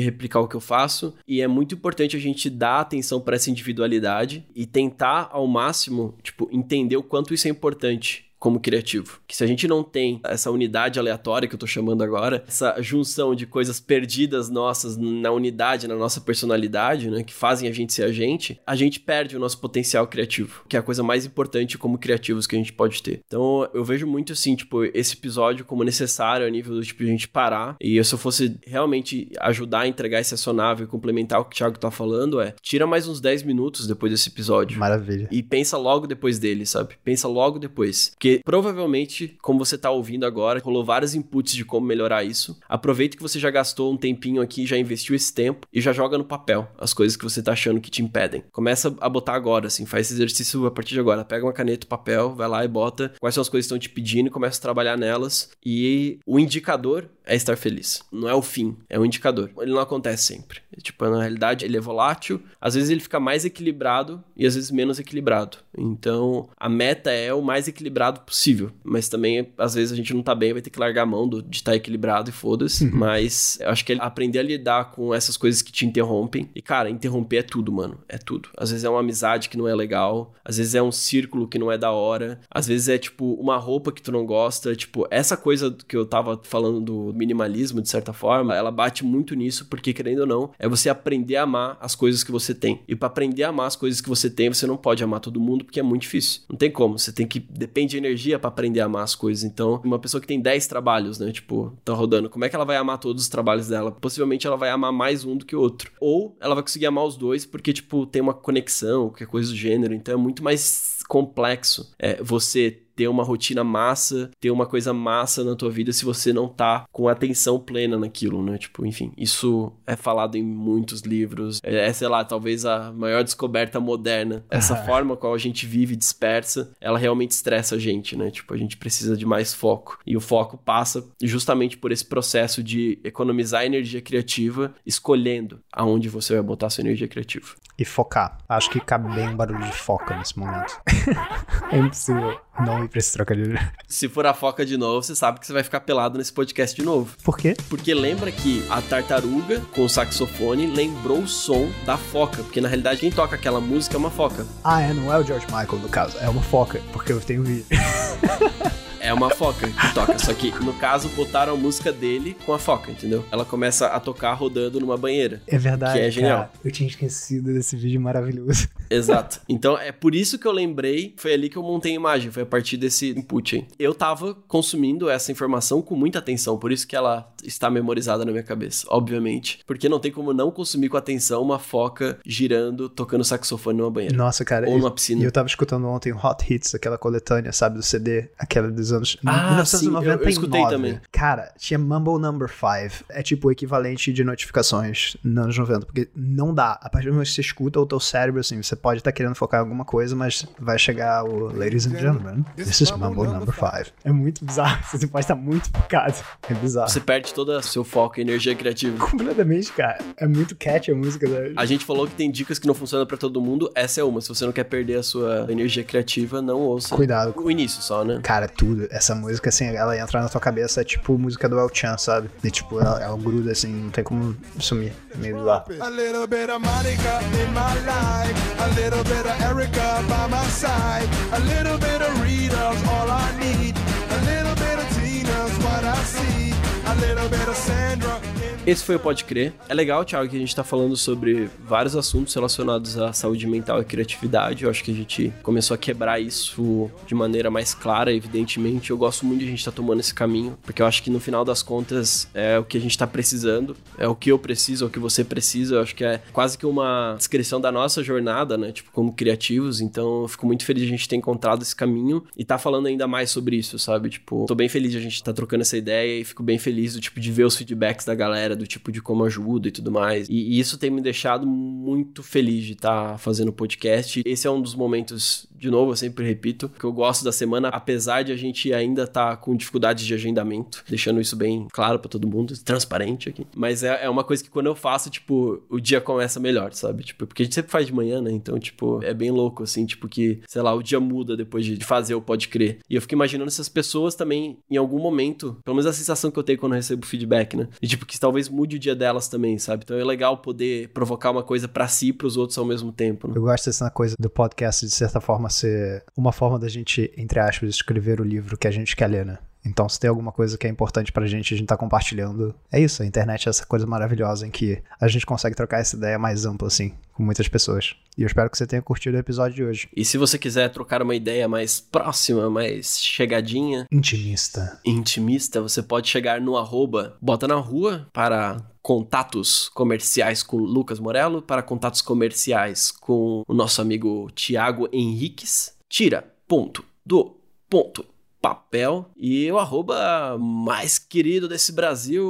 replicar 0.00 0.40
o 0.40 0.48
que 0.48 0.56
eu 0.56 0.60
faço. 0.60 1.14
E 1.26 1.40
é 1.40 1.48
muito 1.48 1.74
importante 1.74 2.16
a 2.16 2.20
gente 2.20 2.48
dar 2.48 2.80
atenção 2.80 3.20
para 3.20 3.36
essa 3.36 3.50
individualidade 3.56 4.46
e 4.54 4.66
tentar 4.66 5.30
ao 5.32 5.46
máximo, 5.46 6.14
tipo, 6.22 6.48
entender 6.52 6.96
o 6.96 7.02
quanto 7.02 7.32
isso 7.32 7.48
é 7.48 7.50
importante 7.50 8.25
como 8.46 8.60
criativo. 8.60 9.18
Que 9.26 9.36
se 9.36 9.42
a 9.42 9.46
gente 9.46 9.66
não 9.66 9.82
tem 9.82 10.20
essa 10.22 10.52
unidade 10.52 11.00
aleatória 11.00 11.48
que 11.48 11.54
eu 11.56 11.58
tô 11.58 11.66
chamando 11.66 12.04
agora, 12.04 12.44
essa 12.46 12.80
junção 12.80 13.34
de 13.34 13.44
coisas 13.44 13.80
perdidas 13.80 14.48
nossas 14.48 14.96
na 14.96 15.32
unidade, 15.32 15.88
na 15.88 15.96
nossa 15.96 16.20
personalidade, 16.20 17.10
né, 17.10 17.24
que 17.24 17.34
fazem 17.34 17.68
a 17.68 17.72
gente 17.72 17.92
ser 17.92 18.04
a 18.04 18.12
gente, 18.12 18.60
a 18.64 18.76
gente 18.76 19.00
perde 19.00 19.36
o 19.36 19.40
nosso 19.40 19.58
potencial 19.58 20.06
criativo, 20.06 20.62
que 20.68 20.76
é 20.76 20.78
a 20.78 20.82
coisa 20.82 21.02
mais 21.02 21.26
importante 21.26 21.76
como 21.76 21.98
criativos 21.98 22.46
que 22.46 22.54
a 22.54 22.58
gente 22.60 22.72
pode 22.72 23.02
ter. 23.02 23.20
Então, 23.26 23.68
eu 23.74 23.84
vejo 23.84 24.06
muito 24.06 24.32
assim, 24.32 24.54
tipo, 24.54 24.84
esse 24.84 25.14
episódio 25.14 25.64
como 25.64 25.82
necessário 25.82 26.46
a 26.46 26.50
nível 26.50 26.76
do 26.76 26.84
tipo 26.84 27.02
a 27.02 27.06
gente 27.06 27.26
parar 27.26 27.74
e 27.80 28.02
se 28.04 28.14
eu 28.14 28.18
fosse 28.18 28.56
realmente 28.64 29.28
ajudar 29.40 29.80
a 29.80 29.88
entregar 29.88 30.20
esse 30.20 30.34
acionável 30.34 30.86
e 30.86 30.88
complementar 30.88 31.40
o 31.40 31.46
que 31.46 31.56
o 31.56 31.58
Thiago 31.58 31.80
tá 31.80 31.90
falando, 31.90 32.40
é 32.40 32.54
tira 32.62 32.86
mais 32.86 33.08
uns 33.08 33.20
10 33.20 33.42
minutos 33.42 33.88
depois 33.88 34.12
desse 34.12 34.28
episódio. 34.28 34.78
Maravilha. 34.78 35.28
E 35.32 35.42
pensa 35.42 35.76
logo 35.76 36.06
depois 36.06 36.38
dele, 36.38 36.64
sabe? 36.64 36.94
Pensa 37.02 37.26
logo 37.26 37.58
depois. 37.58 38.10
Porque 38.10 38.35
provavelmente, 38.44 39.36
como 39.42 39.58
você 39.58 39.76
tá 39.76 39.90
ouvindo 39.90 40.24
agora, 40.24 40.60
rolou 40.60 40.84
vários 40.84 41.14
inputs 41.14 41.54
de 41.54 41.64
como 41.64 41.86
melhorar 41.86 42.24
isso. 42.24 42.58
Aproveita 42.68 43.16
que 43.16 43.22
você 43.22 43.38
já 43.38 43.50
gastou 43.50 43.92
um 43.92 43.96
tempinho 43.96 44.42
aqui, 44.42 44.66
já 44.66 44.76
investiu 44.76 45.14
esse 45.16 45.32
tempo 45.32 45.66
e 45.72 45.80
já 45.80 45.92
joga 45.92 46.16
no 46.16 46.24
papel 46.24 46.68
as 46.78 46.94
coisas 46.94 47.16
que 47.16 47.24
você 47.24 47.42
tá 47.42 47.52
achando 47.52 47.80
que 47.80 47.90
te 47.90 48.02
impedem. 48.02 48.44
Começa 48.52 48.94
a 49.00 49.08
botar 49.08 49.34
agora, 49.34 49.66
assim, 49.66 49.86
faz 49.86 50.06
esse 50.06 50.14
exercício 50.14 50.66
a 50.66 50.70
partir 50.70 50.94
de 50.94 51.00
agora. 51.00 51.24
Pega 51.24 51.44
uma 51.44 51.52
caneta, 51.52 51.86
papel, 51.86 52.34
vai 52.34 52.48
lá 52.48 52.64
e 52.64 52.68
bota 52.68 53.12
quais 53.20 53.34
são 53.34 53.42
as 53.42 53.48
coisas 53.48 53.66
que 53.66 53.74
estão 53.74 53.78
te 53.78 53.88
pedindo 53.88 54.30
começa 54.36 54.58
a 54.58 54.62
trabalhar 54.62 54.98
nelas. 54.98 55.50
E 55.64 56.18
o 56.26 56.38
indicador 56.38 57.08
é 57.24 57.34
estar 57.34 57.56
feliz. 57.56 58.02
Não 58.12 58.28
é 58.28 58.34
o 58.34 58.42
fim, 58.42 58.76
é 58.88 58.98
um 58.98 59.04
indicador. 59.04 59.50
Ele 59.58 59.72
não 59.72 59.80
acontece 59.80 60.24
sempre. 60.24 60.60
Tipo, 60.82 61.08
na 61.08 61.20
realidade, 61.20 61.64
ele 61.64 61.76
é 61.76 61.80
volátil. 61.80 62.40
Às 62.60 62.74
vezes 62.74 62.90
ele 62.90 63.00
fica 63.00 63.18
mais 63.18 63.44
equilibrado 63.44 64.22
e 64.36 64.46
às 64.46 64.54
vezes 64.54 64.70
menos 64.70 64.98
equilibrado. 64.98 65.58
Então, 65.76 66.48
a 66.56 66.68
meta 66.68 67.10
é 67.10 67.32
o 67.32 67.42
mais 67.42 67.66
equilibrado 67.66 68.15
possível. 68.20 68.70
Mas 68.82 69.08
também, 69.08 69.52
às 69.58 69.74
vezes, 69.74 69.92
a 69.92 69.96
gente 69.96 70.14
não 70.14 70.22
tá 70.22 70.34
bem, 70.34 70.52
vai 70.52 70.62
ter 70.62 70.70
que 70.70 70.78
largar 70.78 71.02
a 71.02 71.06
mão 71.06 71.28
do, 71.28 71.42
de 71.42 71.56
estar 71.56 71.72
tá 71.72 71.76
equilibrado 71.76 72.30
e 72.30 72.32
foda-se. 72.32 72.84
Uhum. 72.84 72.90
Mas 72.94 73.58
eu 73.60 73.70
acho 73.70 73.84
que 73.84 73.92
é 73.92 73.96
aprender 74.00 74.38
a 74.38 74.42
lidar 74.42 74.92
com 74.92 75.14
essas 75.14 75.36
coisas 75.36 75.62
que 75.62 75.72
te 75.72 75.86
interrompem. 75.86 76.48
E, 76.54 76.62
cara, 76.62 76.90
interromper 76.90 77.36
é 77.36 77.42
tudo, 77.42 77.72
mano. 77.72 77.98
É 78.08 78.18
tudo. 78.18 78.48
Às 78.56 78.70
vezes 78.70 78.84
é 78.84 78.88
uma 78.88 79.00
amizade 79.00 79.48
que 79.48 79.58
não 79.58 79.68
é 79.68 79.74
legal. 79.74 80.34
Às 80.44 80.56
vezes 80.56 80.74
é 80.74 80.82
um 80.82 80.92
círculo 80.92 81.48
que 81.48 81.58
não 81.58 81.70
é 81.70 81.78
da 81.78 81.90
hora. 81.90 82.40
Às 82.50 82.66
vezes 82.66 82.88
é, 82.88 82.98
tipo, 82.98 83.34
uma 83.34 83.56
roupa 83.56 83.92
que 83.92 84.02
tu 84.02 84.12
não 84.12 84.24
gosta. 84.24 84.74
Tipo, 84.74 85.06
essa 85.10 85.36
coisa 85.36 85.76
que 85.86 85.96
eu 85.96 86.06
tava 86.06 86.40
falando 86.42 86.80
do 86.80 87.12
minimalismo, 87.14 87.80
de 87.80 87.88
certa 87.88 88.12
forma, 88.12 88.54
ela 88.54 88.70
bate 88.70 89.04
muito 89.04 89.34
nisso, 89.34 89.66
porque, 89.66 89.92
querendo 89.92 90.20
ou 90.20 90.26
não, 90.26 90.50
é 90.58 90.68
você 90.68 90.88
aprender 90.88 91.36
a 91.36 91.42
amar 91.42 91.76
as 91.80 91.94
coisas 91.94 92.22
que 92.22 92.30
você 92.30 92.54
tem. 92.54 92.80
E 92.86 92.94
para 92.94 93.08
aprender 93.08 93.44
a 93.44 93.48
amar 93.48 93.66
as 93.66 93.76
coisas 93.76 94.00
que 94.00 94.08
você 94.08 94.30
tem, 94.30 94.48
você 94.48 94.66
não 94.66 94.76
pode 94.76 95.02
amar 95.02 95.20
todo 95.20 95.40
mundo, 95.40 95.64
porque 95.64 95.80
é 95.80 95.82
muito 95.82 96.02
difícil. 96.02 96.42
Não 96.48 96.56
tem 96.56 96.70
como. 96.70 96.98
Você 96.98 97.12
tem 97.12 97.26
que. 97.26 97.40
Depende 97.40 97.92
de 97.92 97.98
energia 98.06 98.38
para 98.38 98.48
aprender 98.48 98.80
a 98.80 98.86
amar 98.86 99.04
as 99.04 99.14
coisas. 99.14 99.44
Então, 99.44 99.80
uma 99.84 99.98
pessoa 99.98 100.20
que 100.20 100.26
tem 100.26 100.40
10 100.40 100.66
trabalhos, 100.66 101.18
né? 101.18 101.32
Tipo, 101.32 101.76
tá 101.84 101.92
rodando, 101.92 102.30
como 102.30 102.44
é 102.44 102.48
que 102.48 102.56
ela 102.56 102.64
vai 102.64 102.76
amar 102.76 102.98
todos 102.98 103.22
os 103.22 103.28
trabalhos 103.28 103.68
dela? 103.68 103.92
Possivelmente 103.92 104.46
ela 104.46 104.56
vai 104.56 104.70
amar 104.70 104.92
mais 104.92 105.24
um 105.24 105.36
do 105.36 105.44
que 105.44 105.56
o 105.56 105.60
outro. 105.60 105.90
Ou 106.00 106.36
ela 106.40 106.54
vai 106.54 106.62
conseguir 106.62 106.86
amar 106.86 107.04
os 107.04 107.16
dois 107.16 107.44
porque, 107.44 107.72
tipo, 107.72 108.06
tem 108.06 108.22
uma 108.22 108.34
conexão, 108.34 109.08
qualquer 109.08 109.26
coisa 109.26 109.50
do 109.50 109.56
gênero. 109.56 109.94
Então 109.94 110.14
é 110.14 110.16
muito 110.16 110.42
mais 110.42 110.96
complexo 111.08 111.92
é, 111.98 112.22
você 112.22 112.82
ter 112.96 113.06
uma 113.08 113.22
rotina 113.22 113.62
massa, 113.62 114.30
ter 114.40 114.50
uma 114.50 114.66
coisa 114.66 114.92
massa 114.92 115.44
na 115.44 115.54
tua 115.54 115.70
vida 115.70 115.92
se 115.92 116.04
você 116.04 116.32
não 116.32 116.48
tá 116.48 116.86
com 116.90 117.08
atenção 117.08 117.60
plena 117.60 117.98
naquilo, 117.98 118.42
né? 118.42 118.56
Tipo, 118.56 118.86
enfim, 118.86 119.12
isso 119.16 119.70
é 119.86 119.94
falado 119.94 120.36
em 120.36 120.42
muitos 120.42 121.02
livros. 121.02 121.60
É, 121.62 121.88
é 121.88 121.92
sei 121.92 122.08
lá, 122.08 122.24
talvez 122.24 122.64
a 122.64 122.90
maior 122.92 123.22
descoberta 123.22 123.78
moderna. 123.78 124.44
Essa 124.50 124.74
ah. 124.74 124.84
forma 124.84 125.16
qual 125.16 125.34
a 125.34 125.38
gente 125.38 125.66
vive 125.66 125.94
dispersa, 125.94 126.72
ela 126.80 126.98
realmente 126.98 127.32
estressa 127.32 127.74
a 127.74 127.78
gente, 127.78 128.16
né? 128.16 128.30
Tipo, 128.30 128.54
a 128.54 128.56
gente 128.56 128.78
precisa 128.78 129.16
de 129.16 129.26
mais 129.26 129.52
foco. 129.52 129.98
E 130.06 130.16
o 130.16 130.20
foco 130.20 130.56
passa 130.56 131.06
justamente 131.22 131.76
por 131.76 131.92
esse 131.92 132.04
processo 132.04 132.62
de 132.62 132.98
economizar 133.04 133.64
energia 133.64 134.00
criativa, 134.00 134.74
escolhendo 134.86 135.60
aonde 135.70 136.08
você 136.08 136.34
vai 136.34 136.42
botar 136.42 136.70
sua 136.70 136.82
energia 136.82 137.06
criativa. 137.06 137.54
E 137.78 137.84
focar. 137.84 138.38
Acho 138.48 138.70
que 138.70 138.80
cabe 138.80 139.14
bem 139.14 139.28
um 139.28 139.36
barulho 139.36 139.62
de 139.62 139.72
foca 139.72 140.16
nesse 140.16 140.38
momento. 140.38 140.80
é 141.70 141.78
impossível 141.78 142.45
não 142.64 142.86
pra 142.86 142.98
esse 142.98 143.12
trocadilho. 143.12 143.58
Se 143.88 144.08
for 144.08 144.26
a 144.26 144.34
foca 144.34 144.64
de 144.64 144.76
novo, 144.76 145.02
você 145.02 145.14
sabe 145.14 145.40
que 145.40 145.46
você 145.46 145.52
vai 145.52 145.62
ficar 145.62 145.80
pelado 145.80 146.18
nesse 146.18 146.32
podcast 146.32 146.74
de 146.76 146.82
novo. 146.84 147.16
Por 147.22 147.36
quê? 147.36 147.56
Porque 147.68 147.94
lembra 147.94 148.30
que 148.30 148.64
a 148.70 148.80
tartaruga 148.82 149.60
com 149.72 149.84
o 149.84 149.88
saxofone 149.88 150.66
lembrou 150.66 151.20
o 151.20 151.28
som 151.28 151.70
da 151.84 151.96
foca. 151.96 152.42
Porque 152.42 152.60
na 152.60 152.68
realidade 152.68 153.00
quem 153.00 153.10
toca 153.10 153.36
aquela 153.36 153.60
música 153.60 153.96
é 153.96 153.98
uma 153.98 154.10
foca. 154.10 154.46
Ah, 154.64 154.80
é? 154.80 154.92
Não 154.92 155.12
é 155.12 155.18
o 155.18 155.24
George 155.24 155.46
Michael 155.46 155.78
no 155.78 155.88
caso. 155.88 156.16
É 156.18 156.28
uma 156.28 156.42
foca, 156.42 156.80
porque 156.92 157.12
eu 157.12 157.20
tenho 157.20 157.42
vídeo. 157.42 157.66
É 159.06 159.14
uma 159.14 159.30
foca 159.30 159.68
que 159.68 159.94
toca, 159.94 160.18
só 160.18 160.34
que 160.34 160.50
no 160.64 160.72
caso 160.72 161.08
botaram 161.10 161.52
a 161.52 161.56
música 161.56 161.92
dele 161.92 162.36
com 162.44 162.52
a 162.52 162.58
foca, 162.58 162.90
entendeu? 162.90 163.24
Ela 163.30 163.44
começa 163.44 163.86
a 163.86 164.00
tocar 164.00 164.32
rodando 164.32 164.80
numa 164.80 164.96
banheira. 164.96 165.40
É 165.46 165.56
verdade. 165.56 165.92
Que 165.92 166.00
é 166.00 166.10
genial. 166.10 166.38
Cara, 166.38 166.50
eu 166.64 166.72
tinha 166.72 166.88
esquecido 166.88 167.54
desse 167.54 167.76
vídeo 167.76 168.00
maravilhoso. 168.00 168.68
Exato. 168.90 169.40
Então 169.48 169.78
é 169.78 169.92
por 169.92 170.12
isso 170.12 170.40
que 170.40 170.46
eu 170.46 170.50
lembrei, 170.50 171.14
foi 171.16 171.32
ali 171.34 171.48
que 171.48 171.56
eu 171.56 171.62
montei 171.62 171.92
a 171.92 171.94
imagem, 171.94 172.32
foi 172.32 172.42
a 172.42 172.46
partir 172.46 172.76
desse 172.76 173.10
input 173.10 173.54
aí. 173.54 173.66
Eu 173.78 173.94
tava 173.94 174.34
consumindo 174.48 175.08
essa 175.08 175.30
informação 175.30 175.80
com 175.80 175.94
muita 175.94 176.18
atenção, 176.18 176.58
por 176.58 176.72
isso 176.72 176.84
que 176.84 176.96
ela 176.96 177.32
está 177.44 177.70
memorizada 177.70 178.24
na 178.24 178.32
minha 178.32 178.42
cabeça, 178.42 178.88
obviamente. 178.90 179.60
Porque 179.64 179.88
não 179.88 180.00
tem 180.00 180.10
como 180.10 180.32
não 180.32 180.50
consumir 180.50 180.88
com 180.88 180.96
atenção 180.96 181.42
uma 181.42 181.60
foca 181.60 182.18
girando, 182.26 182.88
tocando 182.88 183.22
saxofone 183.22 183.78
numa 183.78 183.90
banheira. 183.90 184.16
Nossa, 184.16 184.44
cara. 184.44 184.68
Ou 184.68 184.76
numa 184.78 184.90
piscina. 184.90 185.22
E 185.22 185.24
eu 185.24 185.30
tava 185.30 185.46
escutando 185.46 185.86
ontem 185.86 186.12
Hot 186.12 186.52
Hits, 186.52 186.74
aquela 186.74 186.98
coletânea, 186.98 187.52
sabe, 187.52 187.76
do 187.76 187.84
CD, 187.84 188.28
aquela 188.36 188.68
dos 188.68 188.95
anos 188.96 189.16
ah, 189.24 189.32
1999. 189.32 190.04
Sim, 190.04 190.10
eu, 190.10 190.22
eu 190.22 190.28
escutei 190.28 190.66
também. 190.68 191.00
Cara, 191.12 191.52
tinha 191.58 191.78
Mumble 191.78 192.18
Number 192.18 192.48
5. 192.48 193.04
É 193.10 193.22
tipo 193.22 193.48
o 193.48 193.52
equivalente 193.52 194.12
de 194.12 194.24
notificações 194.24 195.16
nos 195.22 195.44
anos 195.44 195.58
90, 195.58 195.86
porque 195.86 196.08
não 196.14 196.52
dá. 196.52 196.78
A 196.80 196.88
partir 196.88 197.08
do 197.08 197.12
momento 197.12 197.28
que 197.28 197.34
você 197.34 197.40
escuta 197.40 197.80
o 197.80 197.86
teu 197.86 198.00
cérebro, 198.00 198.40
assim, 198.40 198.62
você 198.62 198.76
pode 198.76 198.98
estar 199.00 199.10
tá 199.10 199.16
querendo 199.16 199.34
focar 199.34 199.60
em 199.60 199.64
alguma 199.64 199.84
coisa, 199.84 200.16
mas 200.16 200.46
vai 200.58 200.78
chegar 200.78 201.24
o 201.24 201.56
Ladies 201.56 201.86
and 201.86 201.98
Gentlemen, 201.98 202.44
this 202.56 202.80
is 202.80 202.90
Mumble 202.90 203.26
Number 203.26 203.54
5. 203.54 203.92
É 204.04 204.12
muito 204.12 204.44
bizarro. 204.44 204.82
Você 204.90 205.06
pode 205.06 205.24
estar 205.24 205.34
muito 205.34 205.68
focado. 205.70 206.14
É 206.48 206.54
bizarro. 206.54 206.88
Você 206.88 207.00
perde 207.00 207.34
todo 207.34 207.50
o 207.50 207.62
seu 207.62 207.84
foco 207.84 208.18
e 208.18 208.22
energia 208.22 208.54
criativa. 208.54 208.96
Completamente, 208.98 209.72
cara. 209.72 209.98
É 210.16 210.26
muito 210.26 210.56
catchy 210.56 210.92
a 210.92 210.94
música. 210.94 211.28
Da... 211.28 211.60
A 211.60 211.66
gente 211.66 211.84
falou 211.84 212.06
que 212.06 212.14
tem 212.14 212.30
dicas 212.30 212.58
que 212.58 212.66
não 212.66 212.74
funcionam 212.74 213.06
para 213.06 213.16
todo 213.16 213.40
mundo. 213.40 213.70
Essa 213.74 214.00
é 214.00 214.04
uma. 214.04 214.20
Se 214.20 214.28
você 214.28 214.44
não 214.44 214.52
quer 214.52 214.64
perder 214.64 214.96
a 214.96 215.02
sua 215.02 215.46
energia 215.48 215.84
criativa, 215.84 216.40
não 216.40 216.60
ouça. 216.60 216.94
Cuidado. 216.94 217.34
O 217.36 217.50
início 217.50 217.82
só, 217.82 218.04
né? 218.04 218.20
Cara, 218.22 218.48
tudo. 218.48 218.85
Essa 218.90 219.14
música, 219.14 219.48
assim, 219.48 219.66
ela 219.66 219.96
entra 219.96 220.20
na 220.20 220.28
tua 220.28 220.40
cabeça, 220.40 220.80
é 220.80 220.84
tipo 220.84 221.18
música 221.18 221.48
do 221.48 221.58
El 221.58 221.70
Chan, 221.72 221.96
sabe? 221.98 222.30
E 222.42 222.50
tipo, 222.50 222.80
ela, 222.80 223.02
ela 223.02 223.16
gruda 223.16 223.52
assim, 223.52 223.68
não 223.68 223.90
tem 223.90 224.04
como 224.04 224.36
sumir. 224.58 224.92
Meio 225.16 225.42
lá. 225.42 225.64
A 225.80 225.88
little 225.88 226.26
bit 226.26 226.50
of 226.50 226.60
Monica 226.60 227.20
in 227.34 227.50
my 227.52 227.74
life. 227.84 228.36
A 228.58 228.66
little 228.80 229.02
bit 229.04 229.26
of 229.26 229.42
Erica 229.42 230.02
by 230.08 230.28
my 230.30 230.44
side. 230.50 231.08
A 231.32 231.38
little 231.40 231.78
bit 231.78 232.02
of 232.02 232.22
Rita's 232.22 232.82
all 232.88 233.10
I 233.10 233.32
need. 233.38 233.74
A 234.10 234.18
little 234.24 234.54
bit 234.54 234.78
of 234.78 234.88
Tina's 234.94 235.56
what 235.64 235.84
I 235.84 235.96
see. 236.04 236.52
A 236.86 236.94
little 237.00 237.28
bit 237.28 237.48
of 237.48 237.56
Sandra. 237.56 238.35
Esse 238.66 238.82
foi 238.82 238.96
o 238.96 238.98
Pode 238.98 239.24
Crer. 239.24 239.52
É 239.68 239.74
legal, 239.74 240.04
Thiago, 240.04 240.28
que 240.28 240.34
a 240.34 240.40
gente 240.40 240.54
tá 240.54 240.64
falando 240.64 240.96
sobre 240.96 241.48
vários 241.64 241.94
assuntos 241.94 242.34
relacionados 242.34 242.98
à 242.98 243.12
saúde 243.12 243.46
mental 243.46 243.80
e 243.80 243.84
criatividade. 243.84 244.64
Eu 244.64 244.70
acho 244.70 244.82
que 244.82 244.90
a 244.90 244.94
gente 244.94 245.32
começou 245.40 245.72
a 245.72 245.78
quebrar 245.78 246.20
isso 246.20 246.90
de 247.06 247.14
maneira 247.14 247.48
mais 247.48 247.74
clara, 247.74 248.12
evidentemente. 248.12 248.90
Eu 248.90 248.98
gosto 248.98 249.24
muito 249.24 249.38
de 249.38 249.46
a 249.46 249.50
gente 249.50 249.60
estar 249.60 249.70
tá 249.70 249.76
tomando 249.76 250.00
esse 250.00 250.12
caminho, 250.12 250.58
porque 250.64 250.82
eu 250.82 250.86
acho 250.86 251.00
que 251.00 251.10
no 251.10 251.20
final 251.20 251.44
das 251.44 251.62
contas 251.62 252.28
é 252.34 252.58
o 252.58 252.64
que 252.64 252.76
a 252.76 252.80
gente 252.80 252.98
tá 252.98 253.06
precisando, 253.06 253.76
é 253.96 254.08
o 254.08 254.16
que 254.16 254.32
eu 254.32 254.38
preciso, 254.38 254.84
é 254.84 254.88
o 254.88 254.90
que 254.90 254.98
você 254.98 255.22
precisa. 255.22 255.76
Eu 255.76 255.82
acho 255.82 255.94
que 255.94 256.02
é 256.02 256.20
quase 256.32 256.58
que 256.58 256.66
uma 256.66 257.14
descrição 257.16 257.60
da 257.60 257.70
nossa 257.70 258.02
jornada, 258.02 258.58
né? 258.58 258.72
Tipo, 258.72 258.90
como 258.90 259.12
criativos. 259.12 259.80
Então, 259.80 260.22
eu 260.22 260.28
fico 260.28 260.44
muito 260.44 260.64
feliz 260.64 260.82
de 260.82 260.88
a 260.88 260.90
gente 260.90 261.08
ter 261.08 261.14
encontrado 261.14 261.62
esse 261.62 261.76
caminho 261.76 262.24
e 262.36 262.44
tá 262.44 262.58
falando 262.58 262.86
ainda 262.86 263.06
mais 263.06 263.30
sobre 263.30 263.54
isso, 263.54 263.78
sabe? 263.78 264.10
Tipo, 264.10 264.44
tô 264.48 264.56
bem 264.56 264.68
feliz 264.68 264.90
de 264.90 264.98
a 264.98 265.00
gente 265.00 265.14
estar 265.14 265.30
tá 265.30 265.36
trocando 265.36 265.60
essa 265.60 265.76
ideia 265.76 266.20
e 266.20 266.24
fico 266.24 266.42
bem 266.42 266.58
feliz 266.58 266.94
do 266.94 267.00
tipo 267.00 267.20
de 267.20 267.30
ver 267.30 267.44
os 267.44 267.54
feedbacks 267.56 268.04
da 268.04 268.14
galera 268.16 268.55
do 268.56 268.66
tipo 268.66 268.90
de 268.90 269.00
como 269.00 269.24
ajuda 269.24 269.68
e 269.68 269.70
tudo 269.70 269.90
mais. 269.92 270.28
E, 270.28 270.34
e 270.34 270.58
isso 270.58 270.78
tem 270.78 270.90
me 270.90 271.00
deixado 271.00 271.46
muito 271.46 272.22
feliz 272.22 272.64
de 272.64 272.72
estar 272.72 273.12
tá 273.12 273.18
fazendo 273.18 273.52
podcast. 273.52 274.22
Esse 274.24 274.46
é 274.46 274.50
um 274.50 274.60
dos 274.60 274.74
momentos, 274.74 275.46
de 275.66 275.70
novo, 275.70 275.90
eu 275.90 275.96
sempre 275.96 276.24
repito, 276.24 276.68
que 276.68 276.84
eu 276.84 276.92
gosto 276.92 277.24
da 277.24 277.32
semana, 277.32 277.68
apesar 277.68 278.22
de 278.22 278.30
a 278.30 278.36
gente 278.36 278.72
ainda 278.72 279.02
estar 279.02 279.30
tá 279.30 279.36
com 279.36 279.56
dificuldades 279.56 280.06
de 280.06 280.14
agendamento, 280.14 280.84
deixando 280.88 281.20
isso 281.20 281.34
bem 281.34 281.66
claro 281.72 281.98
para 281.98 282.08
todo 282.08 282.28
mundo, 282.28 282.56
transparente 282.58 283.28
aqui. 283.28 283.46
Mas 283.54 283.82
é, 283.82 284.04
é 284.04 284.08
uma 284.08 284.22
coisa 284.22 284.42
que 284.44 284.50
quando 284.50 284.66
eu 284.66 284.76
faço, 284.76 285.10
tipo, 285.10 285.62
o 285.68 285.80
dia 285.80 286.00
começa 286.00 286.38
melhor, 286.38 286.72
sabe? 286.72 287.02
Tipo, 287.02 287.26
porque 287.26 287.42
a 287.42 287.44
gente 287.44 287.54
sempre 287.54 287.70
faz 287.70 287.86
de 287.86 287.92
manhã, 287.92 288.20
né? 288.20 288.30
Então, 288.30 288.58
tipo, 288.58 289.02
é 289.02 289.12
bem 289.12 289.30
louco, 289.30 289.64
assim, 289.64 289.84
tipo, 289.84 290.08
que, 290.08 290.40
sei 290.46 290.62
lá, 290.62 290.72
o 290.72 290.82
dia 290.82 291.00
muda 291.00 291.36
depois 291.36 291.64
de 291.64 291.84
fazer 291.84 292.14
o 292.14 292.22
Pode 292.22 292.48
Crer. 292.48 292.78
E 292.88 292.94
eu 292.94 293.00
fico 293.00 293.14
imaginando 293.14 293.50
se 293.50 293.60
as 293.60 293.68
pessoas 293.68 294.14
também, 294.14 294.58
em 294.70 294.76
algum 294.76 295.00
momento, 295.00 295.56
pelo 295.64 295.74
menos 295.74 295.86
a 295.86 295.92
sensação 295.92 296.30
que 296.30 296.38
eu 296.38 296.44
tenho 296.44 296.58
quando 296.58 296.72
eu 296.72 296.76
recebo 296.76 297.04
feedback, 297.04 297.56
né? 297.56 297.68
E, 297.82 297.88
tipo, 297.88 298.06
que 298.06 298.20
talvez 298.20 298.48
mude 298.48 298.76
o 298.76 298.78
dia 298.78 298.94
delas 298.94 299.28
também, 299.28 299.58
sabe? 299.58 299.82
Então 299.84 299.98
é 299.98 300.04
legal 300.04 300.38
poder 300.38 300.90
provocar 300.90 301.32
uma 301.32 301.42
coisa 301.42 301.66
para 301.66 301.88
si 301.88 302.08
e 302.08 302.12
pros 302.12 302.36
outros 302.36 302.56
ao 302.56 302.64
mesmo 302.64 302.92
tempo. 302.92 303.26
Né? 303.26 303.34
Eu 303.36 303.42
gosto 303.42 303.66
dessa 303.66 303.90
coisa 303.90 304.14
do 304.18 304.30
podcast, 304.30 304.86
de 304.86 304.92
certa 304.92 305.20
forma, 305.20 305.48
ser 305.56 306.04
uma 306.16 306.32
forma 306.32 306.58
da 306.58 306.68
gente, 306.68 307.12
entre 307.16 307.40
aspas, 307.40 307.70
escrever 307.70 308.20
o 308.20 308.24
livro 308.24 308.56
que 308.56 308.68
a 308.68 308.70
gente 308.70 308.94
quer 308.94 309.08
ler, 309.08 309.24
né? 309.24 309.38
Então, 309.66 309.88
se 309.88 309.98
tem 309.98 310.08
alguma 310.08 310.30
coisa 310.30 310.56
que 310.56 310.66
é 310.66 310.70
importante 310.70 311.10
pra 311.10 311.26
gente, 311.26 311.52
a 311.52 311.56
gente 311.56 311.66
tá 311.66 311.76
compartilhando. 311.76 312.54
É 312.70 312.80
isso, 312.80 313.02
a 313.02 313.06
internet 313.06 313.46
é 313.46 313.50
essa 313.50 313.66
coisa 313.66 313.86
maravilhosa 313.86 314.46
em 314.46 314.50
que 314.50 314.82
a 315.00 315.08
gente 315.08 315.26
consegue 315.26 315.56
trocar 315.56 315.80
essa 315.80 315.96
ideia 315.96 316.18
mais 316.18 316.46
ampla, 316.46 316.68
assim, 316.68 316.94
com 317.12 317.22
muitas 317.22 317.48
pessoas. 317.48 317.96
E 318.16 318.22
eu 318.22 318.26
espero 318.26 318.48
que 318.48 318.56
você 318.56 318.66
tenha 318.66 318.80
curtido 318.80 319.16
o 319.16 319.20
episódio 319.20 319.56
de 319.56 319.64
hoje. 319.64 319.88
E 319.94 320.04
se 320.04 320.16
você 320.16 320.38
quiser 320.38 320.68
trocar 320.70 321.02
uma 321.02 321.14
ideia 321.14 321.48
mais 321.48 321.80
próxima, 321.80 322.48
mais 322.48 322.98
chegadinha, 322.98 323.86
Intimista. 323.90 324.80
intimista, 324.84 325.60
você 325.60 325.82
pode 325.82 326.08
chegar 326.08 326.40
no 326.40 326.56
arroba 326.56 327.16
Bota 327.20 327.48
na 327.48 327.56
Rua 327.56 328.06
para 328.12 328.58
contatos 328.80 329.68
comerciais 329.70 330.42
com 330.42 330.58
Lucas 330.58 331.00
Morello, 331.00 331.42
para 331.42 331.62
contatos 331.62 332.00
comerciais 332.00 332.92
com 332.92 333.42
o 333.46 333.54
nosso 333.54 333.82
amigo 333.82 334.30
Tiago 334.34 334.88
Henriques. 334.92 335.74
Tira 335.88 336.24
ponto 336.46 336.84
do 337.04 337.36
ponto 337.68 338.04
papel 338.46 339.10
e 339.16 339.50
o 339.50 339.58
arroba 339.58 340.38
mais 340.38 341.00
querido 341.00 341.48
desse 341.48 341.72
Brasil 341.72 342.22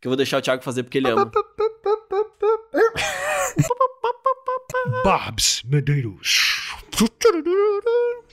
que 0.00 0.08
eu 0.08 0.10
vou 0.10 0.16
deixar 0.16 0.38
o 0.38 0.42
Thiago 0.42 0.62
fazer 0.62 0.82
porque 0.82 0.96
ele 0.96 1.10
ama. 1.10 1.30
Babs 5.04 5.62
Medeiros. 5.64 6.74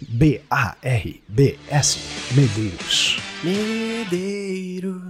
B-A-R-B-S 0.09 1.99
Medeiros. 2.35 3.19
Medeiro, 3.43 5.01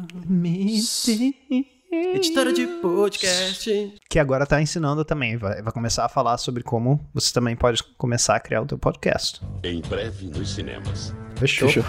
editora 2.15 2.53
de 2.53 2.65
podcast. 2.81 3.93
Que 4.09 4.19
agora 4.19 4.45
tá 4.45 4.61
ensinando 4.61 5.03
também, 5.03 5.37
vai, 5.37 5.61
vai 5.61 5.73
começar 5.73 6.05
a 6.05 6.09
falar 6.09 6.37
sobre 6.37 6.63
como 6.63 6.99
você 7.13 7.33
também 7.33 7.55
pode 7.55 7.83
começar 7.97 8.35
a 8.35 8.39
criar 8.39 8.61
o 8.61 8.65
teu 8.65 8.77
podcast. 8.77 9.41
Em 9.63 9.81
breve 9.81 10.27
nos 10.27 10.53
cinemas. 10.53 11.13
Fechou? 11.35 11.69
Fechou. 11.69 11.83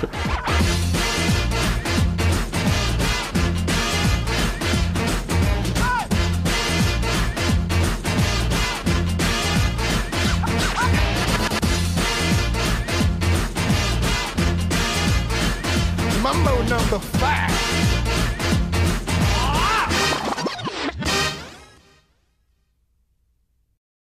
Mambo 16.23 16.63
number 16.69 17.01
five. 17.19 17.98